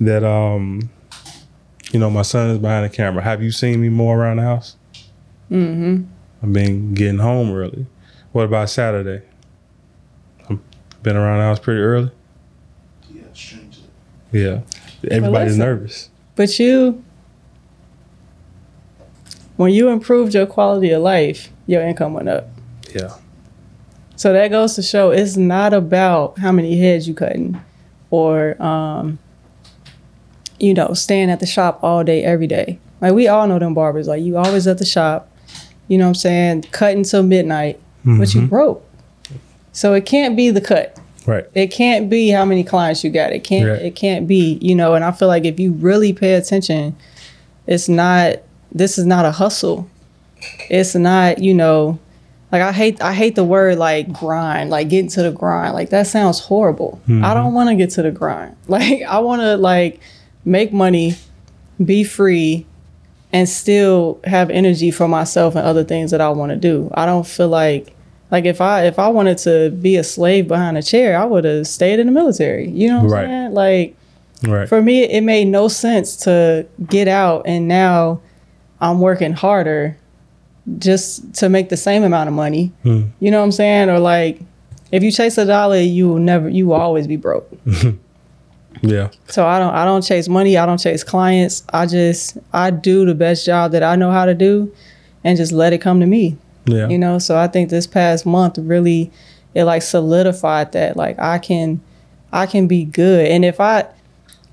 that 0.00 0.24
um 0.24 0.88
you 1.92 1.98
know 2.00 2.08
my 2.10 2.22
son 2.22 2.50
is 2.50 2.58
behind 2.58 2.84
the 2.84 2.94
camera. 2.94 3.22
Have 3.22 3.42
you 3.42 3.52
seen 3.52 3.80
me 3.80 3.88
more 3.88 4.18
around 4.18 4.38
the 4.38 4.42
house? 4.44 4.76
Mm-hmm. 5.50 6.04
I've 6.42 6.52
been 6.52 6.94
getting 6.94 7.18
home 7.18 7.52
early. 7.52 7.86
What 8.32 8.44
about 8.44 8.70
Saturday? 8.70 9.22
I've 10.48 10.58
been 11.02 11.16
around 11.16 11.38
the 11.38 11.44
house 11.44 11.58
pretty 11.58 11.80
early. 11.80 12.10
Yeah, 13.12 13.22
change 13.34 13.78
it. 14.32 14.38
Yeah. 14.38 14.60
Everybody's 15.10 15.56
listen. 15.56 15.58
nervous. 15.58 16.10
But 16.36 16.58
you, 16.58 17.02
when 19.56 19.72
you 19.72 19.88
improved 19.88 20.34
your 20.34 20.46
quality 20.46 20.90
of 20.90 21.02
life, 21.02 21.50
your 21.66 21.82
income 21.82 22.14
went 22.14 22.28
up. 22.28 22.48
Yeah. 22.94 23.10
So 24.20 24.34
that 24.34 24.48
goes 24.48 24.74
to 24.74 24.82
show 24.82 25.12
it's 25.12 25.38
not 25.38 25.72
about 25.72 26.38
how 26.38 26.52
many 26.52 26.78
heads 26.78 27.08
you 27.08 27.14
cutting 27.14 27.58
or 28.10 28.62
um, 28.62 29.18
you 30.58 30.74
know, 30.74 30.92
staying 30.92 31.30
at 31.30 31.40
the 31.40 31.46
shop 31.46 31.82
all 31.82 32.04
day, 32.04 32.22
every 32.22 32.46
day. 32.46 32.78
Like 33.00 33.14
we 33.14 33.28
all 33.28 33.46
know 33.46 33.58
them 33.58 33.72
barbers. 33.72 34.08
Like 34.08 34.22
you 34.22 34.36
always 34.36 34.66
at 34.66 34.76
the 34.76 34.84
shop, 34.84 35.30
you 35.88 35.96
know 35.96 36.04
what 36.04 36.08
I'm 36.08 36.14
saying, 36.16 36.62
cutting 36.70 37.02
till 37.02 37.22
midnight, 37.22 37.80
but 38.04 38.34
you 38.34 38.42
broke. 38.46 38.86
So 39.72 39.94
it 39.94 40.04
can't 40.04 40.36
be 40.36 40.50
the 40.50 40.60
cut. 40.60 41.00
Right. 41.24 41.46
It 41.54 41.68
can't 41.68 42.10
be 42.10 42.28
how 42.28 42.44
many 42.44 42.62
clients 42.62 43.02
you 43.02 43.08
got. 43.08 43.32
It 43.32 43.42
can't 43.42 43.70
Right. 43.70 43.80
it 43.80 43.94
can't 43.96 44.28
be, 44.28 44.58
you 44.60 44.74
know, 44.74 44.92
and 44.92 45.02
I 45.02 45.12
feel 45.12 45.28
like 45.28 45.46
if 45.46 45.58
you 45.58 45.72
really 45.72 46.12
pay 46.12 46.34
attention, 46.34 46.94
it's 47.66 47.88
not 47.88 48.34
this 48.70 48.98
is 48.98 49.06
not 49.06 49.24
a 49.24 49.30
hustle. 49.30 49.88
It's 50.68 50.94
not, 50.94 51.38
you 51.38 51.54
know, 51.54 51.98
like 52.52 52.62
I 52.62 52.72
hate 52.72 53.00
I 53.02 53.12
hate 53.12 53.34
the 53.36 53.44
word 53.44 53.78
like 53.78 54.12
grind, 54.12 54.70
like 54.70 54.88
getting 54.88 55.10
to 55.10 55.22
the 55.22 55.30
grind. 55.32 55.74
Like 55.74 55.90
that 55.90 56.06
sounds 56.06 56.40
horrible. 56.40 57.00
Mm-hmm. 57.04 57.24
I 57.24 57.34
don't 57.34 57.54
want 57.54 57.68
to 57.70 57.76
get 57.76 57.90
to 57.90 58.02
the 58.02 58.10
grind. 58.10 58.56
Like 58.68 59.02
I 59.02 59.18
want 59.20 59.42
to 59.42 59.56
like 59.56 60.00
make 60.44 60.72
money, 60.72 61.14
be 61.84 62.04
free 62.04 62.66
and 63.32 63.48
still 63.48 64.18
have 64.24 64.50
energy 64.50 64.90
for 64.90 65.06
myself 65.06 65.54
and 65.54 65.64
other 65.66 65.84
things 65.84 66.10
that 66.10 66.20
I 66.20 66.30
want 66.30 66.50
to 66.50 66.56
do. 66.56 66.90
I 66.94 67.06
don't 67.06 67.26
feel 67.26 67.48
like 67.48 67.94
like 68.30 68.44
if 68.44 68.60
I 68.60 68.84
if 68.86 68.98
I 68.98 69.08
wanted 69.08 69.38
to 69.38 69.70
be 69.70 69.96
a 69.96 70.04
slave 70.04 70.48
behind 70.48 70.76
a 70.78 70.82
chair, 70.82 71.16
I 71.18 71.24
would 71.24 71.44
have 71.44 71.66
stayed 71.66 71.98
in 72.00 72.06
the 72.06 72.12
military. 72.12 72.68
You 72.68 72.88
know 72.88 73.02
what 73.02 73.10
Right. 73.12 73.24
I'm 73.24 73.28
saying? 73.30 73.54
Like 73.54 73.96
Right. 74.42 74.68
for 74.68 74.80
me 74.80 75.02
it 75.04 75.20
made 75.22 75.46
no 75.48 75.68
sense 75.68 76.16
to 76.24 76.66
get 76.88 77.06
out 77.08 77.42
and 77.46 77.68
now 77.68 78.20
I'm 78.80 78.98
working 78.98 79.32
harder 79.34 79.96
just 80.78 81.34
to 81.34 81.48
make 81.48 81.68
the 81.68 81.76
same 81.76 82.02
amount 82.02 82.28
of 82.28 82.34
money. 82.34 82.72
Hmm. 82.82 83.04
You 83.18 83.30
know 83.30 83.38
what 83.38 83.44
I'm 83.44 83.52
saying? 83.52 83.90
Or 83.90 83.98
like 83.98 84.40
if 84.92 85.02
you 85.02 85.10
chase 85.10 85.38
a 85.38 85.44
dollar, 85.44 85.78
you 85.78 86.08
will 86.08 86.18
never 86.18 86.48
you 86.48 86.66
will 86.66 86.74
always 86.74 87.06
be 87.06 87.16
broke. 87.16 87.50
Yeah. 88.82 89.10
So 89.28 89.46
I 89.46 89.58
don't 89.58 89.74
I 89.74 89.84
don't 89.84 90.02
chase 90.02 90.28
money, 90.28 90.56
I 90.56 90.66
don't 90.66 90.78
chase 90.78 91.04
clients. 91.04 91.64
I 91.72 91.86
just 91.86 92.38
I 92.52 92.70
do 92.70 93.04
the 93.04 93.14
best 93.14 93.44
job 93.44 93.72
that 93.72 93.82
I 93.82 93.96
know 93.96 94.10
how 94.10 94.24
to 94.24 94.34
do 94.34 94.72
and 95.24 95.36
just 95.36 95.52
let 95.52 95.72
it 95.72 95.78
come 95.78 96.00
to 96.00 96.06
me. 96.06 96.38
Yeah. 96.66 96.88
You 96.88 96.98
know, 96.98 97.18
so 97.18 97.36
I 97.36 97.46
think 97.48 97.70
this 97.70 97.86
past 97.86 98.24
month 98.24 98.58
really 98.58 99.10
it 99.54 99.64
like 99.64 99.82
solidified 99.82 100.72
that 100.72 100.96
like 100.96 101.18
I 101.18 101.38
can 101.38 101.80
I 102.32 102.46
can 102.46 102.66
be 102.66 102.84
good. 102.84 103.26
And 103.26 103.44
if 103.44 103.60
I 103.60 103.86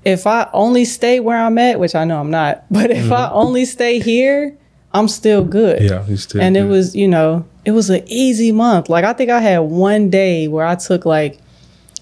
if 0.04 0.26
I 0.26 0.48
only 0.52 0.84
stay 0.84 1.20
where 1.20 1.38
I'm 1.38 1.58
at, 1.58 1.80
which 1.80 1.94
I 1.94 2.04
know 2.04 2.20
I'm 2.20 2.30
not, 2.30 2.64
but 2.70 2.90
if 2.90 3.10
I 3.10 3.30
only 3.30 3.64
stay 3.64 3.98
here, 4.00 4.56
I'm 4.92 5.08
still 5.08 5.44
good. 5.44 5.82
Yeah. 5.82 6.04
You 6.06 6.16
still. 6.16 6.40
And 6.40 6.56
it 6.56 6.64
was, 6.64 6.96
you 6.96 7.08
know, 7.08 7.44
it 7.64 7.72
was 7.72 7.90
an 7.90 8.02
easy 8.06 8.52
month. 8.52 8.88
Like 8.88 9.04
I 9.04 9.12
think 9.12 9.30
I 9.30 9.40
had 9.40 9.58
one 9.58 10.08
day 10.10 10.48
where 10.48 10.64
I 10.66 10.74
took 10.76 11.04
like 11.04 11.38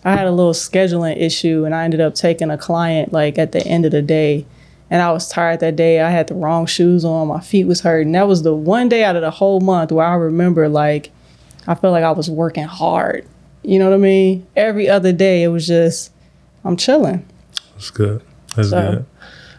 I 0.05 0.15
had 0.15 0.27
a 0.27 0.31
little 0.31 0.53
scheduling 0.53 1.21
issue 1.21 1.65
and 1.65 1.75
I 1.75 1.85
ended 1.85 2.01
up 2.01 2.15
taking 2.15 2.51
a 2.51 2.57
client 2.59 3.13
like 3.13 3.39
at 3.39 3.53
the 3.53 3.67
end 3.67 3.85
of 3.87 3.91
the 3.93 4.03
day. 4.03 4.47
And 4.89 5.03
I 5.03 5.11
was 5.11 5.29
tired 5.29 5.59
that 5.61 5.75
day. 5.75 6.01
I 6.01 6.11
had 6.11 6.29
the 6.29 6.35
wrong 6.37 6.65
shoes 6.67 7.05
on. 7.05 7.27
My 7.27 7.41
feet 7.41 7.65
was 7.67 7.81
hurting. 7.81 8.13
That 8.13 8.29
was 8.29 8.45
the 8.45 8.55
one 8.55 8.89
day 8.89 9.03
out 9.03 9.17
of 9.17 9.23
the 9.23 9.33
whole 9.33 9.59
month 9.61 9.91
where 9.91 10.07
I 10.07 10.15
remember 10.15 10.69
like 10.69 11.11
I 11.67 11.75
felt 11.75 11.91
like 11.93 12.05
I 12.05 12.13
was 12.13 12.31
working 12.31 12.65
hard. 12.65 13.27
You 13.65 13.81
know 13.81 13.87
what 13.91 13.95
I 13.97 13.99
mean? 13.99 14.47
Every 14.55 14.89
other 14.89 15.11
day 15.13 15.43
it 15.43 15.49
was 15.49 15.67
just 15.67 16.13
I'm 16.65 16.77
chilling. 16.77 17.27
That's 17.75 17.91
good. 17.91 18.23
That's 18.55 18.71
So- 18.71 19.05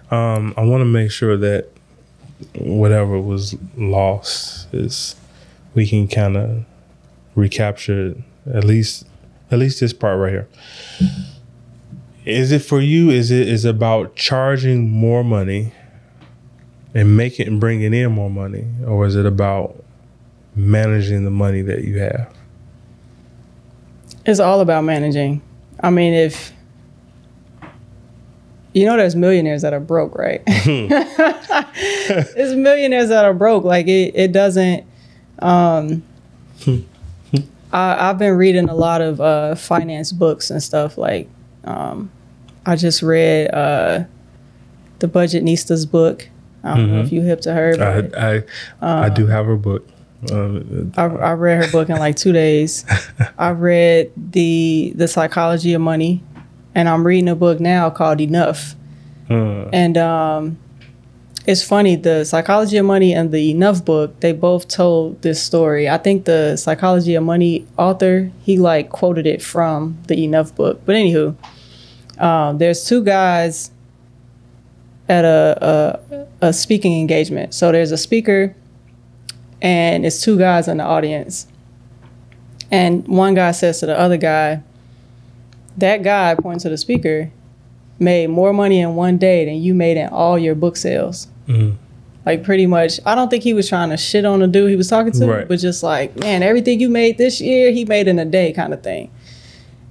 good. 0.09 0.15
Um, 0.15 0.53
I 0.55 0.63
want 0.63 0.79
to 0.79 0.85
make 0.85 1.11
sure 1.11 1.35
that 1.35 1.69
whatever 2.55 3.19
was 3.19 3.55
lost 3.75 4.73
is 4.73 5.15
we 5.73 5.87
can 5.87 6.07
kind 6.07 6.37
of 6.37 6.65
recapture 7.35 8.07
it, 8.07 8.17
at 8.53 8.63
least 8.63 9.05
at 9.51 9.59
least 9.59 9.79
this 9.79 9.93
part 9.93 10.19
right 10.19 10.31
here. 10.31 10.47
Is 12.25 12.51
it 12.51 12.59
for 12.59 12.81
you? 12.81 13.09
Is 13.09 13.31
it 13.31 13.47
is 13.47 13.63
about 13.63 14.15
charging 14.15 14.89
more 14.89 15.23
money 15.23 15.71
and 16.93 17.15
making 17.15 17.47
and 17.47 17.59
bringing 17.59 17.93
in 17.93 18.11
more 18.11 18.29
money, 18.29 18.65
or 18.85 19.05
is 19.05 19.15
it 19.15 19.25
about 19.25 19.83
managing 20.55 21.23
the 21.23 21.31
money 21.31 21.61
that 21.61 21.83
you 21.83 21.99
have? 21.99 22.33
It's 24.25 24.39
all 24.39 24.59
about 24.59 24.83
managing. 24.83 25.41
I 25.79 25.89
mean, 25.89 26.13
if 26.13 26.51
you 28.77 28.85
know, 28.85 28.95
there's 28.95 29.15
millionaires 29.15 29.63
that 29.63 29.73
are 29.73 29.79
broke, 29.79 30.15
right? 30.15 30.41
there's 30.55 32.55
millionaires 32.55 33.09
that 33.09 33.25
are 33.25 33.33
broke. 33.33 33.63
Like 33.63 33.87
it, 33.87 34.15
it 34.15 34.31
doesn't. 34.31 34.85
Um, 35.39 36.03
I, 37.73 38.09
I've 38.09 38.19
been 38.19 38.35
reading 38.35 38.69
a 38.69 38.75
lot 38.75 39.01
of 39.01 39.19
uh, 39.19 39.55
finance 39.55 40.11
books 40.11 40.51
and 40.51 40.61
stuff. 40.61 40.97
Like, 40.97 41.27
um, 41.63 42.11
I 42.65 42.75
just 42.75 43.01
read 43.01 43.49
uh, 43.51 44.03
the 44.99 45.07
Budgetnista's 45.07 45.85
book. 45.85 46.29
I 46.63 46.77
don't 46.77 46.91
know 46.91 47.01
if 47.01 47.11
you 47.11 47.21
hip 47.21 47.41
to 47.41 47.53
her. 47.53 47.75
But 47.77 48.17
I 48.17 48.43
I, 48.81 49.05
I 49.05 49.09
do 49.09 49.25
have 49.25 49.47
her 49.47 49.55
book. 49.55 49.87
Um, 50.31 50.91
I, 50.97 51.03
I 51.03 51.33
read 51.33 51.63
her 51.63 51.71
book 51.71 51.89
in 51.89 51.97
like 51.97 52.15
two 52.15 52.31
days. 52.31 52.85
I 53.37 53.51
read 53.51 54.11
the 54.15 54.93
the 54.95 55.07
psychology 55.07 55.73
of 55.73 55.81
money, 55.81 56.23
and 56.77 56.87
I'm 56.87 57.05
reading 57.07 57.27
a 57.27 57.35
book 57.35 57.59
now 57.59 57.89
called 57.89 58.21
Enough. 58.21 58.75
uh, 59.31 59.33
And 59.73 59.97
um, 59.97 60.59
it's 61.47 61.63
funny, 61.63 61.95
the 61.95 62.23
psychology 62.23 62.77
of 62.77 62.85
money 62.85 63.15
and 63.15 63.31
the 63.31 63.49
Enough 63.49 63.83
book, 63.83 64.19
they 64.19 64.31
both 64.31 64.67
told 64.67 65.23
this 65.23 65.41
story. 65.41 65.89
I 65.89 65.97
think 65.97 66.25
the 66.25 66.55
psychology 66.55 67.15
of 67.15 67.23
money 67.23 67.65
author 67.77 68.31
he 68.43 68.59
like 68.59 68.89
quoted 68.89 69.25
it 69.25 69.41
from 69.41 69.97
the 70.07 70.23
Enough 70.23 70.55
book. 70.55 70.81
But 70.85 70.95
anywho, 70.95 71.35
um, 72.19 72.59
there's 72.59 72.85
two 72.85 73.03
guys 73.03 73.71
at 75.09 75.25
a, 75.25 75.97
a 76.41 76.47
a 76.49 76.53
speaking 76.53 76.99
engagement. 76.99 77.55
So 77.55 77.71
there's 77.71 77.91
a 77.91 77.97
speaker 77.97 78.55
and 79.63 80.05
it's 80.05 80.21
two 80.21 80.37
guys 80.37 80.67
in 80.67 80.77
the 80.77 80.83
audience. 80.83 81.47
And 82.69 83.07
one 83.07 83.33
guy 83.33 83.51
says 83.51 83.79
to 83.79 83.87
the 83.87 83.97
other 83.97 84.17
guy, 84.17 84.61
that 85.77 86.03
guy, 86.03 86.35
pointing 86.35 86.59
to 86.61 86.69
the 86.69 86.77
speaker, 86.77 87.31
made 87.99 88.27
more 88.29 88.53
money 88.53 88.79
in 88.79 88.95
one 88.95 89.17
day 89.17 89.45
than 89.45 89.55
you 89.55 89.73
made 89.73 89.97
in 89.97 90.09
all 90.09 90.37
your 90.37 90.55
book 90.55 90.77
sales. 90.77 91.27
Mhm. 91.47 91.75
Like 92.25 92.43
pretty 92.43 92.65
much, 92.65 92.99
I 93.05 93.15
don't 93.15 93.29
think 93.29 93.43
he 93.43 93.53
was 93.53 93.69
trying 93.69 93.89
to 93.89 93.97
shit 93.97 94.25
on 94.25 94.39
the 94.39 94.47
dude 94.47 94.69
he 94.69 94.75
was 94.75 94.89
talking 94.89 95.13
to, 95.13 95.25
Right. 95.27 95.47
but 95.47 95.59
just 95.59 95.81
like, 95.81 96.17
man, 96.19 96.43
everything 96.43 96.79
you 96.79 96.89
made 96.89 97.17
this 97.17 97.39
year, 97.39 97.71
he 97.71 97.85
made 97.85 98.07
in 98.07 98.19
a 98.19 98.25
day 98.25 98.51
kind 98.51 98.73
of 98.73 98.83
thing. 98.83 99.09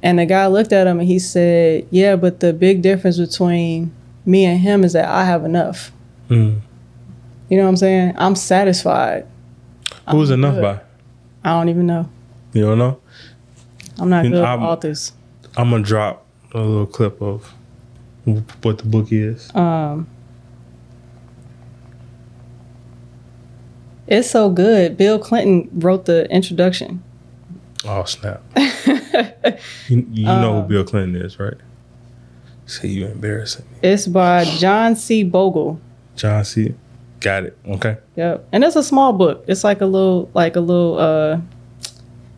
And 0.03 0.19
the 0.19 0.27
guy 0.27 0.47
looked 0.47 0.73
at 0.73 0.87
him 0.87 1.01
and 1.01 1.09
he 1.09 1.19
said, 1.19 1.87
yeah, 1.91 2.15
but 2.17 2.41
the 2.41 2.53
big 2.53 2.83
difference 2.83 3.19
between 3.19 3.91
me 4.27 4.45
and 4.45 4.61
him 4.61 4.85
is 4.85 4.93
that 4.93 5.09
I 5.09 5.25
have 5.25 5.45
enough. 5.45 5.93
mm. 6.29 6.57
You 7.49 7.57
know 7.57 7.63
what 7.63 7.69
I'm 7.71 7.77
saying? 7.77 8.15
I'm 8.19 8.35
satisfied. 8.35 9.25
Who's 10.11 10.31
I'm 10.31 10.41
enough 10.45 10.55
good. 10.57 10.63
by? 10.63 10.81
I 11.45 11.51
don't 11.59 11.69
even 11.69 11.87
know. 11.87 12.09
You 12.53 12.63
don't 12.67 12.79
know? 12.79 12.99
I'm 13.99 14.11
not 14.11 14.25
You 14.25 14.33
good 14.33 14.45
I'm- 14.45 14.63
authors. 14.63 15.13
I'm 15.57 15.71
gonna 15.71 15.83
drop 15.83 16.25
a 16.53 16.61
little 16.61 16.87
clip 16.87 17.21
of 17.23 17.53
what 18.63 18.79
the 18.79 18.85
book 18.85 19.09
is. 19.11 19.55
Um, 19.55 20.07
it's 24.07 24.31
so 24.31 24.51
good. 24.51 24.97
Bill 24.97 25.19
Clinton 25.19 25.69
wrote 25.81 26.05
the 26.05 26.31
introduction. 26.31 27.03
Oh 27.85 28.05
snap! 28.05 28.43
you 29.89 30.07
you 30.13 30.25
know 30.25 30.57
Um, 30.57 30.63
who 30.63 30.69
Bill 30.69 30.85
Clinton 30.85 31.21
is, 31.21 31.39
right? 31.39 31.55
Say 32.67 32.89
you 32.89 33.07
embarrassing 33.07 33.65
me, 33.71 33.89
It's 33.89 34.07
by 34.09 34.45
John 34.45 34.97
C. 34.97 35.23
Bogle. 35.23 35.81
John 36.17 36.45
C. 36.45 36.75
Got 37.21 37.45
it. 37.45 37.59
Okay. 37.67 37.97
Yep. 38.17 38.49
And 38.53 38.65
it's 38.65 38.75
a 38.77 38.83
small 38.83 39.13
book. 39.13 39.45
It's 39.47 39.63
like 39.63 39.81
a 39.81 39.87
little, 39.87 40.29
like 40.35 40.57
a 40.57 40.61
little, 40.61 40.99
uh, 40.99 41.41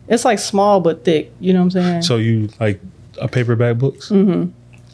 it's 0.07 0.25
like 0.25 0.37
small 0.37 0.81
but 0.81 1.03
thick. 1.03 1.31
You 1.39 1.53
know 1.53 1.59
what 1.59 1.75
I'm 1.75 1.81
saying? 1.83 2.01
So 2.03 2.17
you 2.17 2.49
like 2.59 2.79
paperback 3.27 3.77
books? 3.77 4.09
Mm-hmm. 4.09 4.51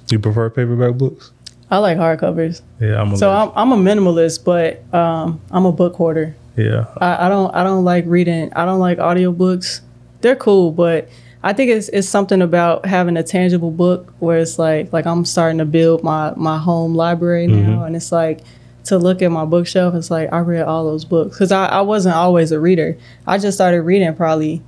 You 0.09 0.19
prefer 0.19 0.49
paperback 0.49 0.95
books? 0.97 1.31
I 1.71 1.79
like 1.79 1.97
hardcovers. 1.97 2.61
Yeah, 2.79 3.01
I'm 3.01 3.11
a 3.13 3.17
So 3.17 3.31
I'm, 3.31 3.51
I'm 3.55 3.71
a 3.71 3.77
minimalist, 3.77 4.43
but 4.43 4.83
um, 4.93 5.41
I'm 5.51 5.65
a 5.65 5.71
book 5.71 5.95
hoarder. 5.95 6.35
yeah. 6.55 6.85
I, 6.97 7.25
I 7.25 7.29
don't 7.29 7.53
I 7.55 7.63
don't 7.63 7.83
like 7.83 8.05
reading. 8.07 8.53
I 8.53 8.65
don't 8.65 8.79
like 8.79 8.97
audiobooks. 8.99 9.81
They're 10.21 10.35
cool, 10.35 10.71
but 10.71 11.09
I 11.43 11.53
think 11.53 11.71
it's 11.71 11.89
it's 11.89 12.07
something 12.07 12.41
about 12.41 12.85
having 12.85 13.17
a 13.17 13.23
tangible 13.23 13.71
book 13.71 14.13
where 14.19 14.37
it's 14.39 14.57
like 14.59 14.93
like 14.93 15.05
I'm 15.05 15.25
starting 15.25 15.57
to 15.57 15.65
build 15.65 16.03
my 16.03 16.33
my 16.35 16.57
home 16.57 16.93
library 16.95 17.47
now, 17.47 17.83
and 17.83 17.95
it's 17.95 18.11
like 18.11 18.41
to 18.85 18.99
look 18.99 19.23
at 19.23 19.31
my 19.31 19.45
bookshelf. 19.45 19.95
It's 19.95 20.11
like 20.11 20.31
I 20.31 20.39
read 20.39 20.63
all 20.63 20.85
those 20.85 21.03
books 21.05 21.35
because 21.35 21.51
I, 21.51 21.65
I 21.65 21.81
wasn't 21.81 22.15
always 22.15 22.51
a 22.51 22.59
reader. 22.59 22.95
I 23.25 23.39
just 23.39 23.57
started 23.57 23.81
reading 23.81 24.13
probably 24.15 24.61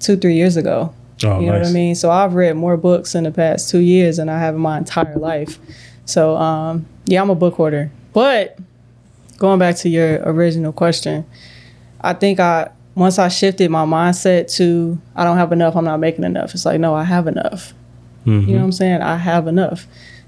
two 0.00 0.16
three 0.16 0.34
years 0.34 0.56
ago. 0.56 0.94
Oh, 1.24 1.40
You 1.40 1.46
know 1.46 1.58
what 1.58 1.66
I 1.66 1.70
mean? 1.70 1.94
So 1.94 2.10
I've 2.10 2.34
read 2.34 2.56
more 2.56 2.76
books 2.76 3.14
in 3.14 3.24
the 3.24 3.30
past 3.30 3.70
two 3.70 3.78
years 3.80 4.16
than 4.16 4.28
I 4.28 4.38
have 4.38 4.54
in 4.54 4.60
my 4.60 4.78
entire 4.78 5.16
life. 5.16 5.58
So 6.04 6.36
um, 6.36 6.86
yeah, 7.06 7.20
I'm 7.22 7.30
a 7.30 7.34
book 7.34 7.54
hoarder. 7.54 7.90
But 8.12 8.58
going 9.38 9.58
back 9.58 9.76
to 9.76 9.88
your 9.88 10.20
original 10.24 10.72
question, 10.72 11.24
I 12.00 12.12
think 12.14 12.40
I 12.40 12.70
once 12.94 13.18
I 13.18 13.28
shifted 13.28 13.70
my 13.70 13.84
mindset 13.86 14.52
to 14.56 14.98
I 15.16 15.24
don't 15.24 15.36
have 15.38 15.52
enough, 15.52 15.76
I'm 15.76 15.84
not 15.84 15.98
making 16.00 16.24
enough. 16.24 16.54
It's 16.54 16.64
like 16.66 16.80
no, 16.80 16.94
I 16.94 17.04
have 17.04 17.26
enough. 17.26 17.72
Mhm. 18.26 18.46
You 18.46 18.52
know 18.54 18.58
what 18.60 18.64
I'm 18.64 18.72
saying? 18.72 19.00
I 19.02 19.16
have 19.16 19.46
enough. 19.48 19.86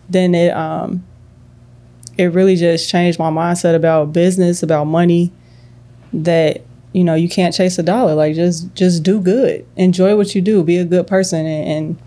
Then 0.09 0.35
it 0.35 0.51
um 0.55 1.05
it 2.17 2.27
really 2.27 2.57
just 2.57 2.89
changed 2.89 3.19
my 3.19 3.31
mindset 3.31 3.75
about 3.75 4.13
business, 4.13 4.63
about 4.63 4.85
money 4.85 5.33
that 6.13 6.63
you 6.95 7.05
know, 7.05 7.15
you 7.15 7.29
can't 7.29 7.55
chase 7.55 7.79
a 7.79 7.83
dollar. 7.83 8.15
Like 8.15 8.35
just 8.35 8.75
just 8.75 9.03
do 9.03 9.21
good. 9.21 9.67
Enjoy 9.77 10.17
what 10.17 10.35
you 10.35 10.41
do. 10.41 10.63
Be 10.63 10.79
a 10.79 10.85
good 10.87 11.07
person 11.07 11.45
and, 11.45 11.69
and 11.69 11.99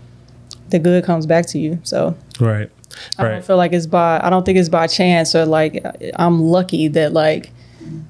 the 0.70 0.78
good 0.80 1.04
comes 1.04 1.26
back 1.26 1.46
to 1.46 1.58
you. 1.60 1.78
So 1.84 2.16
Right. 2.40 2.68
I 3.18 3.22
don't 3.28 3.44
feel 3.44 3.56
like 3.56 3.72
it's 3.72 3.86
by 3.86 4.18
I 4.20 4.28
don't 4.30 4.44
think 4.44 4.58
it's 4.58 4.68
by 4.68 4.86
chance 4.88 5.34
or 5.36 5.44
like 5.46 5.84
I'm 6.16 6.40
lucky 6.42 6.88
that 6.88 7.12
like 7.12 7.50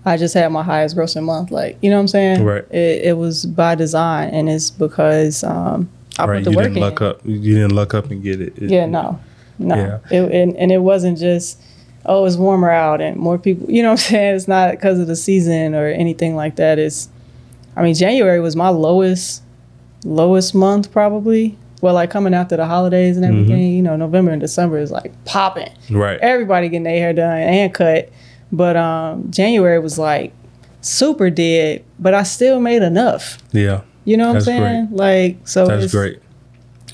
I 0.06 0.16
just 0.16 0.32
had 0.34 0.50
my 0.50 0.62
highest 0.62 0.96
grossing 0.96 1.24
month. 1.24 1.50
Like, 1.50 1.76
you 1.82 1.90
know 1.90 1.96
what 1.96 2.02
I'm 2.02 2.08
saying? 2.08 2.42
Right. 2.44 2.64
It, 2.70 3.06
it 3.08 3.16
was 3.18 3.44
by 3.44 3.74
design 3.74 4.30
and 4.30 4.48
it's 4.48 4.70
because 4.70 5.44
um 5.44 5.90
I 6.18 6.26
right. 6.26 6.36
put 6.38 6.44
the 6.44 6.50
You 6.52 6.56
work 6.56 6.64
didn't 6.64 6.76
in. 6.78 6.82
luck 6.82 7.02
up. 7.02 7.20
You 7.24 7.54
didn't 7.56 7.74
luck 7.74 7.92
up 7.94 8.10
and 8.10 8.22
get 8.22 8.40
it. 8.40 8.56
It- 8.56 8.70
Yeah, 8.70 8.86
no, 8.86 9.20
no. 9.58 9.74
Yeah. 9.76 9.98
It, 10.16 10.32
and, 10.32 10.56
and 10.56 10.72
it 10.72 10.78
wasn't 10.78 11.18
just, 11.18 11.60
oh, 12.08 12.24
it's 12.24 12.36
warmer 12.36 12.70
out 12.70 13.00
and 13.00 13.16
more 13.16 13.38
people. 13.38 13.70
You 13.70 13.82
know 13.82 13.90
what 13.90 14.00
I'm 14.00 14.06
saying? 14.10 14.36
It's 14.36 14.48
not 14.48 14.72
because 14.72 14.98
of 14.98 15.06
the 15.06 15.14
season 15.16 15.74
or 15.74 15.86
anything 15.86 16.34
like 16.34 16.56
that. 16.56 16.78
It's, 16.78 17.08
I 17.76 17.82
mean, 17.82 17.94
January 17.94 18.40
was 18.40 18.56
my 18.56 18.70
lowest, 18.70 19.42
lowest 20.04 20.54
month 20.54 20.90
probably. 20.90 21.56
Well, 21.80 21.94
like 21.94 22.10
coming 22.10 22.34
after 22.34 22.56
the 22.56 22.66
holidays 22.66 23.16
and 23.16 23.24
Mm-hmm. 23.24 23.34
everything, 23.42 23.72
you 23.74 23.82
know, 23.82 23.94
November 23.96 24.32
and 24.32 24.40
December 24.40 24.78
is 24.78 24.90
like 24.90 25.12
popping. 25.26 25.70
Right. 25.90 26.18
Everybody 26.20 26.68
getting 26.68 26.82
their 26.82 26.98
hair 26.98 27.12
done 27.12 27.38
and 27.38 27.72
cut. 27.72 28.08
But 28.50 28.76
um, 28.76 29.30
January 29.30 29.78
was 29.78 29.98
like 29.98 30.32
super 30.80 31.30
dead, 31.30 31.84
but 31.98 32.14
I 32.14 32.22
still 32.24 32.58
made 32.60 32.82
enough. 32.82 33.38
Yeah. 33.52 33.82
You 34.04 34.16
know 34.16 34.28
what 34.28 34.32
That's 34.44 34.48
I'm 34.48 34.62
saying? 34.62 34.88
Like, 34.90 35.46
so 35.46 35.66
That's 35.66 35.84
it's, 35.84 35.92
great. 35.94 36.20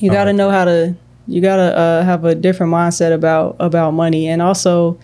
you 0.01 0.11
got 0.11 0.25
to 0.25 0.33
know 0.33 0.51
how 0.51 0.65
to 0.65 0.97
you 1.27 1.41
got 1.41 1.57
to 1.57 1.77
uh, 1.79 2.03
have 2.05 2.25
a 2.25 2.35
different 2.35 2.73
mindset 2.73 3.13
about 3.13 3.57
about 3.61 3.93
money 3.93 4.29
and 4.29 4.43
also 4.43 4.99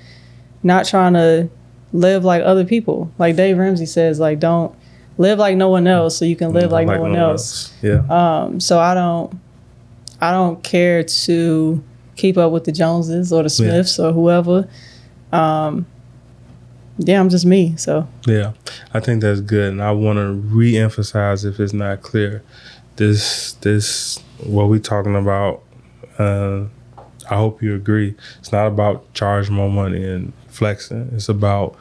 not 0.62 0.86
trying 0.86 1.14
to 1.14 1.48
live 1.92 2.24
like 2.24 2.42
other 2.44 2.64
people 2.64 3.10
like 3.18 3.34
dave 3.36 3.56
ramsey 3.58 3.86
says 3.86 4.20
like 4.20 4.38
don't 4.38 4.74
live 5.18 5.38
like 5.38 5.56
no 5.56 5.68
one 5.68 5.86
else 5.86 6.16
so 6.16 6.24
you 6.24 6.36
can 6.36 6.52
live 6.52 6.70
like, 6.70 6.86
no 6.86 7.00
one 7.00 7.16
else 7.16 7.72
Yeah. 7.82 8.02
um 8.08 8.60
so 8.60 8.78
i 8.78 8.94
don't 8.94 9.32
i 10.20 10.30
don't 10.30 10.62
care 10.62 11.02
to 11.02 11.82
keep 12.16 12.36
up 12.38 12.52
with 12.52 12.64
the 12.64 12.72
joneses 12.72 13.32
or 13.32 13.42
the 13.42 13.48
Yeah. 13.48 13.70
smiths 13.82 13.98
or 13.98 14.12
whoever 14.12 14.68
um 15.32 15.86
yeah 16.98 17.18
i'm 17.18 17.28
just 17.30 17.46
me 17.46 17.74
so 17.76 18.06
Yeah, 18.26 18.52
I 18.92 19.00
think 19.00 19.22
that's 19.22 19.40
good, 19.40 19.72
and 19.72 19.82
I 19.82 19.90
want 19.92 20.18
to 20.18 20.32
re-emphasize 20.34 21.44
if 21.46 21.58
it's 21.58 21.72
not 21.72 22.02
clear, 22.02 22.42
this 22.96 23.52
this 23.62 24.18
what 24.44 24.68
we're 24.68 24.80
talking 24.80 25.16
about. 25.16 25.62
Uh, 26.20 26.66
I 27.30 27.36
hope 27.36 27.62
you 27.62 27.74
agree. 27.74 28.14
It's 28.40 28.52
not 28.52 28.66
about 28.66 29.12
charging 29.14 29.54
more 29.54 29.70
money 29.70 30.04
and 30.04 30.32
flexing. 30.48 31.10
It's 31.14 31.28
about 31.28 31.76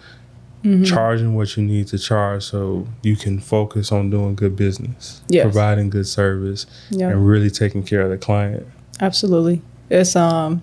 Mm-hmm. 0.61 0.83
charging 0.83 1.35
what 1.35 1.55
you 1.55 1.63
need 1.63 1.87
to 1.87 1.97
charge 1.97 2.43
so 2.43 2.85
you 3.01 3.15
can 3.15 3.39
focus 3.39 3.93
on 3.93 4.09
doing 4.09 4.35
good 4.35 4.57
business, 4.57 5.21
Yes. 5.29 5.43
providing 5.43 5.89
good 5.89 6.05
service, 6.05 6.65
yeah 6.89 7.07
and 7.11 7.25
really 7.25 7.49
taking 7.49 7.81
care 7.81 8.01
of 8.01 8.09
the 8.09 8.17
client. 8.17 8.67
Absolutely. 8.99 9.61
It's 9.89 10.17
um 10.17 10.61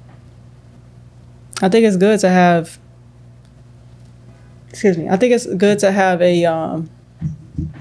I 1.62 1.70
think 1.70 1.86
it's 1.86 1.96
good 1.96 2.20
to 2.20 2.28
have 2.28 2.78
excuse 4.68 4.98
me. 4.98 5.08
I 5.08 5.16
think 5.16 5.32
it's 5.32 5.46
good 5.46 5.78
to 5.78 5.90
have 5.90 6.20
a 6.20 6.44
um 6.44 6.90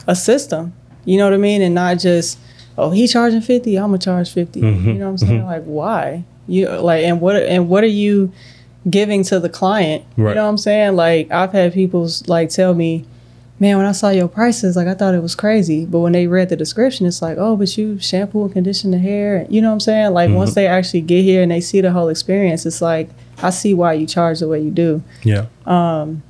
a 0.08 0.16
system. 0.16 0.72
You 1.04 1.18
know 1.18 1.26
what 1.26 1.34
I 1.34 1.38
mean? 1.38 1.62
And 1.62 1.76
not 1.76 2.00
just 2.00 2.40
oh 2.78 2.92
he 2.92 3.08
charging 3.08 3.42
50, 3.42 3.78
I'm 3.78 3.88
gonna 3.88 3.98
charge 3.98 4.32
50. 4.32 4.62
Mhm. 4.62 4.64
You 4.64 4.72
mm-hmm. 4.72 5.00
know 5.00 5.06
what 5.06 5.12
I'm 5.12 5.18
saying? 5.18 5.40
Mm-hmm. 5.40 5.48
Like 5.48 5.64
why? 5.64 6.24
You 6.48 6.70
like 6.70 7.04
and 7.04 7.22
what 7.22 7.36
and 7.38 7.70
what 7.70 7.84
are 7.84 7.88
you 7.88 8.32
giving 8.90 9.24
to 9.24 9.40
the 9.40 9.50
client? 9.50 10.06
You 10.18 10.24
know 10.24 10.30
what 10.30 10.38
I'm 10.38 10.58
saying? 10.58 10.96
Like 10.96 11.32
I've 11.32 11.52
had 11.52 11.74
people 11.74 12.10
like 12.28 12.50
tell 12.50 12.74
me 12.74 13.06
Man, 13.58 13.78
when 13.78 13.86
I 13.86 13.94
saw 13.94 14.10
your 14.10 14.28
prices, 14.28 14.76
like 14.76 14.88
I 14.88 14.96
thought 14.96 15.14
it 15.14 15.22
was 15.22 15.34
crazy. 15.34 15.86
But 15.86 16.00
when 16.00 16.12
they 16.12 16.28
read 16.28 16.50
the 16.50 16.58
description, 16.58 17.06
it's 17.06 17.22
like, 17.22 17.38
oh, 17.38 17.56
but 17.56 17.78
you 17.78 17.98
shampoo 18.00 18.44
and 18.44 18.52
condition 18.52 18.92
the 18.92 18.98
hair. 18.98 19.48
You 19.50 19.62
know 19.62 19.70
what 19.70 19.76
I'm 19.76 19.80
saying? 19.80 20.14
Like 20.14 20.30
once 20.30 20.52
mm-hmm. 20.52 20.56
they 20.56 20.68
actually 20.68 21.02
get 21.02 21.24
here 21.24 21.42
and 21.42 21.52
they 21.52 21.62
see 21.62 21.80
the 21.80 21.92
whole 21.92 22.10
experience, 22.10 22.66
it's 22.66 22.82
like, 22.82 23.10
I 23.42 23.52
see 23.52 23.74
why 23.74 23.94
you 23.94 24.08
charge 24.08 24.40
the 24.40 24.50
way 24.50 24.60
you 24.60 24.72
do. 24.72 25.02
Yeah, 25.24 25.46
um, 25.66 26.22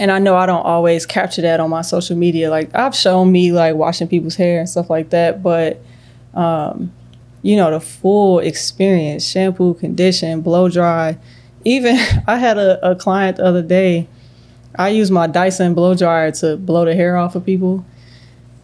And 0.00 0.10
I 0.10 0.18
know 0.18 0.34
I 0.34 0.46
don't 0.46 0.64
always 0.64 1.04
capture 1.04 1.42
that 1.42 1.60
on 1.60 1.68
my 1.68 1.82
social 1.82 2.16
media. 2.16 2.48
Like 2.50 2.74
I've 2.74 2.96
shown 2.96 3.30
me 3.30 3.52
like 3.52 3.74
washing 3.74 4.08
people's 4.08 4.34
hair 4.34 4.58
and 4.58 4.68
stuff 4.68 4.88
like 4.88 5.10
that, 5.10 5.42
but 5.42 5.82
um, 6.32 6.90
you 7.42 7.54
know, 7.54 7.70
the 7.70 7.80
full 7.80 8.38
experience, 8.38 9.26
shampoo, 9.26 9.74
condition, 9.74 10.40
blow 10.40 10.70
dry. 10.70 11.18
Even 11.66 11.96
I 12.26 12.38
had 12.38 12.56
a, 12.56 12.92
a 12.92 12.96
client 12.96 13.36
the 13.36 13.44
other 13.44 13.62
day. 13.62 14.08
I 14.74 14.88
used 14.88 15.12
my 15.12 15.26
Dyson 15.26 15.74
blow 15.74 15.94
dryer 15.94 16.30
to 16.32 16.56
blow 16.56 16.86
the 16.86 16.94
hair 16.94 17.18
off 17.18 17.34
of 17.34 17.44
people. 17.44 17.84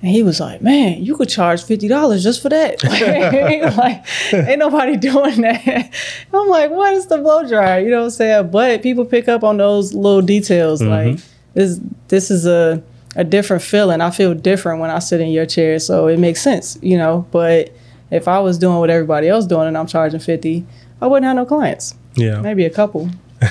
And 0.02 0.10
he 0.10 0.22
was 0.22 0.40
like, 0.40 0.60
"Man, 0.62 1.02
you 1.02 1.16
could 1.16 1.28
charge 1.28 1.62
fifty 1.64 1.88
dollars 1.88 2.22
just 2.22 2.42
for 2.42 2.48
that. 2.50 2.82
like, 3.76 4.32
ain't 4.32 4.58
nobody 4.58 4.96
doing 5.10 5.40
that." 5.40 5.90
I'm 6.32 6.48
like, 6.48 6.70
"What 6.70 6.92
is 6.94 7.06
the 7.06 7.18
blow 7.18 7.46
dryer?" 7.48 7.80
You 7.80 7.90
know 7.90 7.98
what 7.98 8.04
I'm 8.04 8.10
saying? 8.10 8.50
But 8.50 8.82
people 8.82 9.04
pick 9.04 9.26
up 9.28 9.42
on 9.42 9.56
those 9.56 9.94
little 9.94 10.22
details. 10.22 10.82
Mm-hmm. 10.82 11.10
Like, 11.16 11.20
this 11.54 11.80
this 12.08 12.30
is 12.30 12.46
a 12.46 12.82
a 13.16 13.24
different 13.24 13.62
feeling. 13.62 14.02
I 14.02 14.10
feel 14.10 14.34
different 14.34 14.80
when 14.80 14.90
I 14.90 14.98
sit 14.98 15.20
in 15.22 15.28
your 15.28 15.46
chair, 15.46 15.78
so 15.78 16.06
it 16.08 16.18
makes 16.18 16.42
sense, 16.42 16.78
you 16.82 16.98
know. 16.98 17.26
But 17.30 17.72
if 18.10 18.28
I 18.28 18.38
was 18.40 18.58
doing 18.58 18.78
what 18.78 18.90
everybody 18.90 19.28
else 19.28 19.46
doing 19.46 19.66
and 19.66 19.78
I'm 19.78 19.86
charging 19.86 20.20
fifty, 20.20 20.66
I 21.00 21.06
wouldn't 21.06 21.24
have 21.26 21.36
no 21.36 21.46
clients. 21.46 21.94
yeah. 22.14 22.40
Maybe 22.40 22.64
a 22.66 22.70
couple. 22.70 23.08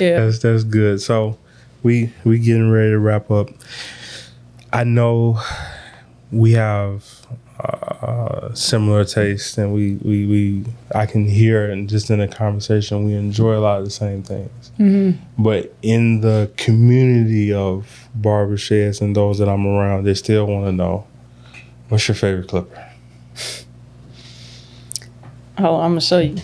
Yeah. 0.00 0.20
That's 0.24 0.38
that's 0.40 0.64
good. 0.64 1.00
So 1.00 1.38
we 1.82 2.12
we 2.24 2.38
getting 2.38 2.70
ready 2.70 2.90
to 2.90 2.98
wrap 2.98 3.30
up. 3.30 3.48
I 4.76 4.84
know 4.84 5.40
we 6.30 6.52
have 6.52 7.02
uh, 7.58 8.52
similar 8.52 9.06
tastes, 9.06 9.56
and 9.56 9.72
we, 9.72 9.94
we 10.02 10.26
we 10.26 10.64
I 10.94 11.06
can 11.06 11.26
hear 11.26 11.70
and 11.70 11.88
just 11.88 12.10
in 12.10 12.18
the 12.18 12.28
conversation 12.28 13.06
we 13.06 13.14
enjoy 13.14 13.56
a 13.56 13.60
lot 13.60 13.78
of 13.78 13.86
the 13.86 13.90
same 13.90 14.22
things. 14.22 14.70
But 15.38 15.74
in 15.80 16.20
the 16.20 16.50
community 16.58 17.54
of 17.54 18.10
barbershops 18.20 19.00
and 19.00 19.16
those 19.16 19.38
that 19.38 19.48
I'm 19.48 19.66
around, 19.66 20.04
they 20.04 20.12
still 20.12 20.44
want 20.44 20.66
to 20.66 20.72
know 20.72 21.06
what's 21.88 22.06
your 22.06 22.14
favorite 22.14 22.48
clipper. 22.48 22.92
Oh, 25.56 25.80
I'm 25.80 25.92
gonna 25.92 26.02
show 26.02 26.18
you. 26.18 26.36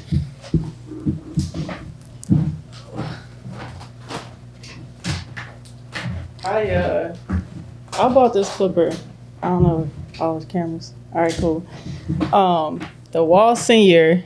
I 6.43 6.71
uh, 6.71 7.17
I 7.95 8.09
bought 8.09 8.33
this 8.33 8.49
clipper. 8.57 8.91
I 9.43 9.49
don't 9.49 9.63
know 9.63 9.91
all 10.21 10.39
the 10.41 10.47
cameras. 10.47 10.95
All 11.15 11.21
right, 11.21 11.35
cool. 11.35 11.67
Um, 12.33 12.87
the 13.11 13.23
Wahl 13.23 13.57
Senior. 13.57 14.25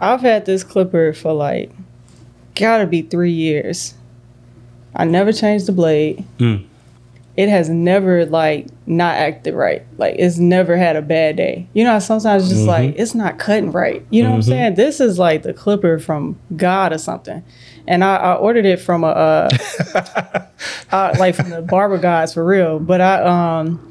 I've 0.00 0.20
had 0.20 0.46
this 0.46 0.64
clipper 0.64 1.12
for 1.12 1.32
like, 1.32 1.70
gotta 2.54 2.86
be 2.86 3.02
three 3.02 3.32
years. 3.32 3.94
I 4.94 5.04
never 5.04 5.32
changed 5.32 5.66
the 5.66 5.72
blade. 5.72 6.24
Mm. 6.38 6.66
It 7.36 7.48
has 7.48 7.68
never 7.68 8.26
like 8.26 8.66
not 8.86 9.14
acted 9.14 9.54
right. 9.54 9.82
Like 9.98 10.16
it's 10.18 10.36
never 10.36 10.76
had 10.76 10.96
a 10.96 11.02
bad 11.02 11.36
day. 11.36 11.68
You 11.74 11.84
know, 11.84 11.98
sometimes 11.98 12.44
it's 12.44 12.52
just 12.52 12.66
like 12.66 12.94
it's 12.96 13.14
not 13.14 13.38
cutting 13.38 13.72
right. 13.72 14.04
You 14.10 14.22
know 14.22 14.30
what 14.30 14.36
I'm 14.36 14.42
saying? 14.42 14.74
This 14.74 15.00
is 15.00 15.18
like 15.18 15.42
the 15.42 15.54
clipper 15.54 15.98
from 15.98 16.38
God 16.56 16.92
or 16.92 16.98
something. 16.98 17.42
And 17.90 18.04
I, 18.04 18.16
I 18.16 18.34
ordered 18.36 18.66
it 18.66 18.78
from 18.78 19.02
a 19.02 19.08
uh, 19.08 19.50
uh, 20.92 21.16
like 21.18 21.34
from 21.34 21.50
the 21.50 21.60
barber 21.60 21.98
guys 21.98 22.32
for 22.34 22.44
real. 22.44 22.78
But 22.78 23.00
I 23.00 23.22
um 23.22 23.90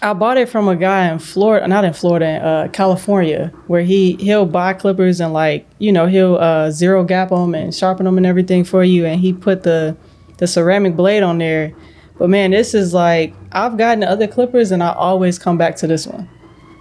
I 0.00 0.12
bought 0.12 0.36
it 0.36 0.48
from 0.48 0.68
a 0.68 0.76
guy 0.76 1.10
in 1.10 1.18
Florida, 1.18 1.66
not 1.66 1.84
in 1.84 1.94
Florida, 1.94 2.26
in 2.26 2.42
uh, 2.42 2.68
California, 2.72 3.52
where 3.66 3.82
he 3.82 4.14
he'll 4.20 4.46
buy 4.46 4.72
clippers 4.72 5.20
and 5.20 5.32
like 5.32 5.66
you 5.78 5.90
know 5.90 6.06
he'll 6.06 6.36
uh, 6.36 6.70
zero 6.70 7.02
gap 7.02 7.30
them 7.30 7.56
and 7.56 7.74
sharpen 7.74 8.04
them 8.04 8.18
and 8.18 8.26
everything 8.26 8.62
for 8.62 8.84
you, 8.84 9.04
and 9.04 9.20
he 9.20 9.32
put 9.32 9.64
the 9.64 9.96
the 10.38 10.46
ceramic 10.46 10.94
blade 10.94 11.24
on 11.24 11.38
there. 11.38 11.74
But 12.18 12.30
man, 12.30 12.52
this 12.52 12.72
is 12.72 12.94
like 12.94 13.34
I've 13.50 13.76
gotten 13.76 14.04
other 14.04 14.28
clippers 14.28 14.70
and 14.70 14.82
I 14.82 14.92
always 14.92 15.40
come 15.40 15.58
back 15.58 15.74
to 15.76 15.88
this 15.88 16.06
one. 16.06 16.28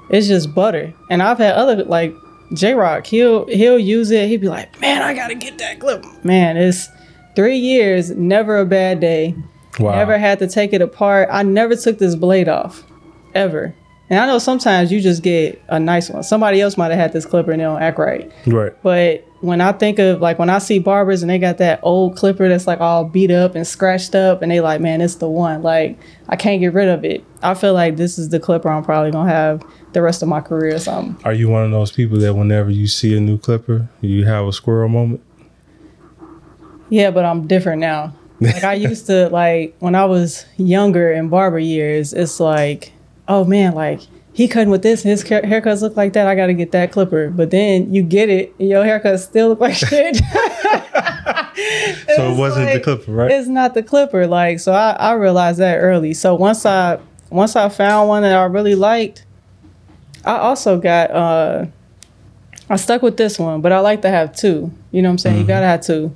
It's 0.09 0.27
just 0.27 0.53
butter, 0.53 0.93
and 1.09 1.23
I've 1.23 1.39
had 1.39 1.55
other 1.55 1.83
like 1.85 2.13
J 2.53 2.73
Rock. 2.73 3.05
He'll 3.07 3.45
he'll 3.47 3.79
use 3.79 4.11
it. 4.11 4.27
He'd 4.27 4.41
be 4.41 4.49
like, 4.49 4.79
man, 4.81 5.01
I 5.01 5.13
gotta 5.13 5.35
get 5.35 5.57
that 5.59 5.79
clip. 5.79 6.05
Man, 6.23 6.57
it's 6.57 6.89
three 7.35 7.57
years, 7.57 8.11
never 8.11 8.57
a 8.57 8.65
bad 8.65 8.99
day. 8.99 9.35
Wow. 9.79 9.95
Never 9.95 10.17
had 10.17 10.39
to 10.39 10.47
take 10.47 10.73
it 10.73 10.81
apart. 10.81 11.29
I 11.31 11.43
never 11.43 11.75
took 11.75 11.97
this 11.97 12.15
blade 12.15 12.47
off, 12.47 12.83
ever. 13.33 13.73
And 14.09 14.19
I 14.19 14.27
know 14.27 14.37
sometimes 14.37 14.91
you 14.91 15.01
just 15.01 15.23
get 15.23 15.63
a 15.69 15.79
nice 15.79 16.09
one. 16.09 16.21
Somebody 16.23 16.61
else 16.61 16.77
might 16.77 16.91
have 16.91 16.99
had 16.99 17.13
this 17.13 17.25
clipper 17.25 17.51
and 17.51 17.59
they 17.59 17.63
don't 17.63 17.81
act 17.81 17.97
right. 17.97 18.31
Right. 18.45 18.73
But 18.83 19.27
when 19.41 19.59
I 19.59 19.71
think 19.71 19.97
of 19.97 20.21
like 20.21 20.37
when 20.37 20.49
I 20.49 20.59
see 20.59 20.77
barbers 20.77 21.23
and 21.23 21.29
they 21.29 21.39
got 21.39 21.57
that 21.57 21.79
old 21.83 22.15
clipper 22.15 22.47
that's 22.47 22.67
like 22.67 22.79
all 22.79 23.05
beat 23.05 23.31
up 23.31 23.55
and 23.55 23.65
scratched 23.65 24.13
up 24.13 24.41
and 24.41 24.51
they 24.51 24.61
like, 24.61 24.81
man, 24.81 25.01
it's 25.01 25.15
the 25.15 25.27
one. 25.27 25.63
Like 25.63 25.97
I 26.29 26.35
can't 26.35 26.61
get 26.61 26.73
rid 26.73 26.89
of 26.89 27.03
it. 27.03 27.25
I 27.41 27.53
feel 27.55 27.73
like 27.73 27.95
this 27.95 28.19
is 28.19 28.29
the 28.29 28.39
clipper 28.39 28.69
I'm 28.69 28.83
probably 28.83 29.11
gonna 29.11 29.31
have 29.31 29.63
the 29.93 30.01
rest 30.01 30.21
of 30.21 30.27
my 30.27 30.41
career 30.41 30.75
or 30.75 30.79
something. 30.79 31.15
Um, 31.15 31.21
Are 31.23 31.33
you 31.33 31.49
one 31.49 31.63
of 31.63 31.71
those 31.71 31.91
people 31.91 32.17
that 32.19 32.33
whenever 32.33 32.69
you 32.69 32.87
see 32.87 33.15
a 33.15 33.19
new 33.19 33.37
clipper, 33.37 33.87
you 34.01 34.25
have 34.25 34.45
a 34.45 34.53
squirrel 34.53 34.89
moment? 34.89 35.21
Yeah, 36.89 37.11
but 37.11 37.25
I'm 37.25 37.47
different 37.47 37.79
now. 37.79 38.13
Like 38.39 38.63
I 38.63 38.73
used 38.73 39.07
to 39.07 39.29
like 39.31 39.75
when 39.79 39.95
I 39.95 40.05
was 40.05 40.45
younger 40.57 41.11
in 41.11 41.29
barber 41.29 41.59
years, 41.59 42.13
it's 42.13 42.39
like, 42.39 42.91
oh 43.27 43.45
man, 43.45 43.73
like 43.73 44.01
he 44.33 44.47
cutting 44.47 44.69
with 44.69 44.81
this, 44.81 45.03
his 45.03 45.23
haircuts 45.23 45.81
look 45.81 45.95
like 45.95 46.13
that. 46.13 46.27
I 46.27 46.35
got 46.35 46.47
to 46.47 46.53
get 46.53 46.71
that 46.71 46.91
clipper. 46.91 47.29
But 47.29 47.51
then 47.51 47.93
you 47.93 48.01
get 48.01 48.29
it, 48.29 48.53
and 48.59 48.67
your 48.67 48.83
haircuts 48.83 49.19
still 49.19 49.49
look 49.49 49.59
like 49.59 49.75
shit. 49.75 50.19
So 52.15 52.31
it 52.31 52.37
wasn't 52.37 52.73
the 52.73 52.79
clipper, 52.79 53.11
right? 53.11 53.31
It's 53.31 53.47
not 53.47 53.73
the 53.73 53.83
clipper. 53.83 54.27
Like 54.27 54.59
so, 54.59 54.73
I, 54.73 54.91
I 54.91 55.13
realized 55.13 55.59
that 55.59 55.77
early. 55.77 56.13
So 56.13 56.35
once 56.35 56.65
I 56.65 56.99
once 57.29 57.55
I 57.55 57.69
found 57.69 58.09
one 58.09 58.23
that 58.23 58.35
I 58.35 58.43
really 58.45 58.75
liked, 58.75 59.25
I 60.25 60.37
also 60.37 60.79
got 60.79 61.11
uh 61.11 61.65
I 62.69 62.75
stuck 62.77 63.01
with 63.01 63.17
this 63.17 63.37
one, 63.37 63.61
but 63.61 63.71
I 63.71 63.79
like 63.79 64.01
to 64.03 64.09
have 64.09 64.35
two. 64.35 64.71
You 64.91 65.01
know 65.01 65.09
what 65.09 65.13
I'm 65.13 65.17
saying? 65.17 65.37
You 65.39 65.45
gotta 65.45 65.65
have 65.65 65.81
two. 65.81 66.15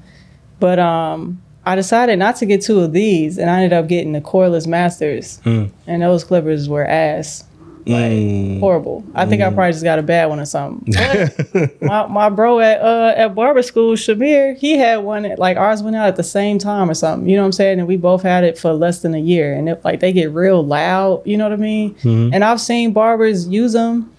But 0.60 0.80
um 0.80 1.41
I 1.66 1.76
decided 1.76 2.18
not 2.18 2.38
to 2.38 2.45
get 2.45 2.62
two 2.62 2.80
of 2.80 2.93
these 2.93 3.38
and 3.38 3.49
I 3.49 3.62
ended 3.62 3.74
up 3.74 3.88
getting 3.88 4.14
the 4.14 4.22
cordless 4.22 4.66
masters. 4.66 5.39
Mm. 5.43 5.72
And 5.86 6.01
those 6.01 6.24
clippers 6.24 6.70
were 6.70 6.86
ass. 6.86 7.43
Like 7.88 8.12
Mm. 8.12 8.60
horrible. 8.60 9.04
I 9.16 9.26
think 9.26 9.42
I 9.42 9.50
probably 9.52 9.72
just 9.72 9.84
got 9.84 9.98
a 10.00 10.04
bad 10.04 10.26
one 10.30 10.40
or 10.40 10.46
something. 10.46 10.94
My, 11.82 12.06
my 12.08 12.30
bro 12.30 12.60
at 12.60 12.82
uh 12.82 13.14
at 13.16 13.34
barber 13.36 13.62
school, 13.62 13.94
Shamir, 13.94 14.58
he 14.58 14.78
had 14.78 14.98
one 14.98 15.26
at, 15.26 15.40
like 15.40 15.58
ours 15.58 15.82
went 15.82 15.96
out 15.96 16.08
at 16.08 16.16
the 16.16 16.24
same 16.24 16.60
time 16.60 16.90
or 16.90 16.94
something. 16.94 17.30
You 17.30 17.36
know 17.38 17.44
what 17.44 17.48
I'm 17.48 17.52
saying? 17.54 17.80
And 17.80 17.88
we 17.88 17.98
both 17.98 18.24
had 18.24 18.44
it 18.44 18.58
for 18.58 18.74
less 18.74 19.02
than 19.02 19.14
a 19.16 19.20
year. 19.20 19.54
And 19.54 19.70
it, 19.70 19.84
like 19.86 20.00
they 20.02 20.12
get 20.12 20.32
real 20.32 20.66
loud, 20.66 21.22
you 21.26 21.38
know 21.38 21.46
what 21.46 21.54
I 21.54 21.58
mean? 21.58 21.96
Mhm. 21.96 22.32
And 22.34 22.44
I've 22.44 22.60
seen 22.62 22.92
barbers 22.94 23.48
use 23.48 23.74
them, 23.74 24.12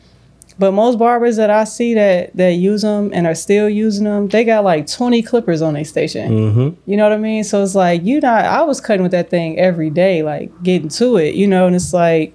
but 0.58 0.72
most 0.72 0.98
barbers 0.98 1.36
that 1.36 1.50
I 1.50 1.64
see 1.64 1.94
that 1.94 2.34
that 2.36 2.54
use 2.54 2.82
them 2.82 3.10
and 3.12 3.26
are 3.26 3.34
still 3.34 3.68
using 3.68 4.04
them, 4.04 4.28
they 4.28 4.44
got 4.44 4.64
like 4.64 4.86
20 4.86 5.22
clippers 5.22 5.60
on 5.62 5.74
their 5.74 5.84
station. 5.84 6.30
Mm-hmm. 6.32 6.90
You 6.90 6.96
know 6.96 7.02
what 7.04 7.12
I 7.12 7.18
mean? 7.18 7.44
So 7.44 7.62
it's 7.62 7.74
like 7.74 8.02
you 8.04 8.20
not. 8.20 8.44
I 8.44 8.62
was 8.62 8.80
cutting 8.80 9.02
with 9.02 9.12
that 9.12 9.30
thing 9.30 9.58
every 9.58 9.90
day, 9.90 10.22
like 10.22 10.50
getting 10.62 10.88
to 10.90 11.16
it. 11.18 11.34
You 11.34 11.46
know, 11.46 11.66
and 11.66 11.76
it's 11.76 11.92
like 11.92 12.32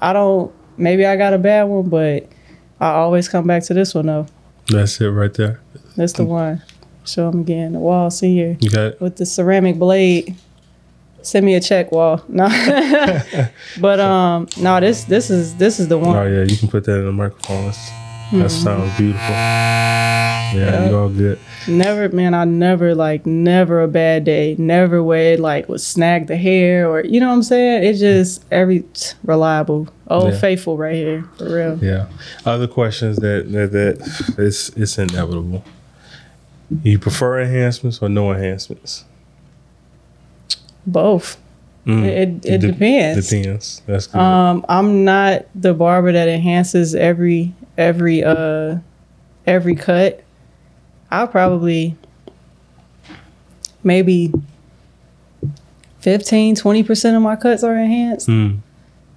I 0.00 0.12
don't. 0.12 0.52
Maybe 0.78 1.06
I 1.06 1.16
got 1.16 1.32
a 1.34 1.38
bad 1.38 1.64
one, 1.64 1.88
but 1.88 2.28
I 2.80 2.90
always 2.90 3.28
come 3.28 3.46
back 3.46 3.62
to 3.64 3.74
this 3.74 3.94
one 3.94 4.06
though. 4.06 4.26
That's 4.68 5.00
it 5.00 5.08
right 5.08 5.32
there. 5.32 5.60
That's 5.96 6.12
the 6.12 6.24
one. 6.24 6.62
Show 7.04 7.30
them 7.30 7.40
again. 7.40 7.72
The 7.72 7.78
Wahl. 7.78 8.10
See 8.10 8.34
here 8.34 8.56
You 8.60 8.68
got 8.70 8.84
it? 8.84 9.00
with 9.00 9.16
the 9.16 9.26
ceramic 9.26 9.78
blade. 9.78 10.34
Send 11.22 11.46
me 11.46 11.54
a 11.54 11.60
check, 11.60 11.90
Wahl. 11.92 12.22
No, 12.28 12.46
but 13.80 14.00
um, 14.00 14.48
no. 14.58 14.78
This 14.80 15.04
this 15.04 15.30
is 15.30 15.56
this 15.56 15.80
is 15.80 15.88
the 15.88 15.98
one. 15.98 16.16
Oh 16.16 16.26
yeah, 16.26 16.42
you 16.42 16.56
can 16.56 16.68
put 16.68 16.84
that 16.84 16.98
in 16.98 17.06
the 17.06 17.12
microphone. 17.12 17.66
That's, 17.66 17.90
Mm-hmm. 18.26 18.38
That 18.40 18.50
sounds 18.50 18.96
beautiful. 18.96 19.28
Yeah, 19.30 20.88
you 20.88 20.96
all 20.96 21.08
good. 21.08 21.38
Never, 21.68 22.08
man. 22.08 22.34
I 22.34 22.44
never 22.44 22.94
like 22.94 23.24
never 23.26 23.82
a 23.82 23.88
bad 23.88 24.24
day. 24.24 24.56
Never 24.58 25.02
where 25.02 25.34
it 25.34 25.40
like 25.40 25.68
would 25.68 25.80
snag 25.80 26.26
the 26.26 26.36
hair 26.36 26.88
or 26.88 27.04
you 27.04 27.20
know 27.20 27.28
what 27.28 27.34
I'm 27.34 27.42
saying. 27.42 27.84
It's 27.84 28.00
just 28.00 28.44
every 28.50 28.84
reliable, 29.24 29.88
old 30.08 30.32
Yeah. 30.32 30.38
faithful 30.40 30.76
right 30.76 30.94
here 30.94 31.24
for 31.38 31.54
real. 31.54 31.78
Yeah. 31.82 32.08
Other 32.44 32.66
questions 32.66 33.16
that 33.18 33.50
that, 33.52 33.70
that 33.72 34.34
it's 34.38 34.70
it's 34.70 34.98
inevitable. 34.98 35.64
You 36.82 36.98
prefer 36.98 37.40
enhancements 37.42 38.00
or 38.02 38.08
no 38.08 38.32
enhancements? 38.32 39.04
Both. 40.86 41.36
Mm. 41.86 42.04
It 42.04 42.28
it 42.44 42.58
de- 42.58 42.72
depends. 42.72 43.28
Depends. 43.30 43.82
That's 43.86 44.06
good. 44.08 44.18
Um, 44.20 44.64
I'm 44.68 45.04
not 45.04 45.46
the 45.54 45.72
barber 45.72 46.10
that 46.12 46.28
enhances 46.28 46.94
every 46.96 47.54
every 47.78 48.24
uh 48.24 48.78
every 49.46 49.76
cut. 49.76 50.22
I'll 51.10 51.28
probably 51.28 51.94
maybe 53.84 54.32
15, 56.00 56.56
20% 56.56 57.16
of 57.16 57.22
my 57.22 57.36
cuts 57.36 57.62
are 57.62 57.76
enhanced. 57.76 58.28
Mm. 58.28 58.58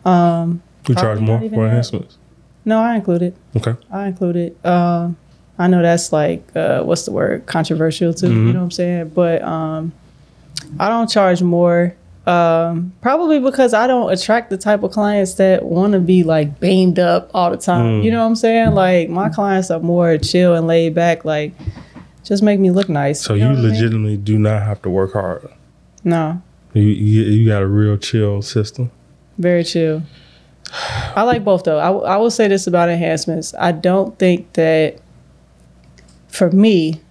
Um, 0.05 0.61
You 0.87 0.95
charge 0.95 1.19
more 1.19 1.39
for 1.39 1.65
enhancements? 1.65 2.17
no, 2.65 2.79
I 2.79 2.95
include 2.95 3.21
it. 3.23 3.35
Okay. 3.57 3.75
I 3.91 4.07
include 4.07 4.35
it. 4.35 4.65
Um, 4.65 5.17
I 5.57 5.67
know 5.67 5.81
that's 5.81 6.13
like 6.13 6.47
uh, 6.55 6.83
what's 6.83 7.03
the 7.05 7.11
word? 7.11 7.45
Controversial 7.47 8.13
too. 8.13 8.27
Mhm. 8.27 8.47
You 8.47 8.53
know 8.53 8.59
what 8.59 8.63
I'm 8.65 8.71
saying? 8.71 9.09
But 9.09 9.41
um, 9.41 9.91
I 10.79 10.87
don't 10.89 11.09
charge 11.09 11.41
more. 11.41 11.95
Um, 12.29 12.93
probably 13.01 13.39
because 13.39 13.73
I 13.73 13.87
don't 13.87 14.11
attract 14.11 14.49
the 14.49 14.57
type 14.57 14.83
of 14.83 14.91
clients 14.91 15.33
that 15.35 15.63
want 15.65 15.93
to 15.93 15.99
be 15.99 16.23
like 16.23 16.59
beamed 16.59 16.99
up 16.99 17.31
all 17.33 17.49
the 17.51 17.57
time. 17.57 18.01
Mm. 18.01 18.03
You 18.03 18.11
know 18.11 18.19
what 18.21 18.27
I'm 18.27 18.35
saying? 18.35 18.71
Like 18.75 19.09
my 19.09 19.29
clients 19.29 19.71
are 19.71 19.79
more 19.79 20.17
chill 20.17 20.53
and 20.55 20.67
laid 20.67 20.93
back. 20.93 21.25
Like 21.25 21.53
just 22.23 22.43
make 22.43 22.59
me 22.59 22.69
look 22.71 22.89
nice. 22.89 23.21
So 23.21 23.33
know 23.35 23.45
you 23.45 23.45
I 23.45 23.53
mean? 23.55 23.69
legitimately 23.69 24.17
do 24.17 24.37
not 24.37 24.61
have 24.63 24.81
to 24.83 24.89
work 24.89 25.13
hard. 25.13 25.49
no, 26.03 26.41
You, 26.73 26.83
you 26.83 27.23
you 27.23 27.47
got 27.47 27.61
a 27.63 27.67
real 27.67 27.97
chill 27.97 28.41
system. 28.41 28.91
very 29.37 29.63
chill. 29.63 30.03
I 31.15 31.23
like 31.23 31.43
both 31.43 31.63
though. 31.63 31.79
I, 31.79 32.13
I 32.13 32.17
will 32.17 32.29
say 32.29 32.47
this 32.47 32.67
about 32.67 32.89
enhancements. 32.89 33.55
I 33.57 33.71
don't 33.71 34.17
think 34.19 34.53
that 34.53 34.99
for 36.27 36.51
me, 36.51 37.01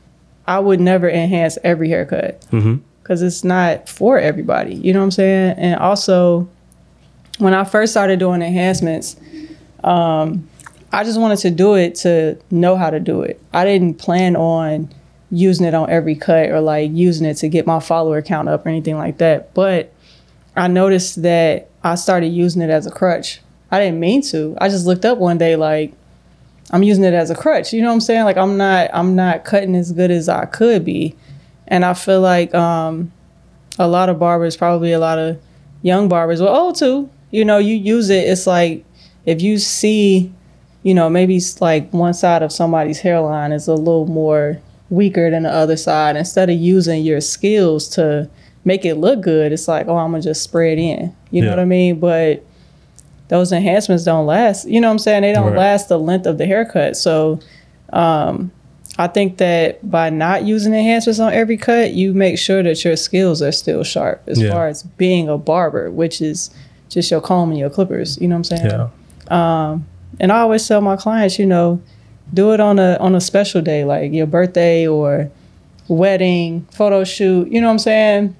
I 0.46 0.60
would 0.60 0.80
never 0.80 1.08
enhance 1.10 1.58
every 1.64 1.88
haircut 1.88 2.40
Mm-hmm. 2.52 2.76
Because 3.08 3.22
it's 3.22 3.42
not 3.42 3.88
for 3.88 4.18
everybody. 4.18 4.74
You 4.74 4.92
know 4.92 4.98
what 4.98 5.06
I'm 5.06 5.10
saying? 5.12 5.54
And 5.56 5.80
also, 5.80 6.46
when 7.38 7.54
I 7.54 7.64
first 7.64 7.90
started 7.90 8.18
doing 8.18 8.42
enhancements, 8.42 9.16
um, 9.82 10.46
I 10.92 11.04
just 11.04 11.18
wanted 11.18 11.38
to 11.38 11.50
do 11.50 11.74
it 11.74 11.94
to 11.96 12.38
know 12.50 12.76
how 12.76 12.90
to 12.90 13.00
do 13.00 13.22
it. 13.22 13.40
I 13.54 13.64
didn't 13.64 13.94
plan 13.94 14.36
on 14.36 14.92
using 15.30 15.64
it 15.64 15.72
on 15.72 15.88
every 15.88 16.16
cut 16.16 16.50
or 16.50 16.60
like 16.60 16.90
using 16.92 17.26
it 17.26 17.36
to 17.36 17.48
get 17.48 17.66
my 17.66 17.80
follower 17.80 18.20
count 18.20 18.46
up 18.46 18.66
or 18.66 18.68
anything 18.68 18.98
like 18.98 19.16
that. 19.18 19.54
But 19.54 19.90
I 20.54 20.68
noticed 20.68 21.22
that 21.22 21.70
I 21.82 21.94
started 21.94 22.28
using 22.28 22.60
it 22.60 22.68
as 22.68 22.86
a 22.86 22.90
crutch. 22.90 23.40
I 23.70 23.80
didn't 23.80 24.00
mean 24.00 24.20
to. 24.24 24.54
I 24.60 24.68
just 24.68 24.84
looked 24.84 25.06
up 25.06 25.16
one 25.16 25.38
day 25.38 25.56
like 25.56 25.94
I'm 26.72 26.82
using 26.82 27.04
it 27.04 27.14
as 27.14 27.30
a 27.30 27.34
crutch. 27.34 27.72
You 27.72 27.80
know 27.80 27.88
what 27.88 27.94
I'm 27.94 28.00
saying? 28.02 28.24
Like 28.24 28.36
I'm 28.36 28.58
not 28.58 28.90
I'm 28.92 29.16
not 29.16 29.46
cutting 29.46 29.74
as 29.74 29.92
good 29.92 30.10
as 30.10 30.28
I 30.28 30.44
could 30.44 30.84
be. 30.84 31.16
And 31.68 31.84
I 31.84 31.94
feel 31.94 32.20
like 32.20 32.54
um 32.54 33.12
a 33.78 33.86
lot 33.86 34.08
of 34.08 34.18
barbers, 34.18 34.56
probably 34.56 34.92
a 34.92 34.98
lot 34.98 35.18
of 35.18 35.38
young 35.82 36.08
barbers, 36.08 36.40
well 36.42 36.54
old 36.54 36.76
too, 36.76 37.08
you 37.30 37.44
know, 37.44 37.58
you 37.58 37.74
use 37.74 38.10
it, 38.10 38.26
it's 38.28 38.46
like 38.46 38.84
if 39.26 39.40
you 39.40 39.58
see, 39.58 40.32
you 40.82 40.94
know, 40.94 41.08
maybe 41.08 41.36
it's 41.36 41.60
like 41.60 41.92
one 41.92 42.14
side 42.14 42.42
of 42.42 42.50
somebody's 42.50 43.00
hairline 43.00 43.52
is 43.52 43.68
a 43.68 43.74
little 43.74 44.06
more 44.06 44.58
weaker 44.90 45.30
than 45.30 45.42
the 45.44 45.52
other 45.52 45.76
side, 45.76 46.16
instead 46.16 46.48
of 46.50 46.56
using 46.56 47.04
your 47.04 47.20
skills 47.20 47.88
to 47.90 48.28
make 48.64 48.84
it 48.84 48.94
look 48.96 49.20
good, 49.20 49.52
it's 49.52 49.68
like, 49.68 49.86
oh, 49.86 49.96
I'm 49.96 50.10
gonna 50.10 50.22
just 50.22 50.42
spray 50.42 50.72
it 50.72 50.78
in. 50.78 51.14
You 51.30 51.42
know 51.42 51.50
what 51.50 51.58
I 51.60 51.64
mean? 51.66 52.00
But 52.00 52.44
those 53.28 53.52
enhancements 53.52 54.04
don't 54.04 54.24
last. 54.26 54.66
You 54.66 54.80
know 54.80 54.88
what 54.88 54.92
I'm 54.92 54.98
saying? 54.98 55.22
They 55.22 55.32
don't 55.34 55.48
Right. 55.48 55.58
last 55.58 55.88
the 55.90 55.98
length 55.98 56.26
of 56.26 56.38
the 56.38 56.46
haircut. 56.46 56.96
So 56.96 57.38
um 57.92 58.50
I 59.00 59.06
think 59.06 59.36
that 59.38 59.88
by 59.88 60.10
not 60.10 60.44
using 60.44 60.74
enhancements 60.74 61.20
on 61.20 61.32
every 61.32 61.56
cut, 61.56 61.92
you 61.92 62.12
make 62.12 62.36
sure 62.36 62.62
that 62.64 62.84
your 62.84 62.96
skills 62.96 63.40
are 63.40 63.52
still 63.52 63.84
sharp 63.84 64.22
as 64.26 64.40
Yeah. 64.42 64.50
far 64.52 64.66
as 64.66 64.82
being 64.82 65.28
a 65.28 65.38
barber, 65.38 65.88
which 65.90 66.20
is 66.20 66.50
just 66.88 67.10
your 67.10 67.20
comb 67.20 67.50
and 67.50 67.58
your 67.58 67.70
clippers. 67.70 68.18
You 68.20 68.26
know 68.26 68.34
what 68.34 68.50
I'm 68.50 68.58
saying? 68.58 68.88
Yeah. 69.30 69.78
And 70.20 70.32
I 70.32 70.40
always 70.40 70.66
tell 70.66 70.80
my 70.80 70.96
clients, 70.96 71.38
you 71.38 71.46
know, 71.46 71.80
do 72.34 72.52
it 72.52 72.60
on 72.60 72.78
a 72.80 72.96
on 72.98 73.14
a 73.14 73.20
special 73.20 73.62
day, 73.62 73.84
like 73.84 74.12
your 74.12 74.26
birthday 74.26 74.86
or 74.86 75.30
wedding, 75.86 76.66
photo 76.72 77.04
shoot. 77.04 77.48
You 77.52 77.60
know 77.60 77.68
what 77.68 77.74
I'm 77.74 77.78
saying? 77.78 78.36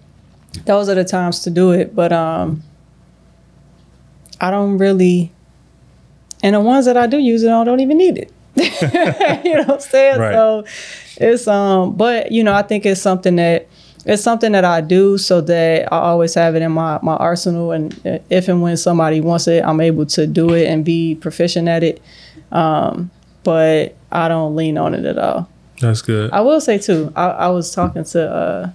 Those 0.65 0.89
are 0.89 0.95
the 0.97 1.05
times 1.05 1.41
to 1.41 1.51
do 1.51 1.71
it. 1.71 1.95
But 1.95 2.13
um 2.13 2.63
I 4.41 4.51
don't 4.51 4.79
really 4.79 5.31
and 6.43 6.55
the 6.55 6.61
ones 6.61 6.85
that 6.87 6.97
I 6.97 7.07
do 7.07 7.19
use 7.19 7.43
it 7.45 7.51
on 7.51 7.67
don't 7.67 7.81
even 7.81 7.99
need 7.99 8.19
it. 8.19 8.33
you 9.45 9.55
know 9.55 9.65
what 9.65 9.71
I'm 9.71 9.81
saying? 9.81 10.21
Right. 10.21 10.33
So 10.33 10.65
it's 11.17 11.47
um 11.47 11.97
but 11.97 12.33
you 12.33 12.45
know, 12.45 12.55
I 12.55 12.63
think 12.63 12.87
it's 12.87 13.01
something 13.01 13.37
that 13.37 13.69
it's 14.05 14.23
something 14.23 14.53
that 14.53 14.65
I 14.65 14.81
do 14.81 15.19
so 15.19 15.41
that 15.43 15.93
I 15.93 15.99
always 15.99 16.35
have 16.35 16.55
it 16.55 16.63
in 16.63 16.73
my, 16.73 16.99
my 17.03 17.17
arsenal 17.17 17.73
and 17.73 17.93
if 18.31 18.49
and 18.49 18.63
when 18.63 18.77
somebody 18.77 19.21
wants 19.21 19.49
it, 19.49 19.65
I'm 19.65 19.81
able 19.81 20.07
to 20.07 20.27
do 20.27 20.55
it 20.55 20.67
and 20.67 20.85
be 20.85 21.15
proficient 21.15 21.69
at 21.69 21.83
it. 21.83 22.01
Um, 22.51 23.11
but 23.45 23.97
I 24.11 24.29
don't 24.29 24.57
lean 24.57 24.79
on 24.79 24.95
it 24.95 25.05
at 25.05 25.19
all. 25.19 25.49
That's 25.81 26.03
good. 26.03 26.31
I 26.33 26.41
will 26.41 26.61
say 26.61 26.79
too, 26.79 27.13
I, 27.15 27.27
I 27.27 27.49
was 27.49 27.75
talking 27.75 28.05
to 28.05 28.31
uh, 28.31 28.71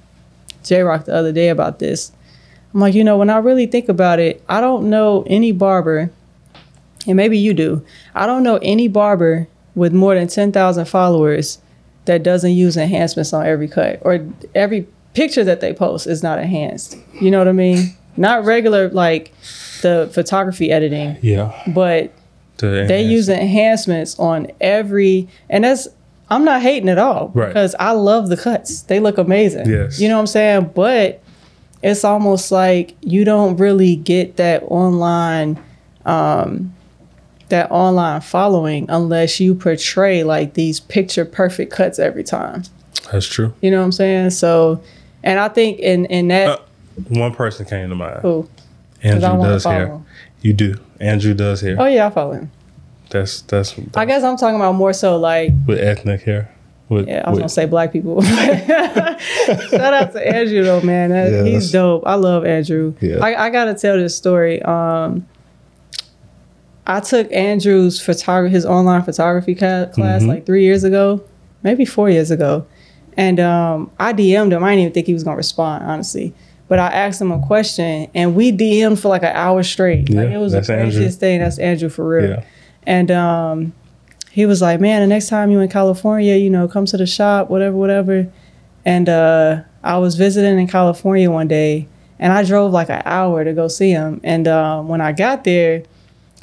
J 0.64 0.82
Rock 0.82 1.06
the 1.06 1.16
other 1.16 1.32
day 1.32 1.50
about 1.50 1.80
this. 1.80 2.12
I'm 2.74 2.80
like, 2.80 2.94
you 2.94 3.04
know, 3.04 3.18
when 3.18 3.30
I 3.30 3.38
really 3.38 3.68
think 3.68 3.90
about 3.90 4.20
it, 4.20 4.44
I 4.50 4.62
don't 4.62 4.90
know 4.90 5.24
any 5.28 5.52
barber, 5.52 6.12
and 7.06 7.16
maybe 7.16 7.38
you 7.38 7.54
do. 7.54 7.86
I 8.16 8.26
don't 8.26 8.44
know 8.44 8.58
any 8.62 8.88
barber 8.88 9.48
with 9.76 9.94
more 9.94 10.16
than 10.16 10.28
ten 10.28 10.52
thousand 10.52 10.86
followers 10.86 11.60
that 12.06 12.22
doesn't 12.24 12.52
use 12.52 12.76
enhancements 12.78 13.32
on 13.34 13.46
every 13.46 13.68
cut 13.68 14.00
or 14.02 14.26
every 14.54 14.88
picture 15.14 15.44
that 15.44 15.62
they 15.62 15.74
post 15.74 16.06
is 16.08 16.22
not 16.24 16.40
enhanced. 16.40 16.98
You 17.22 17.32
know 17.32 17.38
what 17.38 17.48
I 17.48 17.54
mean? 17.54 17.96
Not 18.18 18.44
regular 18.46 18.90
like 18.90 19.32
the 19.82 20.10
photography 20.14 20.72
editing, 20.72 21.18
Yeah. 21.22 21.52
but 21.68 22.12
To 22.58 22.68
they 22.88 23.04
use 23.04 23.30
enhancements 23.30 24.18
on 24.20 24.48
every 24.62 25.28
and 25.50 25.64
that's 25.64 25.88
I'm 26.30 26.46
not 26.46 26.62
hating 26.62 26.90
at 26.90 26.98
all 26.98 27.32
Right. 27.34 27.48
because 27.48 27.76
I 27.80 27.92
love 27.92 28.30
the 28.30 28.38
cuts. 28.38 28.82
They 28.84 29.00
look 29.00 29.18
amazing. 29.18 29.70
Yes. 29.70 30.00
You 30.00 30.10
know 30.10 30.16
what 30.16 30.22
I'm 30.22 30.28
saying? 30.28 30.72
But 30.74 31.22
it's 31.82 32.04
almost 32.04 32.52
like 32.52 32.96
you 33.02 33.24
don't 33.26 33.58
really 33.58 33.96
get 33.96 34.38
that 34.38 34.64
online 34.68 35.58
um 36.06 36.74
that 37.54 37.70
online 37.72 38.20
following 38.22 38.86
unless 38.90 39.40
you 39.40 39.54
portray 39.56 40.24
like 40.24 40.56
these 40.56 40.80
picture 40.80 41.24
perfect 41.24 41.72
cuts 41.72 42.00
every 42.00 42.24
time. 42.24 42.64
That's 43.12 43.26
true. 43.28 43.54
You 43.62 43.70
know 43.72 43.78
what 43.80 43.86
I'm 43.86 43.92
saying? 43.92 44.32
So 44.32 44.82
and 45.24 45.40
I 45.40 45.48
think 45.50 45.80
in 45.80 46.06
in 46.08 46.28
that 46.30 46.48
Uh, 46.50 46.58
One 47.10 47.34
person 47.34 47.66
came 47.66 47.90
to 47.90 47.96
mind. 47.96 48.22
I 48.26 49.08
Andrew 49.08 49.42
does 49.44 49.64
him. 49.66 50.06
You 50.42 50.54
do. 50.54 50.76
Andrew 51.00 51.34
does 51.34 51.62
here. 51.62 51.76
Oh 51.80 51.86
yeah, 51.86 52.08
I 52.08 52.10
follow 52.10 52.34
him. 52.34 52.52
That's 53.10 53.42
that's 53.44 53.76
I 53.96 54.06
guess 54.06 54.24
I'm 54.24 54.38
talking 54.38 54.56
about 54.56 54.74
more 54.76 54.94
so 54.94 55.18
like 55.18 55.52
with 55.68 55.80
ethnic 55.80 56.24
hair. 56.24 56.50
With, 56.90 57.08
Yeah, 57.08 57.24
I 57.26 57.30
was 57.30 57.36
with- 57.38 57.42
gonna 57.42 57.50
say 57.50 57.66
black 57.66 57.92
people. 57.94 58.22
Shout 58.24 59.94
out 59.94 60.12
to 60.14 60.22
Andrew 60.36 60.64
though, 60.64 60.82
man. 60.82 61.10
That- 61.12 61.32
Yeah, 61.32 61.44
he's 61.44 61.72
dope. 61.72 62.04
I 62.06 62.16
love 62.16 62.46
Andrew. 62.46 62.94
Yeah. 63.02 63.18
I, 63.22 63.46
I 63.46 63.50
gotta 63.50 63.74
tell 63.74 63.98
this 63.98 64.16
story. 64.16 64.62
Um, 64.64 65.28
I 66.86 67.00
took 67.00 67.32
Andrew's 67.32 68.02
photography, 68.02 68.54
his 68.54 68.66
online 68.66 69.04
photography 69.04 69.56
ca- 69.56 69.86
class, 69.88 70.24
Mhm. 70.24 70.28
like 70.28 70.46
three 70.46 70.64
years 70.64 70.84
ago, 70.84 71.22
maybe 71.64 71.86
four 71.86 72.10
years 72.10 72.30
ago, 72.32 72.66
and 73.16 73.40
um, 73.40 73.90
I 74.00 74.12
DM'd 74.14 74.52
him. 74.52 74.64
I 74.64 74.72
didn't 74.72 74.82
even 74.82 74.94
think 74.94 75.08
he 75.08 75.14
was 75.14 75.24
gonna 75.24 75.38
respond, 75.38 75.84
honestly. 75.86 76.34
But 76.68 76.80
I 76.80 76.88
asked 76.88 77.22
him 77.22 77.32
a 77.32 77.40
question, 77.40 78.08
and 78.16 78.36
we 78.36 78.52
DM'd 78.52 79.00
for 79.00 79.10
like 79.10 79.24
an 79.24 79.32
hour 79.36 79.64
straight. 79.64 80.10
like 80.10 80.30
Yeah, 80.30 80.36
it 80.38 80.40
was 80.40 80.54
the 80.54 80.60
Andrew. 80.60 80.76
craziest 80.76 81.20
thing. 81.20 81.40
That's 81.40 81.60
Andrew 81.60 81.90
for 81.90 82.08
real. 82.08 82.30
Yeah. 82.32 82.42
And 82.86 83.12
um, 83.12 83.74
he 84.32 84.46
was 84.46 84.62
like, 84.62 84.80
"Man, 84.82 85.02
the 85.02 85.08
next 85.08 85.28
time 85.30 85.52
you 85.52 85.60
in 85.60 85.70
California, 85.70 86.36
you 86.36 86.50
know, 86.50 86.68
come 86.68 86.86
to 86.86 86.98
the 86.98 87.06
shop, 87.06 87.50
whatever, 87.50 87.76
whatever." 87.78 88.28
And 88.86 89.08
uh, 89.08 89.62
I 89.84 89.98
was 90.00 90.16
visiting 90.16 90.60
in 90.60 90.68
California 90.68 91.30
one 91.32 91.48
day, 91.48 91.88
and 92.20 92.34
I 92.34 92.44
drove 92.44 92.72
like 92.74 92.90
an 92.90 93.02
hour 93.06 93.44
to 93.44 93.54
go 93.54 93.68
see 93.68 93.92
him. 93.92 94.20
And 94.24 94.48
um, 94.48 94.88
when 94.90 95.00
I 95.00 95.12
got 95.12 95.44
there, 95.44 95.84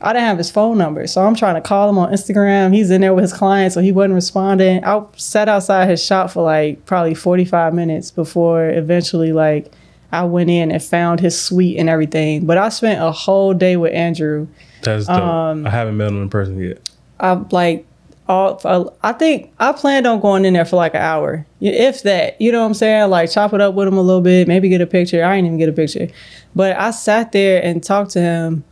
I 0.03 0.13
didn't 0.13 0.27
have 0.27 0.39
his 0.39 0.51
phone 0.51 0.79
number, 0.79 1.07
so 1.07 1.23
I'm 1.23 1.35
trying 1.35 1.57
to 1.57 1.61
call 1.61 1.89
him 1.89 1.99
on 1.99 2.11
Instagram. 2.13 2.75
He's 2.75 2.91
in 2.91 3.03
there 3.03 3.13
with 3.13 3.23
his 3.23 3.33
client, 3.33 3.73
so 3.73 3.81
he 3.81 3.93
wasn't 3.93 4.15
responding. 4.15 4.83
I 4.83 5.05
sat 5.17 5.49
outside 5.49 5.89
his 5.89 6.03
shop 6.05 6.31
for 6.31 6.43
like 6.43 6.87
probably 6.87 7.15
45 7.15 7.75
minutes 7.75 8.11
before 8.11 8.69
eventually 8.71 9.33
like 9.33 9.71
I 10.13 10.25
went 10.25 10.49
in 10.49 10.73
and 10.73 10.83
found 10.83 11.21
his 11.21 11.41
suite 11.41 11.79
and 11.79 11.89
everything. 11.89 12.47
But 12.47 12.57
I 12.57 12.71
spent 12.71 13.03
a 13.03 13.13
whole 13.13 13.53
day 13.53 13.77
with 13.77 13.93
Andrew. 13.93 14.49
That's 14.83 15.07
dope. 15.07 15.17
Um, 15.17 15.67
I 15.67 15.71
haven't 15.71 15.99
met 15.99 16.09
him 16.09 16.23
in 16.23 16.31
person 16.31 16.59
yet. 16.59 16.89
I 17.19 17.33
like 17.51 17.87
all. 18.27 18.97
I 19.03 19.13
think 19.13 19.53
I 19.59 19.73
planned 19.73 20.07
on 20.07 20.21
going 20.21 20.47
in 20.47 20.55
there 20.55 20.65
for 20.65 20.77
like 20.77 20.95
an 20.95 21.03
hour, 21.03 21.47
if 21.61 22.03
that. 22.05 22.41
You 22.41 22.53
know 22.53 22.61
what 22.61 22.69
I'm 22.69 22.75
saying? 22.75 23.11
Like 23.11 23.31
chop 23.31 23.53
it 23.53 23.61
up 23.61 23.75
with 23.75 23.87
him 23.87 23.99
a 23.99 24.03
little 24.03 24.23
bit, 24.23 24.49
maybe 24.49 24.71
get 24.71 24.81
a 24.81 24.87
picture. 24.87 25.23
I 25.23 25.37
didn't 25.37 25.47
even 25.47 25.59
get 25.59 25.69
a 25.69 25.73
picture, 25.73 26.09
but 26.55 26.77
I 26.77 26.91
sat 26.91 27.33
there 27.33 27.63
and 27.63 27.83
talked 27.83 28.13
to 28.13 28.21
him 28.21 28.65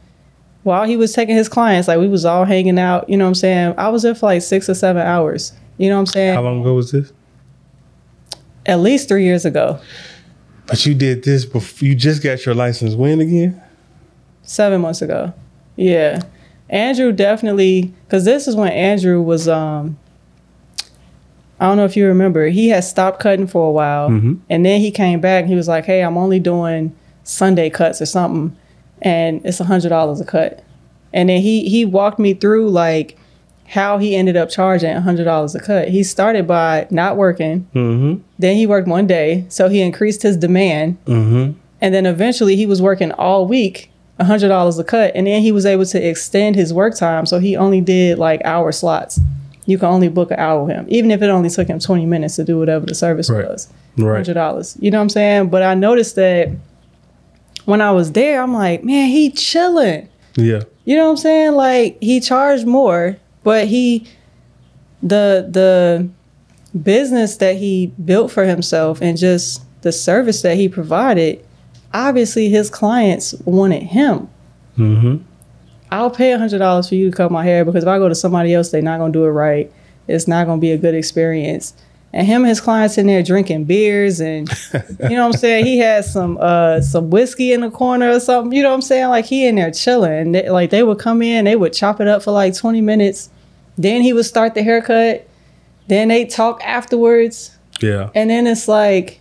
while 0.69 0.85
he 0.85 0.97
was 0.97 1.12
taking 1.12 1.35
his 1.37 1.49
clients. 1.49 1.89
Like 1.89 1.99
we 1.99 2.07
was 2.09 2.25
all 2.25 2.45
hanging 2.45 2.79
out. 2.79 3.09
You 3.09 3.16
know 3.16 3.25
what 3.25 3.29
I'm 3.29 3.35
saying? 3.35 3.75
I 3.77 3.89
was 3.89 4.03
there 4.03 4.14
for 4.14 4.27
like 4.27 4.43
six 4.43 4.69
or 4.69 4.75
seven 4.75 5.03
hours. 5.03 5.53
You 5.79 5.89
know 5.89 5.97
what 5.97 6.01
I'm 6.01 6.07
saying? 6.07 6.35
How 6.35 6.43
long 6.43 6.61
ago 6.61 6.75
was 6.75 6.93
this? 6.93 7.12
At 8.66 8.81
least 8.81 9.09
three 9.09 9.25
years 9.25 9.45
ago, 9.45 9.81
But 10.66 10.85
you 10.85 10.95
did 10.95 11.25
this 11.25 11.45
before. 11.47 11.89
You 11.89 11.95
just 11.95 12.23
got 12.23 12.45
your 12.45 12.55
license. 12.55 12.95
When 12.95 13.21
again? 13.21 13.61
seven 14.43 14.81
months 14.81 15.03
ago. 15.03 15.33
Yeah, 15.77 16.23
Andrew 16.71 17.12
definitely 17.12 17.93
because 18.07 18.25
this 18.25 18.47
is 18.49 18.55
when 18.57 18.71
Andrew 18.73 19.21
was 19.23 19.49
um. 19.49 19.99
I 21.61 21.66
don't 21.66 21.77
know 21.77 21.85
if 21.85 21.97
you 21.97 22.07
remember. 22.07 22.47
He 22.49 22.69
had 22.69 22.85
stopped 22.85 23.19
cutting 23.21 23.47
for 23.49 23.69
a 23.69 23.73
while, 23.73 24.11
Mhm. 24.11 24.39
and 24.49 24.64
then 24.64 24.81
he 24.81 24.91
came 24.93 25.21
back. 25.21 25.43
and 25.43 25.51
He 25.51 25.57
was 25.57 25.66
like, 25.69 25.87
"Hey, 25.87 26.03
I'm 26.03 26.16
only 26.16 26.39
doing 26.39 26.93
Sunday 27.25 27.69
cuts 27.71 28.01
or 28.01 28.07
something, 28.07 28.57
and 29.03 29.40
it's 29.44 29.61
a 29.61 29.64
hundred 29.64 29.90
dollars 29.90 30.20
a 30.20 30.24
cut." 30.24 30.62
And 31.12 31.28
then 31.28 31.40
he 31.42 31.68
he 31.68 31.84
walked 31.84 32.18
me 32.18 32.34
through 32.34 32.70
like 32.70 33.16
how 33.68 33.99
he 33.99 34.16
ended 34.16 34.36
up 34.36 34.49
charging 34.49 34.90
a 34.96 35.01
hundred 35.01 35.24
dollars 35.24 35.55
a 35.55 35.61
cut. 35.61 35.88
He 35.88 36.03
started 36.03 36.46
by 36.46 36.86
not 36.90 37.16
working, 37.16 37.66
Mm-hmm. 37.74 38.20
then 38.38 38.57
he 38.57 38.66
worked 38.66 38.88
one 38.88 39.07
day, 39.07 39.44
so 39.49 39.68
he 39.68 39.80
increased 39.82 40.22
his 40.22 40.36
demand, 40.38 40.96
Mm-hmm. 41.07 41.53
and 41.80 41.94
then 41.94 42.07
eventually 42.07 42.57
he 42.57 42.64
was 42.66 42.80
working 42.80 43.12
all 43.12 43.46
week, 43.46 43.90
a 44.18 44.24
hundred 44.24 44.49
dollars 44.49 44.78
a 44.78 44.84
cut, 44.84 45.12
and 45.14 45.26
then 45.26 45.42
he 45.42 45.53
was 45.53 45.66
able 45.66 45.84
to 45.86 46.09
extend 46.09 46.57
his 46.57 46.72
work 46.72 46.96
time, 46.96 47.26
so 47.26 47.38
he 47.38 47.57
only 47.57 47.80
did 47.82 48.18
like 48.18 48.40
hour 48.44 48.72
slots. 48.72 49.20
You 49.66 49.76
can 49.76 49.88
only 49.88 50.09
book 50.09 50.30
an 50.30 50.38
hour 50.38 50.64
with 50.64 50.74
him, 50.74 50.86
even 50.88 51.11
if 51.11 51.20
it 51.20 51.28
only 51.28 51.51
took 51.51 51.68
him 51.68 51.78
twenty 51.78 52.07
minutes 52.07 52.36
to 52.36 52.44
do 52.44 52.59
whatever 52.59 52.86
the 52.86 52.94
service 52.94 53.28
Right. 53.28 53.46
was. 53.46 53.68
Right. 53.99 54.14
Hundred 54.16 54.34
dollars. 54.34 54.78
You 54.80 54.90
know 54.90 54.96
what 54.99 55.03
I'm 55.03 55.09
saying? 55.11 55.49
But 55.51 55.62
I 55.62 55.74
noticed 55.74 56.14
that 56.16 56.49
when 57.69 57.83
I 57.83 57.91
was 57.91 58.12
there, 58.12 58.43
I'm 58.43 58.55
like, 58.55 58.83
man, 58.83 59.11
he 59.11 59.31
chilling. 59.31 60.09
Yeah. 60.37 60.62
You 60.87 60.97
know 60.97 61.05
what 61.05 61.11
I'm 61.11 61.16
saying? 61.19 61.53
Like 61.53 61.99
he 62.01 62.19
charged 62.19 62.66
more, 62.66 63.19
but 63.43 63.69
he 63.69 64.07
the 65.03 65.47
the 65.51 66.09
business 66.83 67.37
that 67.37 67.57
he 67.57 67.89
built 68.03 68.33
for 68.33 68.47
himself 68.47 69.03
and 69.03 69.19
just 69.19 69.62
the 69.83 69.93
service 69.93 70.41
that 70.41 70.57
he 70.57 70.66
provided, 70.66 71.45
obviously 71.93 72.49
his 72.49 72.71
clients 72.71 73.35
wanted 73.45 73.83
him. 73.83 74.31
Mm-hmm. 74.79 75.23
I'll 75.91 76.11
pay 76.11 76.33
hundred 76.33 76.61
dollars 76.61 76.89
for 76.89 76.95
you 76.95 77.11
to 77.11 77.16
cut 77.16 77.31
my 77.31 77.45
hair 77.45 77.66
because 77.66 77.85
if 77.85 77.89
I 77.89 77.99
go 77.99 78.09
to 78.09 78.14
somebody 78.14 78.55
else, 78.55 78.71
they're 78.71 78.81
not 78.81 78.97
gonna 78.99 79.12
do 79.12 79.27
it 79.27 79.31
right. 79.31 79.71
It's 80.07 80.27
not 80.27 80.47
gonna 80.47 80.59
be 80.59 80.73
a 80.73 80.79
good 80.79 80.95
experience. 80.95 81.75
And 82.13 82.27
him 82.27 82.43
and 82.43 82.49
his 82.49 82.61
clients 82.61 82.97
in 82.97 83.07
there 83.07 83.23
drinking 83.23 83.65
beers 83.65 84.19
and 84.19 84.49
you 84.73 85.11
know 85.11 85.27
what 85.27 85.35
I'm 85.35 85.39
saying? 85.41 85.67
He 85.67 85.79
had 85.79 86.05
some 86.05 86.39
uh 86.41 86.81
some 86.81 87.11
whiskey 87.11 87.53
in 87.53 87.61
the 87.61 87.71
corner 87.71 88.11
or 88.11 88.21
something. 88.21 88.57
You 88.57 88.63
know 88.63 88.71
what 88.71 88.77
I'm 88.77 88.83
saying? 88.83 89.09
Like 89.09 89.27
he 89.27 89.47
in 89.47 89.57
there 89.57 89.71
chilling. 89.71 90.13
And 90.13 90.35
they, 90.35 90.49
like 90.49 90.71
they 90.71 90.83
would 90.83 90.99
come 90.99 91.21
in, 91.21 91.45
they 91.45 91.57
would 91.57 91.73
chop 91.73 92.01
it 92.01 92.09
up 92.09 92.23
for 92.23 92.31
like 92.31 92.57
20 92.57 92.81
minutes. 92.81 93.29
Then 93.77 94.01
he 94.03 94.13
would 94.13 94.25
start 94.25 94.55
the 94.55 94.63
haircut. 94.63 95.29
Then 95.89 96.09
they 96.09 96.25
talk 96.25 96.63
afterwards. 96.65 97.57
Yeah. 97.81 98.11
And 98.15 98.31
then 98.31 98.47
it's 98.47 98.69
like 98.69 99.21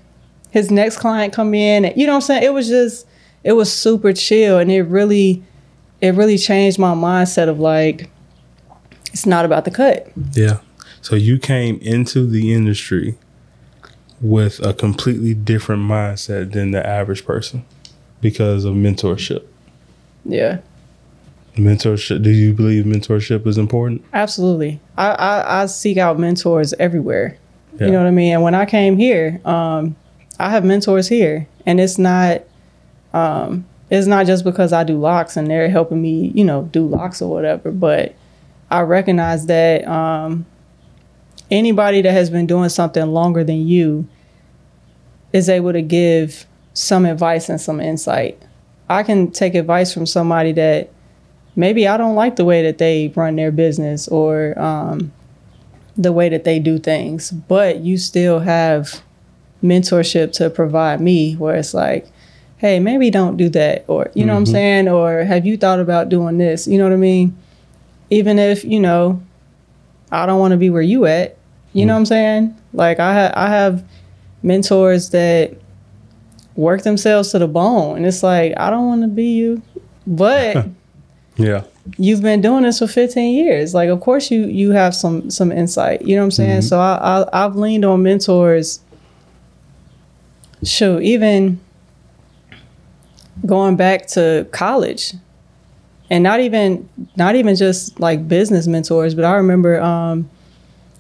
his 0.52 0.72
next 0.72 0.98
client 0.98 1.34
come 1.34 1.54
in. 1.54 1.86
And, 1.86 1.98
you 1.98 2.08
know 2.08 2.14
what 2.14 2.18
I'm 2.18 2.22
saying? 2.22 2.44
It 2.44 2.54
was 2.54 2.68
just 2.70 3.06
it 3.44 3.54
was 3.54 3.72
super 3.72 4.14
chill 4.14 4.60
and 4.60 4.72
it 4.72 4.84
really 4.84 5.44
it 6.02 6.16
really 6.16 6.38
changed 6.38 6.80
my 6.80 6.94
mindset 6.94 7.50
of 7.50 7.60
like 7.60 8.10
it's 9.12 9.26
not 9.26 9.46
about 9.46 9.66
the 9.66 9.72
cut. 9.72 10.12
Yeah. 10.34 10.60
So 11.08 11.16
you 11.16 11.40
came 11.40 11.80
into 11.80 12.28
the 12.28 12.54
industry 12.54 13.16
with 14.20 14.60
a 14.60 14.74
completely 14.74 15.34
different 15.34 15.84
mindset 15.84 16.52
than 16.52 16.72
the 16.72 16.86
average 16.86 17.24
person 17.24 17.64
because 18.20 18.66
of 18.66 18.74
mentorship. 18.74 19.46
Yeah. 20.26 20.58
Mentorship. 21.56 22.22
Do 22.24 22.30
you 22.30 22.54
believe 22.54 22.84
mentorship 22.84 23.48
is 23.48 23.58
important? 23.58 24.04
Absolutely. 24.12 24.82
I, 24.98 25.12
I, 25.12 25.62
I 25.62 25.66
seek 25.68 25.96
out 25.96 26.20
mentors 26.20 26.74
everywhere. 26.74 27.38
Yeah. 27.80 27.86
You 27.86 27.94
know 27.94 28.00
what 28.00 28.08
I 28.10 28.12
mean? 28.12 28.34
And 28.34 28.44
when 28.44 28.54
I 28.54 28.66
came 28.66 28.98
here, 28.98 29.40
um, 29.46 29.96
I 30.42 30.50
have 30.50 30.66
mentors 30.66 31.08
here. 31.08 31.48
And 31.66 31.80
it's 31.80 31.98
not 31.98 32.42
um, 33.14 33.66
it's 33.90 34.08
not 34.08 34.26
just 34.26 34.44
because 34.44 34.74
I 34.74 34.84
do 34.84 35.00
locks 35.00 35.38
and 35.38 35.50
they're 35.50 35.70
helping 35.70 36.02
me, 36.02 36.34
you 36.36 36.44
know, 36.44 36.64
do 36.64 36.86
locks 36.86 37.22
or 37.22 37.32
whatever, 37.32 37.72
but 37.72 38.14
I 38.70 38.82
recognize 38.82 39.46
that 39.46 39.88
um, 39.88 40.46
anybody 41.50 42.02
that 42.02 42.12
has 42.12 42.30
been 42.30 42.48
doing 42.48 42.70
something 42.70 43.06
longer 43.08 43.44
than 43.44 43.68
you 43.68 44.08
is 45.34 45.50
able 45.50 45.74
to 45.74 45.82
give 45.82 46.46
some 46.74 47.06
advice 47.06 47.50
and 47.50 47.60
some 47.60 47.80
insight. 47.80 48.42
I 48.90 49.04
can 49.04 49.32
take 49.32 49.56
advice 49.56 49.94
from 49.94 50.06
somebody 50.06 50.52
that 50.54 50.90
maybe 51.56 51.88
I 51.88 51.98
don't 51.98 52.16
like 52.16 52.36
the 52.36 52.46
way 52.46 52.64
that 52.64 52.78
they 52.78 53.12
run 53.16 53.36
their 53.36 53.52
business 53.52 54.08
or 54.08 54.58
um, 54.60 55.12
the 55.98 56.12
way 56.12 56.30
that 56.30 56.44
they 56.44 56.60
do 56.60 56.78
things, 56.78 57.32
but 57.32 57.80
you 57.80 57.98
still 57.98 58.40
have 58.40 59.02
mentorship 59.64 60.32
to 60.34 60.50
provide 60.50 61.02
me 61.02 61.34
where 61.36 61.56
it's 61.56 61.74
like, 61.74 62.08
hey, 62.58 62.80
maybe 62.80 63.10
don't 63.10 63.38
do 63.38 63.50
that. 63.50 63.84
Or, 63.88 64.10
you 64.14 64.26
know 64.26 64.34
what 64.34 64.40
I'm 64.40 64.46
Mhm. 64.46 64.52
saying? 64.52 64.88
Or 64.90 65.24
have 65.24 65.46
you 65.46 65.58
thought 65.58 65.80
about 65.80 66.10
doing 66.10 66.38
this? 66.38 66.68
You 66.68 66.78
know 66.78 66.84
what 66.86 66.94
I 66.94 66.98
mean? 66.98 67.36
Even 68.10 68.40
if, 68.40 68.64
you 68.64 68.80
know, 68.80 69.22
I 70.12 70.26
don't 70.26 70.40
want 70.40 70.52
to 70.54 70.58
be 70.58 70.70
where 70.70 70.82
you 70.82 71.06
at. 71.06 71.37
You 71.78 71.86
know 71.86 71.94
what 71.94 72.00
I'm 72.00 72.06
saying? 72.08 72.58
Like 72.74 73.00
I 73.00 73.14
ha- 73.14 73.34
I 73.36 73.50
have 73.50 73.84
mentors 74.44 75.10
that 75.12 75.54
work 76.56 76.82
themselves 76.84 77.32
to 77.32 77.40
the 77.40 77.48
bone 77.48 77.98
and 77.98 78.06
it's 78.06 78.24
like 78.24 78.54
I 78.58 78.70
don't 78.70 78.88
want 78.88 79.02
to 79.04 79.08
be 79.08 79.34
you. 79.36 79.62
But 80.08 80.66
Yeah. 81.38 81.64
you've 81.98 82.22
been 82.24 82.42
doing 82.42 82.64
this 82.64 82.80
for 82.80 82.88
15 82.88 83.36
years. 83.36 83.74
Like, 83.76 83.90
of 83.90 84.00
course 84.00 84.32
you 84.32 84.46
you 84.48 84.72
have 84.72 84.96
some 84.96 85.30
some 85.30 85.52
insight. 85.52 86.02
You 86.02 86.16
know 86.16 86.22
what 86.24 86.26
I'm 86.26 86.32
saying? 86.32 86.62
So 86.64 86.80
I, 86.80 87.22
I 87.22 87.46
I've 87.46 87.56
leaned 87.56 87.86
on 87.86 88.02
mentors. 88.02 88.80
Shoot, 90.64 91.04
even 91.04 91.60
going 93.46 93.76
back 93.76 94.08
to 94.08 94.48
college, 94.52 95.14
and 96.10 96.24
not 96.24 96.40
even 96.40 96.90
not 97.16 97.36
even 97.36 97.56
just 97.56 98.00
like 98.00 98.28
business 98.28 98.66
mentors, 98.66 99.14
but 99.14 99.24
I 99.24 99.34
remember 99.36 99.80
um, 99.80 100.28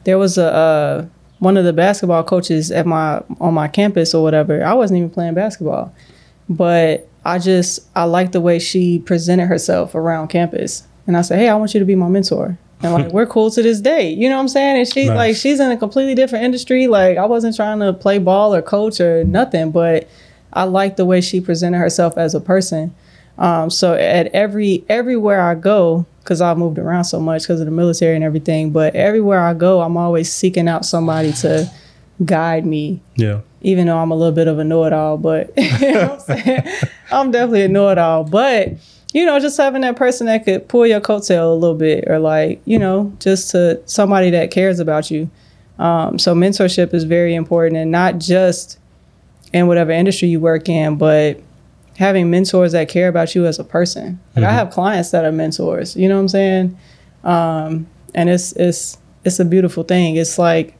there 0.07 0.17
was 0.17 0.37
a. 0.37 0.51
Uh, 0.51 1.05
one 1.39 1.55
of 1.57 1.65
the 1.65 1.73
basketball 1.73 2.23
coaches 2.23 2.71
at 2.71 2.85
my 2.87 3.21
on 3.39 3.53
my 3.53 3.67
campus 3.67 4.13
or 4.15 4.23
whatever. 4.23 4.63
I 4.63 4.73
wasn't 4.73 4.97
even 4.97 5.09
playing 5.09 5.35
basketball, 5.35 5.93
but 6.49 7.07
I 7.25 7.39
just 7.39 7.81
I 7.95 8.05
liked 8.05 8.31
the 8.31 8.41
way 8.41 8.59
she 8.59 8.99
presented 8.99 9.47
herself 9.47 9.95
around 9.95 10.29
campus. 10.29 10.87
And 11.05 11.15
I 11.15 11.21
said, 11.21 11.39
"Hey, 11.39 11.49
I 11.49 11.55
want 11.55 11.73
you 11.73 11.79
to 11.79 11.85
be 11.85 11.95
my 11.95 12.07
mentor." 12.07 12.57
And 12.81 12.93
like 12.93 13.07
we're 13.13 13.25
cool 13.25 13.51
to 13.51 13.61
this 13.61 13.79
day. 13.81 14.09
You 14.11 14.29
know 14.29 14.35
what 14.35 14.41
I'm 14.41 14.47
saying? 14.47 14.77
And 14.77 14.87
she 14.91 15.07
Nice. 15.07 15.15
like 15.15 15.35
she's 15.35 15.59
in 15.59 15.71
a 15.71 15.77
completely 15.77 16.15
different 16.15 16.45
industry. 16.45 16.87
Like 16.87 17.17
I 17.17 17.25
wasn't 17.25 17.55
trying 17.55 17.79
to 17.79 17.93
play 17.93 18.17
ball 18.17 18.55
or 18.55 18.61
coach 18.61 18.99
or 18.99 19.23
nothing, 19.23 19.71
but 19.71 20.07
I 20.53 20.63
liked 20.63 20.97
the 20.97 21.05
way 21.05 21.21
she 21.21 21.39
presented 21.39 21.77
herself 21.77 22.17
as 22.17 22.33
a 22.33 22.39
person. 22.39 22.95
Um, 23.37 23.69
so 23.69 23.93
at 23.93 24.27
every 24.27 24.83
everywhere 24.89 25.41
I 25.41 25.55
go, 25.55 26.05
because 26.23 26.41
I've 26.41 26.57
moved 26.57 26.77
around 26.79 27.03
so 27.05 27.19
much 27.19 27.43
because 27.43 27.59
of 27.59 27.65
the 27.65 27.71
military 27.71 28.15
and 28.15 28.23
everything, 28.23 28.71
but 28.71 28.95
everywhere 28.95 29.41
I 29.41 29.53
go, 29.53 29.81
I'm 29.81 29.95
always 29.97 30.31
seeking 30.31 30.67
out 30.67 30.85
somebody 30.85 31.31
to 31.33 31.71
guide 32.25 32.65
me 32.65 32.99
Yeah. 33.15 33.41
even 33.61 33.85
though 33.85 33.97
I'm 33.99 34.09
a 34.11 34.15
little 34.15 34.33
bit 34.33 34.47
of 34.47 34.57
a 34.57 34.63
know-it-all, 34.63 35.17
but 35.17 35.51
you 35.57 35.93
know 35.93 36.19
what 36.25 36.47
I'm? 36.47 36.89
I'm 37.11 37.31
definitely 37.31 37.61
a 37.63 37.67
know-it-all. 37.67 38.23
But 38.25 38.73
you 39.13 39.25
know, 39.25 39.39
just 39.39 39.55
having 39.57 39.81
that 39.81 39.95
person 39.95 40.25
that 40.27 40.43
could 40.43 40.67
pull 40.67 40.85
your 40.87 40.99
coattail 40.99 41.51
a 41.51 41.55
little 41.55 41.75
bit, 41.77 42.05
or 42.07 42.17
like 42.19 42.59
you 42.65 42.79
know, 42.79 43.13
just 43.19 43.51
to 43.51 43.79
somebody 43.85 44.31
that 44.31 44.51
cares 44.51 44.79
about 44.79 45.09
you. 45.11 45.29
Um, 45.79 46.17
so 46.17 46.33
mentorship 46.33 46.93
is 46.93 47.03
very 47.03 47.35
important, 47.35 47.77
and 47.77 47.91
not 47.91 48.17
just 48.17 48.79
in 49.53 49.67
whatever 49.67 49.91
industry 49.91 50.27
you 50.27 50.39
work 50.39 50.67
in, 50.67 50.97
but 50.97 51.39
having 51.97 52.29
mentors 52.29 52.71
that 52.71 52.87
care 52.89 53.07
about 53.07 53.33
you 53.35 53.45
as 53.45 53.59
a 53.59 53.63
person. 53.63 54.19
Like 54.35 54.45
I 54.45 54.51
have 54.51 54.69
clients 54.69 55.11
that 55.11 55.25
are 55.25 55.31
mentors. 55.31 55.95
You 55.95 56.07
know 56.09 56.15
what 56.15 56.21
I'm 56.21 56.27
saying? 56.29 56.77
Um, 57.23 57.87
and 58.15 58.29
it's 58.29 58.53
it's 58.53 58.97
it's 59.25 59.39
a 59.39 59.45
beautiful 59.45 59.83
thing. 59.83 60.15
It's 60.15 60.37
like 60.39 60.75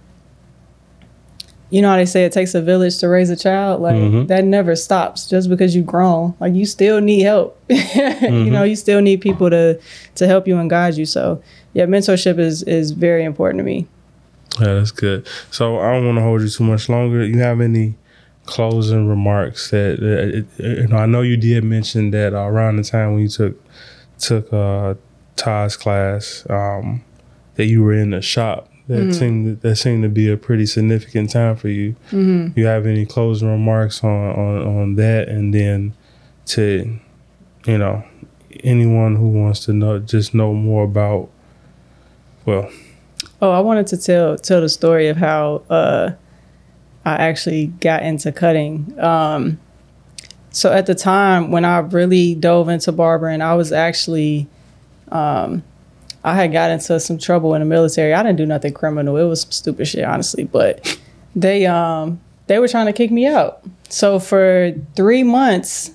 you 1.69 1.81
know 1.81 1.89
how 1.89 1.97
they 1.97 2.05
say 2.05 2.23
it 2.23 2.31
takes 2.31 2.55
a 2.55 2.61
village 2.61 2.97
to 2.99 3.09
raise 3.09 3.29
a 3.29 3.35
child 3.35 3.81
like 3.81 3.95
Mhm. 3.95 4.27
that 4.29 4.45
never 4.45 4.73
stops 4.73 5.27
just 5.27 5.49
because 5.49 5.75
you've 5.75 5.85
grown 5.85 6.33
like 6.39 6.53
you 6.53 6.65
still 6.65 7.01
need 7.01 7.23
help 7.23 7.59
you 7.69 8.49
know 8.49 8.63
you 8.63 8.75
still 8.77 9.01
need 9.01 9.19
people 9.19 9.49
to 9.49 9.77
to 10.15 10.27
help 10.27 10.47
you 10.47 10.57
and 10.59 10.69
guide 10.69 10.95
you 10.95 11.05
so 11.05 11.41
yeah 11.73 11.85
mentorship 11.85 12.39
is 12.39 12.63
is 12.63 12.91
very 12.91 13.25
important 13.25 13.59
to 13.59 13.65
me 13.65 13.85
Yeah, 14.61 14.75
that's 14.75 14.91
good. 14.91 15.27
So 15.51 15.77
I 15.79 15.91
don't 15.91 16.05
want 16.05 16.17
to 16.19 16.23
hold 16.23 16.41
you 16.41 16.49
too 16.49 16.63
much 16.63 16.87
longer. 16.89 17.23
You 17.23 17.37
have 17.39 17.59
any 17.61 17.95
closing 18.47 19.07
remarks 19.07 19.69
that 19.69 19.99
uh, 20.01 20.63
it, 20.63 20.81
you 20.81 20.87
know? 20.87 20.97
I 20.97 21.05
know 21.05 21.21
you 21.21 21.37
did 21.37 21.63
mention 21.63 22.11
that 22.11 22.33
uh, 22.33 22.41
around 22.41 22.77
the 22.77 22.83
time 22.83 23.13
when 23.13 23.21
you 23.21 23.29
took 23.29 23.55
took 24.17 24.51
uh, 24.51 24.95
Todd's 25.35 25.77
class, 25.77 26.45
um, 26.49 27.03
that 27.55 27.65
you 27.65 27.83
were 27.83 27.93
in 27.93 28.09
the 28.09 28.21
shop. 28.21 28.69
That 28.87 29.13
seemed 29.13 29.61
that 29.61 29.75
seemed 29.75 30.03
to 30.03 30.09
be 30.09 30.31
a 30.31 30.37
pretty 30.37 30.65
significant 30.65 31.29
time 31.29 31.57
for 31.57 31.67
you. 31.67 31.95
You 32.55 32.65
have 32.65 32.87
any 32.87 33.05
closing 33.05 33.49
remarks 33.49 34.03
on, 34.03 34.31
on 34.31 34.67
on 34.67 34.95
that, 34.95 35.27
and 35.27 35.53
then 35.53 35.93
to 36.47 36.97
you 37.67 37.77
know 37.77 38.03
anyone 38.63 39.15
who 39.17 39.27
wants 39.27 39.65
to 39.65 39.73
know 39.73 39.99
just 39.99 40.33
know 40.33 40.53
more 40.53 40.85
about 40.85 41.29
well 42.45 42.71
oh 43.41 43.51
i 43.51 43.59
wanted 43.59 43.85
to 43.85 43.97
tell 43.97 44.37
tell 44.37 44.61
the 44.61 44.69
story 44.69 45.09
of 45.09 45.17
how 45.17 45.61
uh 45.69 46.11
i 47.07 47.15
actually 47.15 47.67
got 47.67 48.03
into 48.03 48.31
cutting. 48.33 48.99
Um 48.99 49.59
so 50.49 50.73
at 50.73 50.87
the 50.87 50.95
time 50.95 51.51
when 51.51 51.63
i 51.63 51.77
really 51.77 52.33
dove 52.33 52.67
into 52.67 52.91
barbering 52.91 53.41
i 53.41 53.53
was 53.53 53.71
actually 53.71 54.47
um 55.11 55.63
i 56.23 56.33
had 56.33 56.51
got 56.51 56.71
into 56.71 56.99
some 56.99 57.17
trouble 57.17 57.53
in 57.53 57.61
the 57.61 57.65
military. 57.65 58.13
I 58.13 58.23
didn't 58.23 58.37
do 58.37 58.45
nothing 58.45 58.73
criminal. 58.73 59.17
It 59.17 59.25
was 59.25 59.41
stupid 59.41 59.87
shit 59.87 60.03
honestly 60.03 60.43
but 60.43 60.99
they 61.35 61.65
um 61.65 62.19
they 62.47 62.59
were 62.59 62.67
trying 62.67 62.87
to 62.87 62.93
kick 62.93 63.11
me 63.11 63.25
out. 63.25 63.61
So 63.89 64.19
for 64.19 64.73
three 64.95 65.23
months 65.23 65.91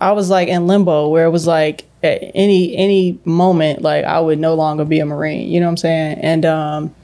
i 0.00 0.12
was 0.12 0.30
like 0.30 0.48
in 0.48 0.66
limbo 0.66 1.08
where 1.08 1.26
it 1.26 1.30
was 1.30 1.46
like 1.46 1.84
at 2.02 2.22
any 2.34 2.76
any 2.76 3.18
moment 3.24 3.82
like 3.82 4.04
i 4.04 4.20
would 4.20 4.38
no 4.38 4.54
longer 4.54 4.84
be 4.86 5.00
a 5.00 5.06
marine. 5.06 5.50
You 5.50 5.60
know 5.60 5.66
what 5.66 5.72
i'm 5.72 5.76
saying? 5.76 6.18
And 6.20 6.46
um 6.46 6.94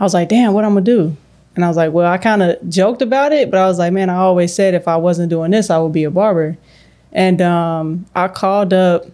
i 0.00 0.04
was 0.04 0.14
like 0.14 0.30
damn 0.30 0.54
what 0.54 0.64
i'm 0.64 0.72
gonna 0.72 0.82
do 0.82 1.16
and 1.58 1.64
i 1.64 1.68
was 1.68 1.76
like 1.76 1.92
well 1.92 2.10
i 2.10 2.16
kind 2.16 2.40
of 2.40 2.56
joked 2.68 3.02
about 3.02 3.32
it 3.32 3.50
but 3.50 3.58
i 3.58 3.66
was 3.66 3.80
like 3.80 3.92
man 3.92 4.08
i 4.08 4.14
always 4.14 4.54
said 4.54 4.74
if 4.74 4.86
i 4.86 4.96
wasn't 4.96 5.28
doing 5.28 5.50
this 5.50 5.70
i 5.70 5.78
would 5.78 5.92
be 5.92 6.04
a 6.04 6.10
barber. 6.10 6.56
And 7.12 7.42
um 7.42 8.06
i 8.14 8.28
called 8.28 8.72
up 8.72 9.06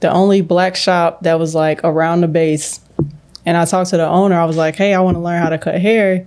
the 0.00 0.10
only 0.10 0.40
black 0.40 0.74
shop 0.74 1.20
that 1.24 1.38
was 1.38 1.54
like 1.54 1.80
around 1.84 2.22
the 2.22 2.28
base. 2.28 2.80
And 3.44 3.58
i 3.58 3.66
talked 3.66 3.90
to 3.90 3.98
the 3.98 4.06
owner. 4.06 4.40
I 4.40 4.46
was 4.46 4.56
like 4.56 4.74
hey 4.74 4.94
i 4.94 5.00
want 5.00 5.16
to 5.16 5.20
learn 5.20 5.42
how 5.42 5.50
to 5.50 5.58
cut 5.58 5.78
hair. 5.82 6.26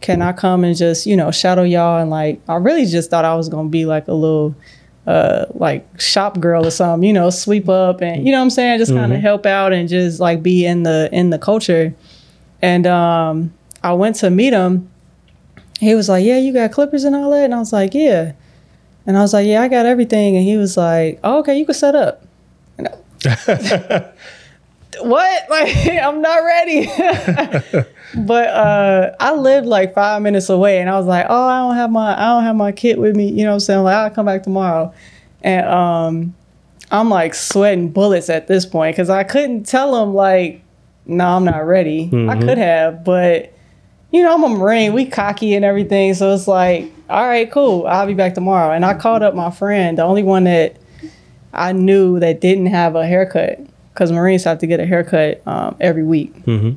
Can 0.00 0.22
i 0.22 0.32
come 0.32 0.64
and 0.64 0.74
just 0.74 1.04
you 1.04 1.14
know 1.14 1.30
shadow 1.30 1.62
y'all? 1.62 2.00
And 2.00 2.08
like 2.08 2.40
i 2.48 2.54
really 2.54 2.86
just 2.86 3.10
thought 3.10 3.26
i 3.26 3.34
was 3.34 3.50
gonna 3.50 3.68
be 3.68 3.84
like 3.84 4.08
a 4.08 4.14
little 4.14 4.54
uh 5.06 5.44
like 5.52 5.86
shop 6.00 6.40
girl 6.40 6.64
or 6.64 6.70
something 6.70 7.06
you 7.06 7.12
know 7.12 7.28
sweep 7.28 7.68
up 7.68 8.00
and 8.00 8.24
you 8.24 8.32
know 8.32 8.38
what 8.38 8.44
i'm 8.44 8.50
saying? 8.50 8.78
Just 8.78 8.94
kind 8.94 9.12
of 9.12 9.20
help 9.20 9.44
out 9.44 9.74
and 9.74 9.90
just 9.90 10.20
like 10.20 10.42
be 10.42 10.64
in 10.64 10.84
the 10.84 11.10
in 11.12 11.28
the 11.28 11.38
culture. 11.38 11.94
And 12.62 12.86
um 12.86 13.52
i 13.82 13.92
went 13.92 14.16
to 14.16 14.30
meet 14.30 14.54
him 14.54 14.88
he 15.82 15.94
was 15.94 16.08
like 16.08 16.24
yeah 16.24 16.38
you 16.38 16.52
got 16.52 16.72
clippers 16.72 17.04
and 17.04 17.14
all 17.16 17.30
that? 17.30 17.44
And 17.44 17.54
i 17.54 17.58
was 17.58 17.72
like 17.72 17.92
yeah. 17.94 18.32
And 19.06 19.16
i 19.18 19.20
was 19.20 19.32
like 19.32 19.46
yeah 19.46 19.60
i 19.62 19.68
got 19.68 19.84
everything. 19.86 20.36
And 20.36 20.44
he 20.44 20.56
was 20.56 20.76
like 20.76 21.18
oh, 21.24 21.40
okay 21.40 21.58
you 21.58 21.64
can 21.66 21.74
set 21.74 21.94
up. 21.94 22.24
I- 22.78 22.88
what? 25.00 25.50
Like 25.50 25.76
i'm 26.02 26.20
not 26.22 26.36
ready. 26.38 26.86
But 28.14 28.48
uh 28.48 29.16
i 29.20 29.32
lived 29.34 29.66
like 29.66 29.94
five 29.94 30.20
minutes 30.20 30.50
away 30.50 30.80
and 30.82 30.90
i 30.90 30.98
was 30.98 31.06
like 31.06 31.24
oh 31.30 31.46
i 31.48 31.60
don't 31.60 31.76
have 31.76 31.90
my 31.90 32.12
i 32.14 32.26
don't 32.34 32.42
have 32.44 32.56
my 32.56 32.70
kit 32.70 32.98
with 32.98 33.16
me 33.16 33.30
you 33.30 33.42
know 33.44 33.50
what 33.50 33.54
i'm 33.54 33.60
saying? 33.60 33.82
Like 33.84 33.94
i'll 33.94 34.10
come 34.10 34.26
back 34.26 34.42
tomorrow. 34.42 34.92
And 35.42 35.66
um 35.66 36.34
i'm 36.90 37.08
like 37.08 37.34
sweating 37.34 37.88
bullets 37.88 38.28
at 38.28 38.48
this 38.48 38.66
point 38.66 38.94
because 38.94 39.08
i 39.08 39.24
couldn't 39.24 39.64
tell 39.64 40.02
him 40.02 40.12
like 40.14 40.62
no 41.06 41.24
i'm 41.26 41.44
not 41.46 41.66
ready. 41.66 42.10
I 42.28 42.38
could 42.38 42.58
have 42.58 43.02
but 43.02 43.51
you 44.12 44.22
know 44.22 44.32
i'm 44.34 44.44
a 44.44 44.48
marine 44.48 44.92
we 44.92 45.04
cocky 45.04 45.54
and 45.54 45.64
everything 45.64 46.14
so 46.14 46.32
it's 46.32 46.46
like 46.46 46.92
all 47.10 47.26
right 47.26 47.50
cool 47.50 47.86
i'll 47.86 48.06
be 48.06 48.14
back 48.14 48.34
tomorrow 48.34 48.72
and 48.72 48.84
i 48.84 48.94
called 48.94 49.22
up 49.22 49.34
my 49.34 49.50
friend 49.50 49.98
the 49.98 50.02
only 50.02 50.22
one 50.22 50.44
that 50.44 50.76
i 51.52 51.72
knew 51.72 52.20
that 52.20 52.40
didn't 52.40 52.66
have 52.66 52.94
a 52.94 53.06
haircut 53.06 53.58
because 53.92 54.12
marines 54.12 54.44
have 54.44 54.58
to 54.58 54.66
get 54.66 54.78
a 54.80 54.86
haircut 54.86 55.42
um, 55.46 55.74
every 55.80 56.04
week 56.04 56.32
Mhm. 56.44 56.76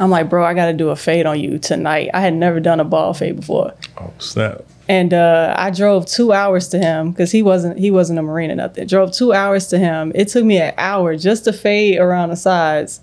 I'm 0.00 0.10
like, 0.10 0.30
bro, 0.30 0.44
I 0.44 0.54
got 0.54 0.66
to 0.66 0.72
do 0.74 0.90
a 0.90 0.96
fade 0.96 1.26
on 1.26 1.40
you 1.40 1.58
tonight. 1.58 2.10
I 2.14 2.20
had 2.20 2.32
never 2.32 2.60
done 2.60 2.78
a 2.78 2.84
ball 2.84 3.12
fade 3.14 3.34
before, 3.34 3.74
oh 4.00 4.12
snap 4.18 4.62
and 4.88 5.12
uh, 5.12 5.54
I 5.58 5.70
drove 5.70 6.06
two 6.06 6.32
hours 6.32 6.68
to 6.68 6.78
him 6.78 7.10
because 7.10 7.32
he 7.32 7.42
wasn't 7.42 7.78
he 7.78 7.90
wasn't 7.90 8.20
a 8.20 8.22
marine 8.22 8.52
or 8.52 8.54
nothing. 8.54 8.86
Drove 8.86 9.10
two 9.12 9.32
hours 9.32 9.66
to 9.68 9.78
him. 9.78 10.12
It 10.14 10.28
took 10.28 10.44
me 10.44 10.58
an 10.58 10.72
hour 10.78 11.16
just 11.16 11.44
to 11.44 11.52
fade 11.52 11.98
around 11.98 12.28
the 12.30 12.36
sides, 12.36 13.00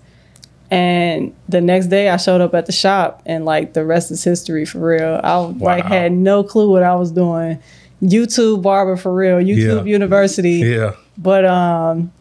and 0.70 1.34
the 1.48 1.60
next 1.60 1.86
day 1.86 2.08
I 2.08 2.16
showed 2.16 2.40
up 2.40 2.54
at 2.54 2.66
the 2.66 2.72
shop, 2.72 3.22
and 3.26 3.44
like 3.44 3.72
the 3.72 3.84
rest 3.84 4.10
is 4.10 4.22
history 4.24 4.64
for 4.64 4.78
real. 4.78 5.20
I 5.22 5.36
like 5.38 5.84
had 5.84 6.12
no 6.12 6.42
clue 6.42 6.70
what 6.70 6.82
I 6.82 6.94
was 6.94 7.12
doing. 7.12 7.58
YouTube 8.02 8.62
barber 8.62 8.96
for 8.96 9.14
real. 9.14 9.36
YouTube 9.38 9.84
Yeah. 9.86 9.90
University. 9.92 10.54
yeah 10.58 10.92
But 11.16 11.44
um 11.46 12.12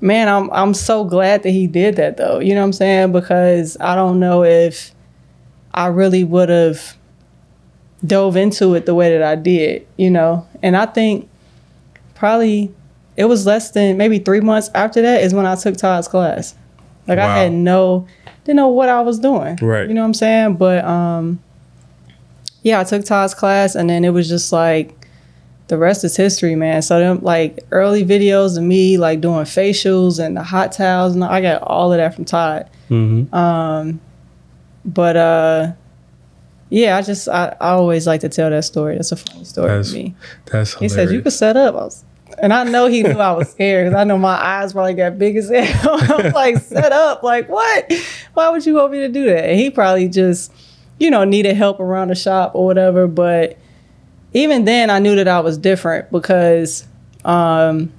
man, 0.00 0.28
I'm 0.28 0.50
I'm 0.50 0.74
so 0.74 1.04
glad 1.04 1.42
that 1.44 1.50
he 1.50 1.66
did 1.66 1.96
that 1.96 2.16
though. 2.16 2.40
You 2.40 2.54
know 2.54 2.60
what 2.60 2.66
I'm 2.66 2.72
saying? 2.72 3.12
Because 3.12 3.76
I 3.80 3.94
don't 3.94 4.18
know 4.18 4.42
if 4.44 4.92
I 5.72 5.86
really 5.86 6.24
would 6.24 6.48
have 6.48 6.96
dove 8.04 8.36
into 8.36 8.74
it 8.74 8.86
the 8.86 8.94
way 8.94 9.16
that 9.16 9.22
I 9.22 9.34
did, 9.36 9.86
you 9.96 10.10
know. 10.10 10.46
And 10.62 10.76
I 10.76 10.86
think 10.86 11.28
probably 12.14 12.74
it 13.16 13.24
was 13.26 13.46
less 13.46 13.70
than 13.70 13.96
maybe 13.96 14.18
3 14.18 14.40
months 14.40 14.70
after 14.74 15.00
that 15.02 15.22
is 15.22 15.32
when 15.32 15.46
I 15.46 15.54
took 15.54 15.76
Todd's 15.76 16.08
class. 16.08 16.54
Like 17.06 17.18
Wow. 17.18 17.28
I 17.28 17.38
had 17.38 17.52
no 17.52 18.06
didn't 18.44 18.56
know 18.56 18.68
what 18.68 18.88
I 18.88 19.00
was 19.00 19.18
doing. 19.18 19.56
Right. 19.62 19.88
You 19.88 19.94
know 19.94 20.02
what 20.02 20.08
I'm 20.08 20.14
saying? 20.14 20.54
But 20.56 20.84
um 20.84 21.40
yeah, 22.62 22.80
I 22.80 22.84
took 22.84 23.04
Todd's 23.04 23.34
class 23.34 23.74
and 23.74 23.88
then 23.90 24.04
it 24.04 24.10
was 24.10 24.28
just 24.28 24.52
like 24.52 25.08
the 25.68 25.78
rest 25.78 26.04
is 26.04 26.16
history, 26.16 26.54
man. 26.54 26.82
So 26.82 26.98
them 26.98 27.20
like 27.22 27.60
early 27.70 28.04
videos 28.04 28.56
of 28.58 28.64
me 28.64 28.98
like 28.98 29.20
doing 29.20 29.44
facials 29.44 30.22
and 30.22 30.36
the 30.36 30.42
hot 30.42 30.72
towels 30.72 31.14
and 31.14 31.24
I 31.24 31.40
got 31.40 31.62
all 31.62 31.92
of 31.92 31.98
that 31.98 32.14
from 32.14 32.24
Todd. 32.24 32.68
mm-hmm. 32.90 33.34
Um, 33.34 34.00
but 34.84 35.16
uh, 35.16 35.72
yeah, 36.68 36.96
I 36.96 37.02
just 37.02 37.28
I, 37.28 37.56
I 37.60 37.70
always 37.70 38.06
like 38.06 38.20
to 38.22 38.28
tell 38.28 38.50
that 38.50 38.64
story. 38.64 38.96
That's 38.96 39.12
a 39.12 39.16
funny 39.16 39.44
story 39.44 39.68
That's- 39.68 39.90
to 39.90 39.96
me. 39.96 40.14
that's 40.46 40.74
He 40.74 40.88
said 40.88 41.10
you 41.10 41.22
could 41.22 41.32
set 41.32 41.56
up. 41.56 41.74
I 41.74 41.78
was 41.78 42.04
And 42.38 42.52
I 42.52 42.64
know 42.64 42.86
he 42.86 43.02
knew 43.02 43.18
I 43.18 43.32
was 43.32 43.50
scared 43.50 43.86
because 43.86 44.00
I 44.00 44.04
know 44.04 44.18
my 44.18 44.34
eyes 44.34 44.72
probably 44.72 44.94
got 44.94 45.18
big 45.18 45.36
as 45.36 45.48
hell. 45.48 45.98
I'm 46.00 46.32
like, 46.32 46.58
set 46.58 46.92
up. 46.92 47.22
Like, 47.22 47.48
what? 47.48 47.92
Why 48.34 48.48
would 48.50 48.66
you 48.66 48.74
want 48.74 48.92
me 48.92 49.00
to 49.00 49.08
do 49.08 49.24
that? 49.26 49.44
And 49.44 49.58
he 49.58 49.70
probably 49.70 50.08
just, 50.08 50.52
you 50.98 51.10
know, 51.10 51.24
needed 51.24 51.56
help 51.56 51.80
around 51.80 52.08
the 52.08 52.14
shop 52.14 52.54
or 52.54 52.66
whatever. 52.66 53.06
But 53.06 53.58
even 54.32 54.64
then, 54.64 54.90
I 54.90 54.98
knew 54.98 55.14
that 55.16 55.28
I 55.28 55.40
was 55.40 55.56
different 55.56 56.10
because 56.10 56.86
um, 57.24 57.92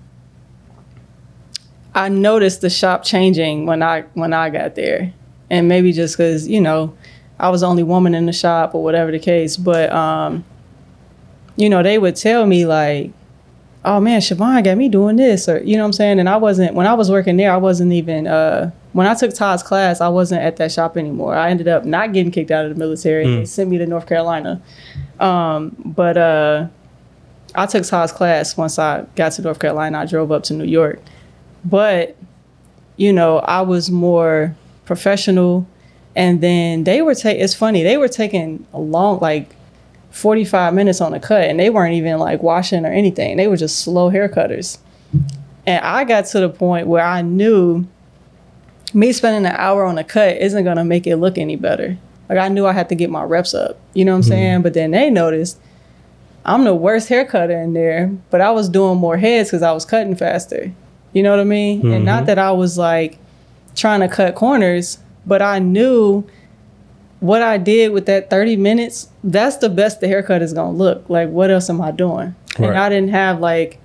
I 1.94 2.10
noticed 2.10 2.62
the 2.62 2.70
shop 2.70 3.04
changing 3.04 3.66
when 3.66 3.82
I 3.82 4.02
when 4.14 4.34
I 4.34 4.50
got 4.50 4.76
there, 4.76 5.14
and 5.50 5.68
maybe 5.70 5.94
just 5.94 6.18
because 6.18 6.48
you 6.48 6.60
know 6.60 6.96
I 7.40 7.50
was 7.50 7.62
the 7.62 7.68
only 7.68 7.84
woman 7.84 8.14
in 8.14 8.26
the 8.26 8.34
shop 8.34 8.76
or 8.76 8.84
whatever 8.84 9.12
the 9.12 9.20
case. 9.20 9.56
But 9.56 9.92
um, 9.94 10.44
you 11.56 11.70
know, 11.70 11.82
they 11.84 11.98
would 11.98 12.16
tell 12.16 12.46
me 12.46 12.66
like, 12.66 13.12
"Oh 13.86 14.00
man, 14.00 14.20
Shavonne 14.20 14.64
got 14.64 14.78
me 14.78 14.90
doing 14.90 15.16
this," 15.16 15.48
or 15.48 15.60
you 15.64 15.78
know 15.78 15.84
what 15.84 15.88
I'm 15.88 15.94
saying. 15.94 16.20
And 16.20 16.28
I 16.28 16.38
wasn't 16.38 16.74
when 16.74 16.88
I 16.88 16.94
was 16.94 17.10
working 17.10 17.38
there. 17.38 17.52
I 17.52 17.58
wasn't 17.58 17.94
even 17.94 18.28
uh, 18.28 18.72
when 18.94 19.08
I 19.08 19.14
took 19.14 19.34
Todd's 19.34 19.64
class. 19.64 20.02
I 20.02 20.10
wasn't 20.10 20.42
at 20.42 20.58
that 20.58 20.72
shop 20.72 20.98
anymore. 20.98 21.36
I 21.36 21.50
ended 21.50 21.68
up 21.68 21.86
not 21.86 22.14
getting 22.14 22.32
kicked 22.32 22.52
out 22.52 22.66
of 22.66 22.74
the 22.74 22.80
military. 22.80 23.26
They 23.26 23.46
sent 23.46 23.70
me 23.70 23.78
to 23.78 23.86
North 23.86 24.08
Carolina. 24.08 24.62
Um, 25.20 25.76
but 25.86 26.18
uh, 26.18 26.68
I 27.54 27.66
took 27.66 27.86
Todd's 27.86 28.12
class 28.12 28.58
once 28.58 28.78
I 28.78 29.06
got 29.16 29.32
to 29.34 29.42
North 29.42 29.60
Carolina. 29.60 30.00
I 30.00 30.06
drove 30.06 30.32
up 30.32 30.44
to 30.44 30.54
New 30.54 30.66
York, 30.66 31.00
but 31.64 32.18
you 32.98 33.12
know, 33.14 33.40
I 33.40 33.62
was 33.62 33.92
more 33.92 34.56
professional. 34.86 35.68
And 36.16 36.40
then 36.40 36.86
they 36.86 37.02
were 37.02 37.14
taking. 37.14 37.44
It's 37.44 37.54
funny. 37.54 37.84
They 37.84 37.98
were 37.98 38.08
taking 38.08 38.66
a 38.74 38.80
long, 38.80 39.20
like, 39.20 39.54
forty-five 40.16 40.74
minutes 40.74 41.02
on 41.02 41.14
a 41.14 41.20
cut, 41.20 41.44
and 41.44 41.60
they 41.60 41.70
weren't 41.70 41.94
even 41.94 42.18
like 42.18 42.42
washing 42.42 42.86
or 42.86 42.92
anything. 42.92 43.36
They 43.38 43.48
were 43.48 43.58
just 43.58 43.80
slow 43.80 44.10
haircutters. 44.10 44.78
And 45.68 45.84
I 45.84 46.06
got 46.06 46.26
to 46.28 46.40
the 46.40 46.50
point 46.50 46.88
where 46.88 47.04
I 47.04 47.22
knew 47.22 47.86
me 48.94 49.12
spending 49.12 49.46
an 49.46 49.58
hour 49.58 49.84
on 49.84 49.98
a 49.98 50.04
cut 50.04 50.38
isn't 50.38 50.64
gonna 50.64 50.86
make 50.86 51.06
it 51.06 51.18
look 51.18 51.38
any 51.38 51.58
better. 51.58 51.98
Like 52.30 52.40
I 52.40 52.48
knew 52.48 52.66
I 52.66 52.72
had 52.72 52.90
to 52.90 52.96
get 52.96 53.10
my 53.10 53.24
reps 53.24 53.54
up. 53.54 53.78
You 53.94 54.06
know 54.06 54.14
what 54.14 54.18
I'm 54.18 54.22
mm-hmm. 54.22 54.30
saying? 54.30 54.62
But 54.62 54.74
then 54.74 54.92
they 54.92 55.10
noticed 55.10 55.60
I'm 56.46 56.64
the 56.64 56.76
worst 56.76 57.10
hair 57.10 57.26
cutter 57.26 57.60
in 57.60 57.74
there, 57.74 58.08
but 58.30 58.40
I 58.40 58.52
was 58.52 58.70
doing 58.70 58.98
more 58.98 59.18
heads 59.18 59.50
because 59.50 59.64
I 59.64 59.74
was 59.74 59.84
cutting 59.84 60.16
faster. 60.16 60.72
You 61.12 61.24
know 61.24 61.32
what 61.32 61.40
I 61.40 61.46
mean? 61.46 61.92
And 61.92 62.06
not 62.06 62.20
mm-hmm. 62.20 62.26
that 62.28 62.40
I 62.40 62.52
was 62.52 62.78
like 62.78 63.18
trying 63.76 64.00
to 64.02 64.08
cut 64.08 64.36
corners, 64.36 65.00
but 65.26 65.42
I 65.42 65.60
knew 65.60 66.26
what 67.20 67.42
I 67.42 67.58
did 67.58 67.92
with 67.92 68.06
that 68.08 68.30
30 68.30 68.56
minutes, 68.58 69.08
that's 69.24 69.58
the 69.58 69.70
best 69.70 70.02
the 70.02 70.08
haircut 70.08 70.42
is 70.42 70.54
gonna 70.54 70.72
look. 70.78 71.10
Like 71.10 71.30
what 71.30 71.50
else 71.50 71.70
am 71.70 71.82
I 71.82 71.92
doing? 71.92 72.36
And 72.58 72.78
I 72.78 72.90
didn't 72.90 73.10
have 73.10 73.40
like 73.40 73.80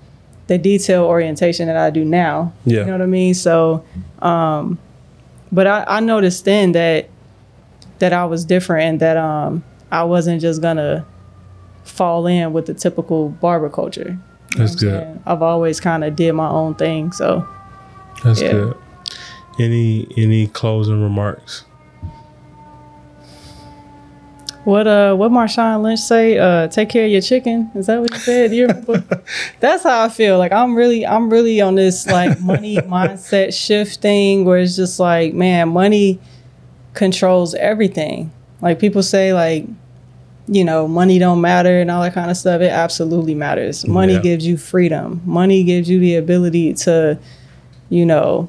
the 0.46 0.58
detail 0.58 1.04
orientation 1.04 1.66
that 1.68 1.76
I 1.76 1.90
do 1.90 2.04
now. 2.04 2.52
Yeah. 2.64 2.80
You 2.80 2.86
know 2.86 2.92
what 2.92 3.02
I 3.02 3.06
mean? 3.06 3.34
So 3.34 3.84
um 4.20 4.78
but 5.52 5.66
I, 5.66 5.84
I 5.86 6.00
noticed 6.00 6.44
then 6.44 6.72
that 6.72 7.08
that 7.98 8.12
I 8.12 8.24
was 8.24 8.44
different 8.44 8.84
and 8.88 9.00
that 9.00 9.16
um 9.16 9.62
I 9.90 10.04
wasn't 10.04 10.40
just 10.40 10.60
gonna 10.62 11.04
fall 11.84 12.26
in 12.26 12.52
with 12.52 12.66
the 12.66 12.74
typical 12.74 13.28
barber 13.30 13.68
culture. 13.70 14.18
You 14.52 14.58
That's 14.58 14.76
good. 14.76 15.20
I've 15.26 15.42
always 15.42 15.80
kind 15.80 16.04
of 16.04 16.14
did 16.16 16.32
my 16.32 16.48
own 16.48 16.74
thing. 16.74 17.12
So 17.12 17.46
That's 18.24 18.40
Yeah. 18.42 18.50
good. 18.52 18.76
Any 19.58 20.06
any 20.16 20.46
closing 20.46 21.02
remarks? 21.02 21.64
What 24.64 24.86
uh 24.86 25.14
what 25.14 25.30
Marshawn 25.30 25.82
Lynch 25.82 26.00
say? 26.00 26.38
Uh 26.38 26.68
take 26.68 26.88
care 26.88 27.04
of 27.06 27.10
your 27.10 27.20
chicken. 27.22 27.70
Is 27.74 27.86
that 27.86 28.00
what 28.00 28.10
you 28.12 28.18
said? 28.18 28.52
You? 28.52 28.68
That's 29.60 29.82
how 29.84 30.04
I 30.04 30.08
feel. 30.08 30.38
Like 30.38 30.52
I'm 30.52 30.74
really 30.74 31.06
I'm 31.06 31.30
really 31.30 31.60
on 31.60 31.74
this 31.74 32.06
like 32.06 32.40
money 32.40 32.76
mindset 32.96 33.54
shift 33.54 34.00
thing 34.00 34.44
where 34.44 34.58
it's 34.58 34.76
just 34.76 35.00
like, 35.00 35.32
man, 35.34 35.70
money 35.70 36.18
controls 36.94 37.54
everything. 37.54 38.30
Like 38.60 38.78
people 38.78 39.02
say 39.02 39.32
like 39.32 39.66
you 40.48 40.64
know, 40.64 40.88
money 40.88 41.20
don't 41.20 41.40
matter 41.40 41.80
and 41.80 41.90
all 41.92 42.02
that 42.02 42.12
kind 42.12 42.28
of 42.30 42.36
stuff. 42.36 42.60
It 42.60 42.72
absolutely 42.72 43.36
matters. 43.36 43.86
Money 43.86 44.14
Yeah. 44.14 44.20
gives 44.20 44.44
you 44.46 44.56
freedom. 44.56 45.22
Money 45.24 45.62
gives 45.62 45.88
you 45.88 46.00
the 46.00 46.16
ability 46.16 46.74
to, 46.74 47.18
you 47.88 48.04
know, 48.04 48.48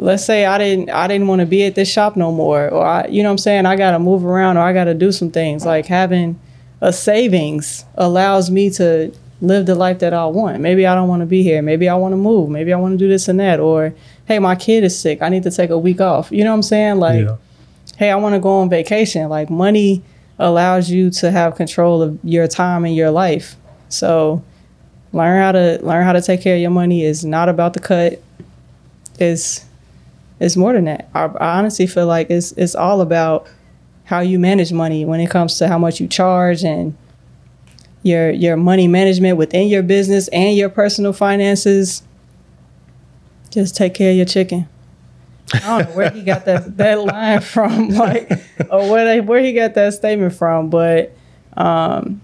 let's 0.00 0.24
say 0.24 0.46
I 0.46 0.56
didn't 0.56 0.90
I 0.90 1.06
didn't 1.06 1.28
want 1.28 1.40
to 1.40 1.46
be 1.46 1.64
at 1.64 1.74
this 1.74 1.90
shop 1.90 2.16
no 2.16 2.32
more 2.32 2.70
or 2.70 2.84
I 2.84 3.06
you 3.06 3.22
know 3.22 3.28
what 3.28 3.34
I'm 3.34 3.38
saying 3.38 3.66
I 3.66 3.76
got 3.76 3.92
to 3.92 3.98
move 3.98 4.24
around 4.24 4.56
or 4.56 4.60
I 4.60 4.72
got 4.72 4.84
to 4.84 4.94
do 4.94 5.12
some 5.12 5.30
things 5.30 5.66
like 5.66 5.86
having 5.86 6.40
a 6.80 6.92
savings 6.92 7.84
allows 7.96 8.50
me 8.50 8.70
to 8.70 9.12
live 9.42 9.66
the 9.66 9.74
life 9.74 9.98
that 10.00 10.12
I 10.12 10.26
want. 10.26 10.60
Maybe 10.60 10.86
I 10.86 10.94
don't 10.94 11.08
want 11.08 11.20
to 11.20 11.26
be 11.26 11.42
here. 11.42 11.62
Maybe 11.62 11.88
I 11.88 11.94
want 11.94 12.12
to 12.12 12.16
move. 12.16 12.50
Maybe 12.50 12.72
I 12.72 12.76
want 12.76 12.92
to 12.92 12.98
do 12.98 13.08
this 13.08 13.28
and 13.28 13.38
that 13.40 13.60
or 13.60 13.94
hey, 14.24 14.38
my 14.38 14.56
kid 14.56 14.84
is 14.84 14.98
sick. 14.98 15.20
I 15.20 15.28
need 15.28 15.42
to 15.42 15.50
take 15.50 15.70
a 15.70 15.78
week 15.78 16.00
off. 16.00 16.32
You 16.32 16.44
know 16.44 16.50
what 16.50 16.56
I'm 16.56 16.62
saying? 16.62 16.96
Like 16.96 17.26
yeah. 17.26 17.36
hey, 17.98 18.10
I 18.10 18.16
want 18.16 18.34
to 18.34 18.40
go 18.40 18.60
on 18.60 18.70
vacation. 18.70 19.28
Like 19.28 19.50
money 19.50 20.02
allows 20.38 20.90
you 20.90 21.10
to 21.10 21.30
have 21.30 21.56
control 21.56 22.00
of 22.00 22.18
your 22.24 22.48
time 22.48 22.86
and 22.86 22.96
your 22.96 23.10
life. 23.10 23.56
So 23.90 24.42
learn 25.12 25.42
how 25.42 25.52
to 25.52 25.78
learn 25.82 26.04
how 26.04 26.14
to 26.14 26.22
take 26.22 26.40
care 26.40 26.54
of 26.54 26.62
your 26.62 26.70
money 26.70 27.04
is 27.04 27.22
not 27.22 27.50
about 27.50 27.74
the 27.74 27.80
cut. 27.80 28.22
It's 29.18 29.66
it's 30.40 30.56
more 30.56 30.72
than 30.72 30.86
that. 30.86 31.08
I, 31.14 31.24
I 31.26 31.58
honestly 31.58 31.86
feel 31.86 32.06
like 32.06 32.30
it's 32.30 32.52
it's 32.52 32.74
all 32.74 33.00
about 33.00 33.46
how 34.04 34.20
you 34.20 34.38
manage 34.38 34.72
money 34.72 35.04
when 35.04 35.20
it 35.20 35.30
comes 35.30 35.58
to 35.58 35.68
how 35.68 35.78
much 35.78 36.00
you 36.00 36.08
charge 36.08 36.64
and 36.64 36.96
your 38.02 38.30
your 38.30 38.56
money 38.56 38.88
management 38.88 39.36
within 39.36 39.68
your 39.68 39.82
business 39.82 40.28
and 40.28 40.56
your 40.56 40.68
personal 40.68 41.12
finances. 41.12 42.02
Just 43.50 43.76
take 43.76 43.94
care 43.94 44.10
of 44.10 44.16
your 44.16 44.26
chicken. 44.26 44.68
I 45.52 45.58
don't 45.58 45.90
know 45.90 45.96
where 45.96 46.10
he 46.10 46.22
got 46.22 46.44
that, 46.44 46.76
that 46.76 47.00
line 47.04 47.40
from, 47.40 47.88
like, 47.88 48.30
or 48.70 48.88
where 48.88 49.04
they, 49.04 49.20
where 49.20 49.42
he 49.42 49.52
got 49.52 49.74
that 49.74 49.94
statement 49.94 50.32
from, 50.32 50.70
but 50.70 51.12
um, 51.56 52.20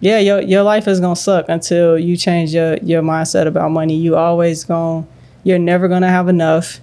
yeah, 0.00 0.18
your 0.18 0.40
your 0.42 0.62
life 0.62 0.86
is 0.88 1.00
gonna 1.00 1.16
suck 1.16 1.48
until 1.48 1.98
you 1.98 2.16
change 2.16 2.52
your 2.52 2.76
your 2.78 3.02
mindset 3.02 3.46
about 3.46 3.70
money. 3.70 3.96
You 3.96 4.16
always 4.16 4.64
gonna 4.64 5.06
you're 5.44 5.58
never 5.58 5.88
gonna 5.88 6.08
have 6.10 6.28
enough. 6.28 6.80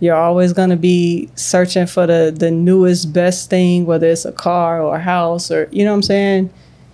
You're 0.00 0.16
always 0.16 0.52
gonna 0.52 0.76
be 0.76 1.28
searching 1.34 1.86
for 1.86 2.06
the 2.06 2.34
the 2.36 2.50
newest 2.50 3.12
best 3.12 3.50
thing, 3.50 3.86
whether 3.86 4.06
it's 4.06 4.24
a 4.24 4.32
car 4.32 4.82
or 4.82 4.96
a 4.96 5.00
house 5.00 5.50
or 5.50 5.68
you 5.70 5.84
know 5.84 5.92
what 5.92 5.96
I'm 5.96 6.02
saying. 6.02 6.50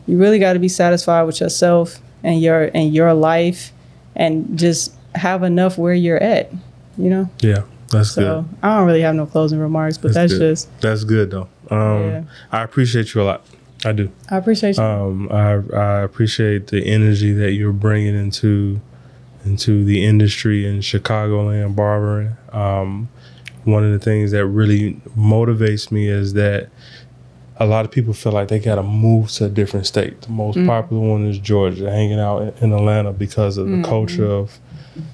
You 0.06 0.18
really 0.18 0.38
got 0.38 0.52
to 0.52 0.58
be 0.60 0.68
satisfied 0.68 1.22
with 1.22 1.40
yourself 1.40 2.00
and 2.22 2.40
your 2.40 2.70
and 2.74 2.94
your 2.94 3.12
life, 3.14 3.72
and 4.14 4.58
just 4.58 4.92
have 5.14 5.42
enough 5.42 5.78
where 5.78 5.94
you're 5.94 6.22
at. 6.22 6.50
You 6.98 7.10
know. 7.10 7.30
Yeah. 7.40 7.62
That's 7.92 8.10
So 8.12 8.42
good. 8.42 8.56
I 8.62 8.76
don't 8.76 8.86
really 8.86 9.02
have 9.02 9.14
no 9.14 9.26
closing 9.26 9.60
remarks, 9.60 9.96
but 9.98 10.12
that's, 10.12 10.32
good. 10.32 10.40
just 10.56 10.80
That's 10.80 11.04
good 11.04 11.30
though. 11.30 11.48
Um 11.70 12.02
Yeah. 12.02 12.22
I 12.50 12.62
appreciate 12.62 13.14
you 13.14 13.22
a 13.22 13.24
lot. 13.24 13.44
I 13.84 13.92
do. 13.92 14.10
I 14.30 14.38
appreciate 14.38 14.76
you. 14.76 14.82
Um, 14.82 15.28
I 15.30 15.62
I 15.76 16.00
appreciate 16.00 16.68
the 16.68 16.84
energy 16.84 17.32
that 17.34 17.52
you're 17.52 17.72
bringing 17.72 18.16
into 18.16 18.80
into 19.46 19.84
the 19.84 20.04
industry 20.04 20.66
in 20.66 20.80
Chicagoland 20.80 21.74
barbering. 21.76 22.36
Um, 22.52 23.08
one 23.64 23.84
of 23.84 23.92
the 23.92 23.98
things 23.98 24.30
that 24.32 24.46
really 24.46 24.94
motivates 25.16 25.90
me 25.90 26.08
is 26.08 26.34
that 26.34 26.68
a 27.58 27.66
lot 27.66 27.84
of 27.84 27.90
people 27.90 28.12
feel 28.12 28.32
like 28.32 28.48
they 28.48 28.58
got 28.58 28.74
to 28.74 28.82
move 28.82 29.30
to 29.32 29.46
a 29.46 29.48
different 29.48 29.86
state. 29.86 30.20
The 30.22 30.30
most 30.30 30.56
popular 30.66 31.02
one 31.08 31.26
is 31.26 31.38
Georgia, 31.38 31.90
hanging 31.90 32.20
out 32.20 32.54
in- 32.60 32.72
Atlanta 32.72 33.12
because 33.12 33.56
of 33.56 33.68
the 33.68 33.82
culture 33.82 34.26
of 34.26 34.58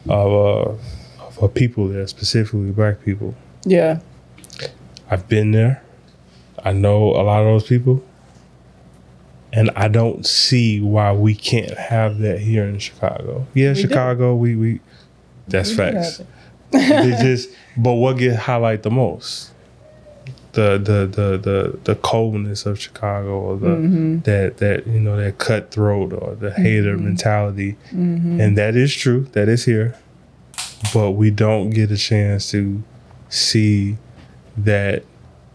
of, 0.09 0.33
uh, 0.33 1.25
of 1.27 1.43
uh, 1.43 1.49
people 1.49 1.89
there, 1.89 2.07
specifically 2.07 2.71
black 2.71 3.03
people. 3.05 3.35
yeah. 3.65 4.01
I've 5.11 5.29
been 5.29 5.51
there. 5.51 5.83
I 6.65 6.73
know 6.73 7.11
a 7.11 7.23
lot 7.23 7.41
of 7.41 7.47
those 7.47 7.67
people. 7.67 8.03
And 9.55 9.71
I 9.77 9.89
don't 9.89 10.25
see 10.25 10.81
why 10.81 11.13
we 11.13 11.35
can't 11.35 11.77
have 11.77 12.19
that 12.19 12.41
here 12.41 12.65
in 12.65 12.79
Chicago. 12.79 13.47
Yeah, 13.55 13.75
do. 13.75 13.81
Chicago, 13.83 14.35
we 14.35 14.57
we 14.57 14.81
that's 15.47 15.71
We 15.71 15.77
facts. 15.77 16.23
they 16.71 17.17
just 17.21 17.51
but 17.77 17.95
what 17.95 18.17
get 18.17 18.37
highlight 18.37 18.83
the 18.83 18.91
most? 18.91 19.51
The 20.53 20.79
the 20.79 21.07
the 21.07 21.39
the 21.39 21.79
the 21.85 21.95
coldness 21.97 22.67
of 22.67 22.81
Chicago 22.81 23.39
or 23.41 23.57
the 23.57 23.67
Mm-hmm. 23.69 24.19
that 24.21 24.57
that 24.59 24.87
you 24.87 25.01
know 25.01 25.17
that 25.17 25.39
cutthroat 25.39 26.13
or 26.15 26.35
the 26.35 26.53
hater 26.53 26.97
mentality. 26.97 27.77
Mm-hmm. 27.91 28.41
And 28.41 28.57
that 28.59 28.75
is 28.77 28.95
true. 28.95 29.27
That 29.33 29.49
is 29.49 29.65
here. 29.65 29.97
But 30.95 31.13
we 31.13 31.31
don't 31.31 31.71
get 31.71 31.91
a 31.91 31.97
chance 31.97 32.51
to 32.51 32.83
see 33.29 33.97
that 34.57 35.05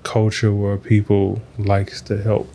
culture 0.03 0.53
where 0.53 0.77
people 0.77 1.41
likes 1.57 2.01
to 2.03 2.21
help 2.21 2.49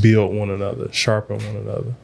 build 0.00 0.34
one 0.34 0.50
another, 0.50 0.92
sharpen 0.92 1.36
one 1.38 1.56
another. 1.56 1.94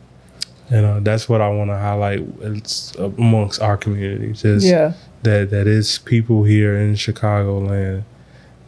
And 0.68 0.84
uh, 0.84 1.01
that's 1.01 1.28
what 1.28 1.41
I 1.41 1.49
want 1.49 1.70
to 1.70 1.76
highlight 1.78 2.20
it's 2.41 2.93
amongst 2.97 3.61
our 3.62 3.76
community. 3.76 4.32
Just 4.32 4.66
Yeah. 4.66 4.95
that 5.22 5.51
that 5.51 5.66
is 5.66 5.99
people 5.99 6.43
here 6.45 6.76
in 6.76 6.95
Chicagoland 6.95 8.03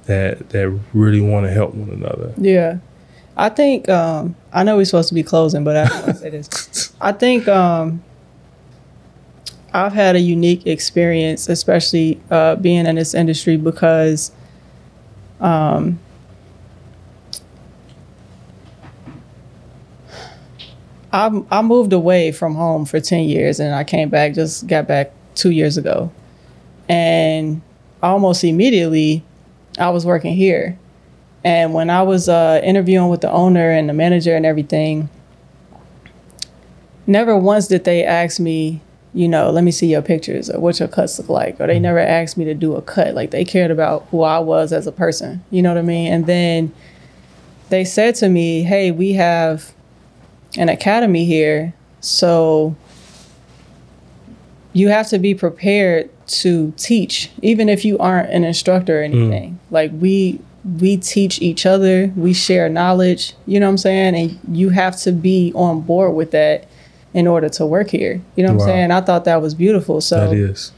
that 0.07 0.49
that 0.51 0.79
really 0.95 1.21
want 1.21 1.47
to 1.47 1.53
help 1.53 1.75
one 1.75 1.91
another. 1.91 2.33
Yeah. 2.37 2.79
I 3.37 3.49
think 3.49 3.89
um 3.89 4.37
I 4.53 4.63
know 4.65 4.77
we're 4.77 4.85
supposed 4.85 5.09
to 5.09 5.15
be 5.15 5.23
closing, 5.25 5.65
but 5.65 5.77
I 5.77 5.83
want 6.01 6.07
to 6.07 6.15
say 6.15 6.31
this. 6.31 6.93
I 7.01 7.13
think 7.13 7.49
um 7.49 8.03
I've 9.73 9.93
had 9.93 10.17
a 10.17 10.21
unique 10.21 10.67
experience, 10.67 11.49
especially 11.49 12.21
uh, 12.31 12.57
being 12.57 12.87
in 12.87 12.95
this 12.97 13.13
industry, 13.15 13.57
because 13.57 14.33
um, 15.41 15.99
I 21.13 21.43
I 21.51 21.63
moved 21.63 21.93
away 21.93 22.33
from 22.33 22.55
home 22.55 22.85
for 22.85 23.01
ten 23.01 23.25
years, 23.25 23.61
and 23.61 23.75
I 23.75 23.85
came 23.85 24.09
back. 24.09 24.35
Just 24.35 24.67
got 24.67 24.87
back 24.87 25.13
two 25.35 25.51
years 25.51 25.77
ago, 25.77 26.13
and 26.89 27.63
almost 28.03 28.45
immediately, 28.45 29.25
I 29.79 29.91
was 29.91 30.05
working 30.05 30.35
here. 30.35 30.79
And 31.45 31.73
when 31.73 31.89
I 31.89 32.03
was 32.03 32.29
uh, 32.29 32.61
interviewing 32.63 33.09
with 33.09 33.21
the 33.21 33.31
owner 33.31 33.71
and 33.71 33.89
the 33.89 33.93
manager 33.93 34.35
and 34.35 34.45
everything, 34.45 35.09
never 37.07 37.37
once 37.37 37.69
did 37.69 37.85
they 37.85 38.05
ask 38.05 38.41
me, 38.41 38.83
you 39.15 39.29
know, 39.29 39.51
let 39.51 39.65
me 39.65 39.71
see 39.71 39.87
your 39.87 40.03
pictures 40.03 40.51
or 40.51 40.61
what 40.61 40.79
your 40.81 40.89
cuts 40.89 41.19
look 41.19 41.29
like. 41.29 41.61
Or 41.61 41.67
they 41.67 41.79
never 41.79 42.01
asked 42.01 42.37
me 42.37 42.45
to 42.45 42.55
do 42.55 42.75
a 42.75 42.83
cut. 42.83 43.15
Like 43.15 43.31
they 43.31 43.45
cared 43.45 43.71
about 43.71 44.07
who 44.11 44.23
I 44.23 44.41
was 44.41 44.73
as 44.73 44.87
a 44.87 44.93
person. 44.93 45.43
You 45.51 45.63
know 45.63 45.71
what 45.71 45.79
I 45.79 45.83
mean? 45.83 46.13
And 46.13 46.27
then 46.27 46.75
they 47.69 47.85
said 47.85 48.17
to 48.17 48.29
me, 48.29 48.63
hey, 48.65 48.91
we 48.91 49.13
have 49.13 49.73
an 50.59 50.69
academy 50.69 51.25
here. 51.25 51.73
So 52.01 52.77
you 54.73 54.89
have 54.89 55.09
to 55.09 55.19
be 55.19 55.35
prepared 55.35 56.11
to 56.27 56.73
teach, 56.77 57.31
even 57.43 57.69
if 57.69 57.85
you 57.85 57.99
aren't 57.99 58.31
an 58.31 58.45
instructor 58.45 59.01
or 59.01 59.03
mm. 59.03 59.15
anything. 59.15 59.61
Like 59.71 59.91
we 59.95 60.41
we 60.79 60.97
teach 60.99 61.41
each 61.41 61.65
other, 61.65 62.13
we 62.17 62.35
share 62.35 62.69
knowledge, 62.69 63.35
you 63.47 63.59
know 63.59 63.67
what 63.67 63.71
I'm 63.73 63.79
saying? 63.79 64.15
And 64.17 64.57
you 64.57 64.69
have 64.71 64.97
to 64.99 65.13
be 65.13 65.53
on 65.55 65.81
board 65.81 66.15
with 66.15 66.33
that 66.33 66.69
in 67.15 67.27
order 67.27 67.49
to 67.49 67.65
work 67.65 67.89
here. 67.89 68.21
You 68.37 68.43
know 68.45 68.53
what 68.53 68.59
Wow. 68.59 68.65
I'm 68.65 68.71
saying? 68.71 68.91
I 68.91 69.01
thought 69.01 69.25
that 69.25 69.41
was 69.41 69.55
beautiful. 69.55 70.01
So 70.03 70.29
that 70.29 70.37
is. 70.37 70.73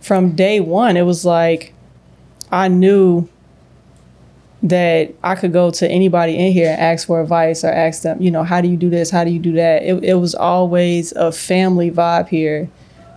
from 0.00 0.32
day 0.32 0.60
one, 0.60 0.96
it 0.98 1.02
was 1.02 1.24
like 1.24 1.72
I 2.52 2.68
knew 2.68 3.28
that 4.68 5.14
I 5.22 5.34
could 5.34 5.52
go 5.52 5.70
to 5.70 5.88
anybody 5.88 6.36
in 6.36 6.52
here 6.52 6.70
and 6.70 6.80
ask 6.80 7.06
for 7.06 7.20
advice 7.20 7.64
or 7.64 7.68
ask 7.68 8.02
them, 8.02 8.20
you 8.20 8.30
know, 8.30 8.42
how 8.42 8.60
do 8.60 8.68
you 8.68 8.76
do 8.76 8.90
this? 8.90 9.10
How 9.10 9.24
do 9.24 9.30
you 9.30 9.38
do 9.38 9.52
that? 9.52 9.82
It, 9.82 10.02
it 10.02 10.14
was 10.14 10.34
always 10.34 11.12
a 11.12 11.30
family 11.30 11.90
vibe 11.90 12.28
here. 12.28 12.68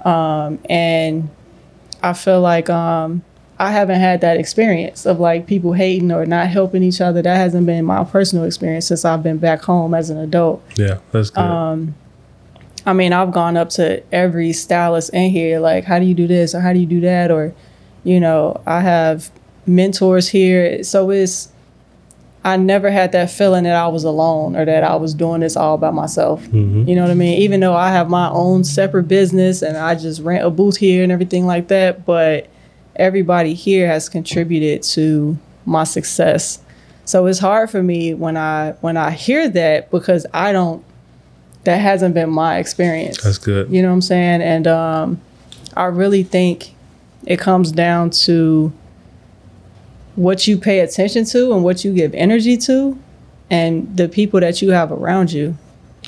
Um, 0.05 0.59
and 0.69 1.29
I 2.03 2.13
feel 2.13 2.41
like 2.41 2.69
um, 2.69 3.23
I 3.57 3.71
haven't 3.71 3.99
had 3.99 4.21
that 4.21 4.37
experience 4.37 5.05
of 5.05 5.19
like 5.19 5.47
people 5.47 5.73
hating 5.73 6.11
or 6.11 6.25
not 6.25 6.47
helping 6.47 6.83
each 6.83 7.01
other. 7.01 7.21
That 7.21 7.35
hasn't 7.35 7.65
been 7.65 7.85
my 7.85 8.03
personal 8.03 8.45
experience 8.45 8.87
since 8.87 9.03
I've 9.03 9.23
been 9.23 9.37
back 9.37 9.61
home 9.61 9.93
as 9.93 10.09
an 10.09 10.17
adult. 10.17 10.63
Yeah, 10.75 10.99
that's 11.11 11.29
good. 11.29 11.41
Um, 11.41 11.95
I 12.85 12.93
mean, 12.93 13.11
I've 13.11 13.31
gone 13.31 13.57
up 13.57 13.69
to 13.71 14.01
every 14.13 14.53
stylist 14.53 15.13
in 15.13 15.29
here, 15.31 15.59
like, 15.59 15.83
how 15.83 15.99
do 15.99 16.05
you 16.05 16.13
do 16.13 16.27
this 16.27 16.55
or 16.55 16.61
how 16.61 16.73
do 16.73 16.79
you 16.79 16.85
do 16.85 17.01
that? 17.01 17.29
Or, 17.29 17.53
you 18.03 18.19
know, 18.19 18.61
I 18.65 18.79
have 18.79 19.31
mentors 19.69 20.27
here. 20.27 20.83
So 20.83 21.09
it's, 21.11 21.49
I 22.43 22.57
never 22.57 22.89
had 22.89 23.11
that 23.11 23.29
feeling 23.29 23.65
that 23.65 23.75
I 23.75 23.87
was 23.87 24.03
alone 24.03 24.55
or 24.55 24.65
that 24.65 24.83
I 24.83 24.95
was 24.95 25.13
doing 25.13 25.41
this 25.41 25.55
all 25.57 25.77
by 25.77 25.91
myself. 25.91 26.41
Mhm. 26.47 26.87
You 26.87 26.95
know 26.95 27.01
what 27.01 27.11
I 27.11 27.15
mean? 27.15 27.39
Even 27.41 27.59
though 27.59 27.75
I 27.75 27.91
have 27.91 28.09
my 28.09 28.29
own 28.29 28.63
separate 28.63 29.07
business 29.07 29.61
and 29.61 29.77
I 29.77 29.95
just 29.95 30.21
rent 30.21 30.45
a 30.45 30.49
booth 30.49 30.77
here 30.77 31.03
and 31.03 31.11
everything 31.11 31.45
like 31.45 31.67
that, 31.67 32.05
but 32.05 32.47
everybody 32.95 33.53
here 33.53 33.87
has 33.87 34.09
contributed 34.09 34.83
to 34.83 35.37
my 35.65 35.83
success. 35.83 36.59
So 37.05 37.25
it's 37.25 37.39
hard 37.39 37.69
for 37.69 37.81
me 37.83 38.13
when 38.13 38.37
I 38.37 38.75
when 38.81 38.95
I 38.95 39.11
hear 39.11 39.49
that 39.49 39.89
because 39.91 40.25
I 40.33 40.51
don't 40.51 40.83
that 41.63 41.77
hasn't 41.77 42.13
been 42.13 42.29
my 42.29 42.57
experience. 42.57 43.21
That's 43.21 43.37
good. 43.37 43.69
You 43.69 43.81
know 43.81 43.89
what 43.89 43.95
I'm 43.95 44.01
saying? 44.01 44.41
And 44.41 44.65
um, 44.67 45.21
I 45.75 45.85
really 45.85 46.23
think 46.23 46.73
it 47.25 47.37
comes 47.37 47.71
down 47.71 48.11
to 48.11 48.71
what 50.19 50.45
you 50.47 50.57
pay 50.57 50.81
attention 50.81 51.23
to 51.23 51.53
and 51.53 51.63
what 51.63 51.85
you 51.85 51.93
give 51.93 52.13
energy 52.13 52.57
to 52.57 52.99
and 53.49 53.95
the 53.95 54.09
people 54.09 54.37
that 54.41 54.61
you 54.61 54.69
have 54.71 54.91
around 54.91 55.31
you. 55.31 55.57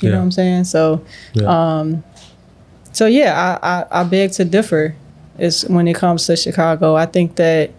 You 0.02 0.10
know 0.10 0.18
what 0.18 0.24
I'm 0.24 0.30
saying? 0.32 0.64
So 0.64 1.02
Yeah. 1.32 1.46
um 1.78 2.04
so 2.92 3.06
yeah, 3.06 3.58
I, 3.62 3.80
I, 3.80 4.00
I 4.00 4.04
beg 4.04 4.32
to 4.32 4.44
differ 4.44 4.94
is 5.38 5.62
when 5.66 5.88
it 5.88 5.94
comes 5.96 6.26
to 6.26 6.36
Chicago. 6.36 6.94
I 6.94 7.06
think 7.06 7.36
that 7.36 7.70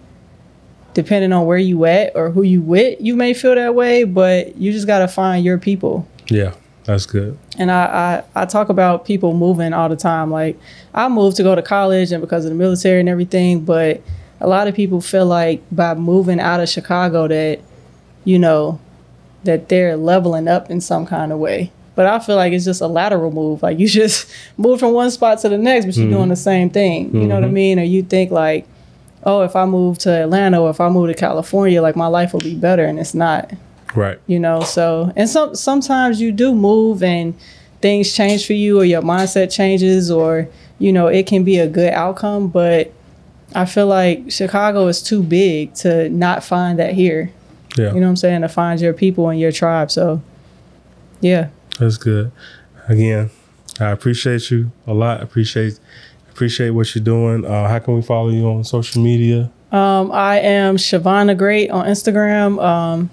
depending 0.96 1.32
on 1.34 1.46
where 1.46 1.60
you 1.60 1.86
at 1.86 2.14
or 2.16 2.32
who 2.32 2.42
you 2.42 2.62
with, 2.62 3.00
you 3.00 3.16
may 3.16 3.34
feel 3.36 3.54
that 3.54 3.76
way, 3.76 4.04
but 4.04 4.56
you 4.58 4.72
just 4.72 4.88
gotta 4.88 5.08
find 5.08 5.46
your 5.46 5.60
people 5.60 6.08
yeah, 6.30 6.54
that's 6.86 7.06
good. 7.06 7.38
and 7.60 7.70
I, 7.70 8.24
I 8.36 8.42
I 8.42 8.46
talk 8.46 8.70
about 8.70 9.06
people 9.06 9.34
moving 9.36 9.72
all 9.72 9.88
the 9.90 9.96
time. 9.96 10.32
Like 10.32 10.58
I 10.96 11.08
moved 11.10 11.38
to 11.38 11.44
go 11.44 11.54
to 11.54 11.62
college 11.62 12.12
and 12.12 12.22
because 12.22 12.44
of 12.46 12.50
the 12.50 12.56
military 12.58 13.00
and 13.02 13.10
everything, 13.10 13.64
but 13.66 14.02
a 14.44 14.48
lot 14.48 14.68
of 14.68 14.76
people 14.76 15.00
feel 15.00 15.26
like 15.26 15.64
by 15.72 15.96
moving 15.96 16.40
out 16.40 16.60
of 16.60 16.68
Chicago 16.68 17.28
that 17.30 17.62
you 18.26 18.38
know 18.38 18.80
that 19.46 19.70
they're 19.70 19.96
leveling 19.96 20.48
up 20.48 20.70
in 20.70 20.82
some 20.82 21.06
kind 21.06 21.32
of 21.32 21.40
way. 21.40 21.72
But 21.96 22.08
I 22.08 22.20
feel 22.20 22.36
like 22.36 22.54
it's 22.54 22.66
just 22.66 22.82
a 22.82 22.88
lateral 22.88 23.32
move. 23.32 23.64
Like 23.64 23.80
you 23.80 23.88
just 24.04 24.30
move 24.58 24.80
from 24.80 24.94
one 24.94 25.10
spot 25.12 25.40
to 25.40 25.50
the 25.50 25.58
next, 25.58 25.86
but 25.86 25.96
you're 25.96 26.06
mm-hmm. 26.06 26.16
doing 26.16 26.30
the 26.30 26.36
same 26.36 26.70
thing. 26.70 27.16
You 27.16 27.28
know 27.28 27.36
what 27.36 27.44
I 27.44 27.48
mm-hmm. 27.48 27.54
mean? 27.54 27.80
Or 27.80 27.84
you 27.84 28.04
think 28.04 28.32
like, 28.32 28.68
oh, 29.24 29.44
if 29.44 29.56
I 29.56 29.66
move 29.66 29.98
to 30.00 30.12
Atlanta 30.12 30.62
or 30.62 30.70
if 30.70 30.82
I 30.82 30.90
move 30.90 31.08
to 31.08 31.14
California, 31.14 31.82
like 31.82 31.96
my 31.96 32.08
life 32.08 32.34
will 32.34 32.42
be 32.42 32.56
better, 32.56 32.84
and 32.84 33.00
it's 33.00 33.14
not 33.14 33.52
Right. 33.96 34.20
you 34.26 34.40
know 34.40 34.62
so 34.62 35.14
and 35.16 35.30
some 35.30 35.54
sometimes 35.56 36.20
you 36.20 36.32
do 36.32 36.56
move 36.56 37.04
and 37.04 37.36
things 37.80 38.12
change 38.12 38.48
for 38.48 38.54
you 38.54 38.80
or 38.80 38.86
your 38.86 39.04
mindset 39.04 39.54
changes 39.54 40.10
or 40.10 40.48
you 40.80 40.92
know 40.92 41.08
it 41.08 41.28
can 41.28 41.44
be 41.44 41.60
a 41.60 41.68
good 41.68 41.94
outcome 41.94 42.48
but 42.48 42.92
i 43.56 43.66
feel 43.66 43.88
like 43.88 44.32
chicago 44.32 44.88
is 44.88 45.02
too 45.02 45.22
big 45.24 45.74
to 45.74 46.10
not 46.10 46.44
find 46.44 46.80
that 46.80 46.94
here 46.94 47.32
Yeah, 47.78 47.94
you 47.94 48.00
know 48.00 48.08
what 48.08 48.10
i'm 48.10 48.16
saying 48.16 48.42
to 48.42 48.50
find 48.50 48.80
your 48.82 48.94
people 48.94 49.30
and 49.30 49.40
your 49.40 49.52
tribe 49.52 49.90
so 49.92 50.22
yeah 51.22 51.50
that's 51.80 51.98
good. 51.98 52.32
Again, 52.88 53.32
I 53.80 53.90
appreciate 53.90 54.52
you 54.52 54.72
a 54.86 54.94
lot. 54.94 55.24
Appreciate 55.24 55.80
appreciate 56.32 56.70
what 56.70 56.94
you're 56.94 57.04
doing. 57.04 57.46
Uh, 57.46 57.68
how 57.68 57.80
can 57.80 57.96
we 57.96 58.02
follow 58.04 58.30
you 58.30 58.48
on 58.48 58.64
social 58.64 59.02
media? 59.02 59.50
um, 59.72 60.12
i 60.12 60.38
am 60.40 60.78
shavonnethegreat 60.78 61.72
on 61.74 61.86
instagram 61.88 62.64
um, 62.64 63.10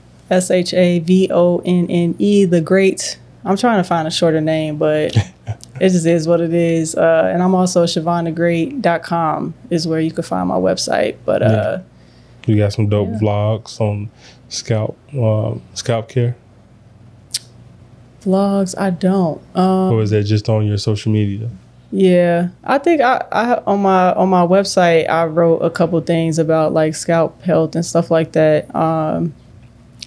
s-h-a-v-o-n-n-e 1.10 2.44
the 2.44 2.60
great 2.60 3.18
i'm 3.44 3.56
trying 3.56 3.78
to 3.82 3.84
find 3.84 4.06
a 4.06 4.10
shorter 4.10 4.40
name 4.40 4.76
but 4.76 5.16
it 5.80 5.88
just 5.90 6.06
is 6.06 6.28
what 6.28 6.40
it 6.40 6.52
is. 6.54 6.94
Uh, 6.94 7.30
and 7.32 7.42
I'm 7.42 7.54
also 7.54 7.84
ShavonneTheGreat.com 7.84 9.54
is 9.70 9.88
where 9.88 10.00
you 10.00 10.10
can 10.12 10.22
find 10.24 10.48
my 10.48 10.56
website. 10.56 11.16
But 11.24 11.42
uh, 11.42 11.78
You 12.46 12.56
got 12.56 12.72
some 12.72 12.88
dope 12.88 13.08
Yeah. 13.12 13.18
vlogs 13.18 13.80
on 13.80 14.10
scalp 14.48 14.96
um, 15.14 15.62
scalp 15.74 16.08
care, 16.08 16.36
vlogs, 18.22 18.74
I 18.78 18.90
don't. 18.90 19.40
Um, 19.56 19.92
or 19.92 20.02
is 20.02 20.10
that 20.10 20.24
just 20.24 20.48
on 20.48 20.66
your 20.66 20.78
social 20.78 21.12
media? 21.12 21.48
yeah, 21.92 22.48
I 22.62 22.78
think 22.78 23.00
I, 23.00 23.24
I 23.32 23.54
on 23.66 23.80
my 23.82 24.12
on 24.14 24.28
my 24.28 24.46
website 24.46 25.08
I 25.08 25.24
wrote 25.26 25.58
a 25.58 25.70
couple 25.70 26.00
things 26.02 26.38
about 26.38 26.72
like 26.72 26.94
scalp 26.94 27.42
health 27.42 27.74
and 27.74 27.84
stuff 27.84 28.10
like 28.10 28.32
that. 28.32 28.72
Um, 28.74 29.34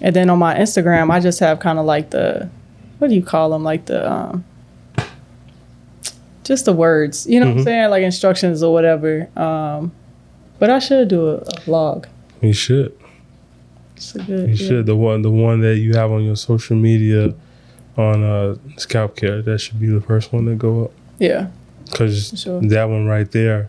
and 0.00 0.14
then 0.16 0.28
on 0.30 0.38
my 0.38 0.54
Instagram, 0.56 1.10
I 1.10 1.20
just 1.20 1.40
have 1.40 1.60
kind 1.60 1.78
of 1.78 1.84
like 1.84 2.10
the 2.10 2.48
what 2.98 3.08
do 3.08 3.14
you 3.14 3.22
call 3.22 3.50
them? 3.50 3.64
Like 3.64 3.86
the 3.86 4.10
um, 4.10 4.44
just 6.44 6.64
the 6.66 6.72
words, 6.72 7.26
you 7.26 7.40
know 7.40 7.46
what 7.46 7.52
I'm 7.52 7.60
Mhm. 7.60 7.64
saying? 7.64 7.90
Like 7.90 8.02
instructions 8.02 8.62
or 8.62 8.72
whatever. 8.72 9.28
Um, 9.36 9.92
but 10.58 10.70
I 10.70 10.78
should 10.78 11.08
do 11.08 11.26
a, 11.28 11.34
a 11.36 11.52
vlog. 11.66 12.06
You 12.40 12.52
should. 12.52 12.92
It's 13.96 14.14
a 14.14 14.18
good. 14.18 14.48
You 14.50 14.54
yeah. 14.54 14.68
should. 14.68 14.86
The 14.86 14.96
one 14.96 15.22
the 15.22 15.30
one 15.30 15.60
that 15.60 15.76
you 15.78 15.94
have 15.94 16.10
on 16.10 16.22
your 16.24 16.36
social 16.36 16.76
media 16.76 17.34
on 17.96 18.22
uh, 18.24 18.56
scalp 18.76 19.16
care 19.16 19.40
that 19.42 19.58
should 19.60 19.78
be 19.80 19.86
the 19.86 20.00
first 20.00 20.32
one 20.32 20.46
to 20.46 20.54
go 20.56 20.84
up 20.86 20.90
Yeah. 21.20 21.46
because 21.90 22.32
sure. 22.36 22.60
that 22.60 22.88
one 22.88 23.06
right 23.06 23.30
there 23.30 23.68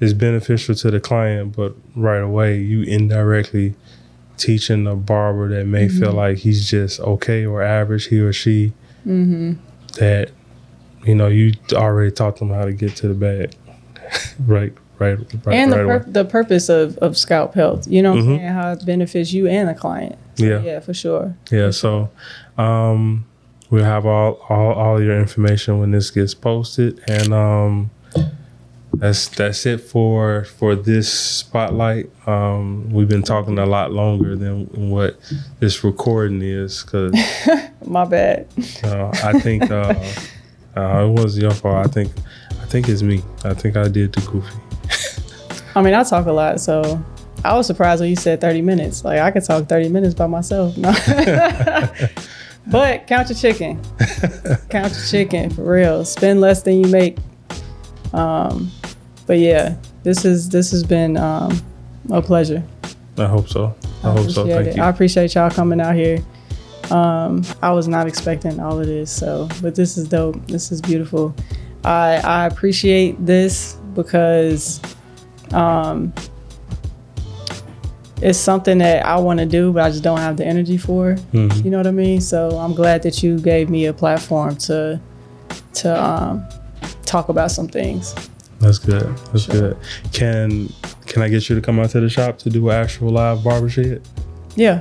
is 0.00 0.14
beneficial 0.14 0.74
to 0.76 0.90
the 0.90 0.98
client, 1.00 1.54
but 1.56 1.74
right 1.94 2.20
away 2.22 2.58
you 2.58 2.82
indirectly 2.82 3.74
teaching 4.38 4.86
a 4.86 4.94
barber 4.96 5.48
that 5.48 5.66
may 5.66 5.88
feel 5.88 6.08
Mm-hmm. 6.08 6.16
like 6.16 6.38
he's 6.38 6.68
just 6.70 7.00
okay 7.00 7.44
or 7.46 7.62
average, 7.62 8.06
he 8.08 8.18
or 8.20 8.32
she, 8.32 8.72
Mm-hmm. 9.06 9.52
that 9.98 10.30
you 11.06 11.14
know 11.14 11.28
you 11.28 11.52
already 11.72 12.10
taught 12.10 12.36
them 12.36 12.50
how 12.50 12.64
to 12.64 12.72
get 12.72 12.96
to 12.96 13.08
the 13.08 13.14
bag, 13.14 13.54
right, 14.46 14.72
right, 14.98 15.18
right, 15.44 15.54
and 15.54 15.72
the, 15.72 15.84
right 15.84 16.04
pur- 16.04 16.10
the 16.10 16.24
purpose 16.24 16.68
of, 16.68 16.96
of 16.98 17.16
scalp 17.16 17.54
health. 17.54 17.86
You 17.88 18.02
know 18.02 18.12
what 18.14 18.24
Mhm. 18.24 18.32
I'm 18.32 18.38
saying? 18.38 18.48
How 18.52 18.72
it 18.72 18.86
benefits 18.86 19.32
you 19.32 19.46
and 19.46 19.68
the 19.68 19.74
client. 19.74 20.16
So, 20.36 20.44
Yeah. 20.44 20.60
Yeah, 20.62 20.80
for 20.80 20.94
sure. 20.94 21.36
Yeah, 21.50 21.70
so 21.70 22.10
um, 22.58 23.24
we'll 23.70 23.84
have 23.84 24.06
all, 24.06 24.40
all 24.48 24.72
all 24.72 25.02
your 25.02 25.18
information 25.18 25.78
when 25.80 25.90
this 25.90 26.10
gets 26.10 26.34
posted, 26.34 27.00
and 27.08 27.32
um, 27.32 27.90
that's 28.94 29.28
that's 29.28 29.66
it 29.66 29.80
for 29.80 30.44
for 30.44 30.74
this 30.74 31.12
spotlight. 31.12 32.08
Um, 32.26 32.90
we've 32.90 33.08
been 33.08 33.22
talking 33.22 33.58
a 33.58 33.66
lot 33.66 33.92
longer 33.92 34.36
than 34.36 34.90
what 34.90 35.16
this 35.60 35.84
recording 35.84 36.40
is 36.42 36.82
because 36.82 37.12
My 37.86 38.04
bad. 38.04 38.46
uh, 38.84 39.10
I 39.22 39.38
think 39.40 39.70
uh, 39.70 39.94
uh, 40.76 41.06
it 41.06 41.20
wasn't 41.20 41.42
your 41.42 41.52
fault. 41.52 41.86
I 41.86 41.88
think 41.88 42.12
I 42.60 42.66
I 42.66 42.68
think 42.68 42.88
it's 42.88 43.00
me. 43.00 43.22
I 43.44 43.54
think 43.54 43.76
I 43.76 43.86
did 43.86 44.12
the 44.12 44.20
goofy. 44.22 44.58
I 45.76 45.82
mean, 45.82 45.94
I 45.94 46.02
talk 46.02 46.26
a 46.26 46.32
lot, 46.32 46.58
so 46.58 47.00
I 47.44 47.54
was 47.54 47.68
surprised 47.68 48.00
when 48.00 48.10
you 48.10 48.16
said 48.16 48.40
30 48.40 48.60
minutes. 48.62 49.04
Like 49.04 49.20
I 49.20 49.30
could 49.30 49.44
talk 49.44 49.68
30 49.68 49.88
minutes 49.88 50.14
by 50.14 50.26
myself. 50.26 50.76
No. 50.76 50.90
but 52.66 53.06
count 53.06 53.28
your 53.28 53.38
chicken. 53.38 53.80
count 54.68 54.92
your 54.92 55.06
chicken 55.08 55.50
for 55.50 55.62
real. 55.62 56.04
Spend 56.04 56.40
less 56.40 56.62
than 56.62 56.82
you 56.82 56.90
make. 56.90 57.18
Um, 58.12 58.72
but 59.28 59.38
yeah, 59.38 59.76
this 60.02 60.24
is 60.24 60.48
this 60.48 60.72
has 60.72 60.82
been 60.82 61.16
um, 61.16 61.56
a 62.10 62.20
pleasure. 62.20 62.64
I 63.16 63.26
hope 63.26 63.48
so. 63.48 63.76
I, 64.02 64.10
hope 64.10 64.28
so. 64.28 64.44
Thank 64.44 64.66
it. 64.66 64.76
you. 64.76 64.82
I 64.82 64.88
appreciate 64.88 65.36
y'all 65.36 65.50
coming 65.50 65.80
out 65.80 65.94
here. 65.94 66.18
Um, 66.90 67.42
I 67.62 67.72
was 67.72 67.88
not 67.88 68.06
expecting 68.06 68.60
all 68.60 68.78
of 68.80 68.86
this, 68.86 69.10
so 69.10 69.48
but 69.62 69.74
this 69.74 69.96
is 69.96 70.08
dope. 70.08 70.46
This 70.46 70.70
is 70.70 70.80
beautiful. 70.80 71.34
I 71.84 72.16
I 72.24 72.46
appreciate 72.46 73.24
this 73.24 73.76
because 73.94 74.80
um, 75.52 76.12
it's 78.22 78.38
something 78.38 78.78
that 78.78 79.04
I 79.04 79.16
want 79.18 79.40
to 79.40 79.46
do, 79.46 79.72
but 79.72 79.82
I 79.82 79.90
just 79.90 80.02
don't 80.02 80.18
have 80.18 80.36
the 80.36 80.46
energy 80.46 80.76
for. 80.76 81.16
Mhm. 81.32 81.64
You 81.64 81.70
know 81.70 81.76
what 81.78 81.86
I 81.86 81.90
mean? 81.92 82.20
So 82.20 82.50
I'm 82.58 82.74
glad 82.74 83.02
that 83.02 83.22
you 83.22 83.38
gave 83.38 83.68
me 83.68 83.86
a 83.86 83.92
platform 83.92 84.56
to 84.56 85.00
to 85.74 86.02
um, 86.04 86.44
talk 87.04 87.28
about 87.28 87.50
some 87.50 87.68
things. 87.68 88.14
That's 88.60 88.78
good. 88.78 89.14
That's 89.32 89.44
Sure. 89.44 89.54
good. 89.60 89.76
Can 90.12 90.68
can 91.06 91.22
I 91.22 91.28
get 91.28 91.48
you 91.48 91.54
to 91.56 91.60
come 91.62 91.78
out 91.78 91.90
to 91.90 92.00
the 92.00 92.08
shop 92.08 92.38
to 92.38 92.50
do 92.50 92.68
an 92.70 92.76
actual 92.76 93.10
live 93.10 93.38
BarberSHED? 93.40 94.00
Yeah, 94.56 94.80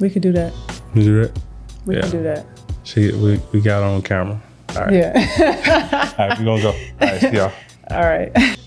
we 0.00 0.10
could 0.10 0.22
do 0.22 0.32
that. 0.32 0.52
You 0.94 1.02
do 1.02 1.22
that? 1.22 1.38
We 1.86 1.94
Yeah. 1.96 2.00
can 2.02 2.10
do 2.10 2.22
that. 2.24 2.46
She, 2.84 3.12
we, 3.12 3.40
we 3.52 3.60
got 3.60 3.82
on 3.82 4.02
camera. 4.02 4.40
All 4.76 4.84
right. 4.84 4.92
Yeah. 4.92 6.14
All 6.18 6.28
right, 6.28 6.38
we're 6.38 6.44
gonna 6.44 6.62
go. 6.62 6.68
All 6.70 6.76
right, 7.00 7.20
see 7.20 7.30
y'all. 7.36 7.52
All 7.90 8.00
right. 8.02 8.57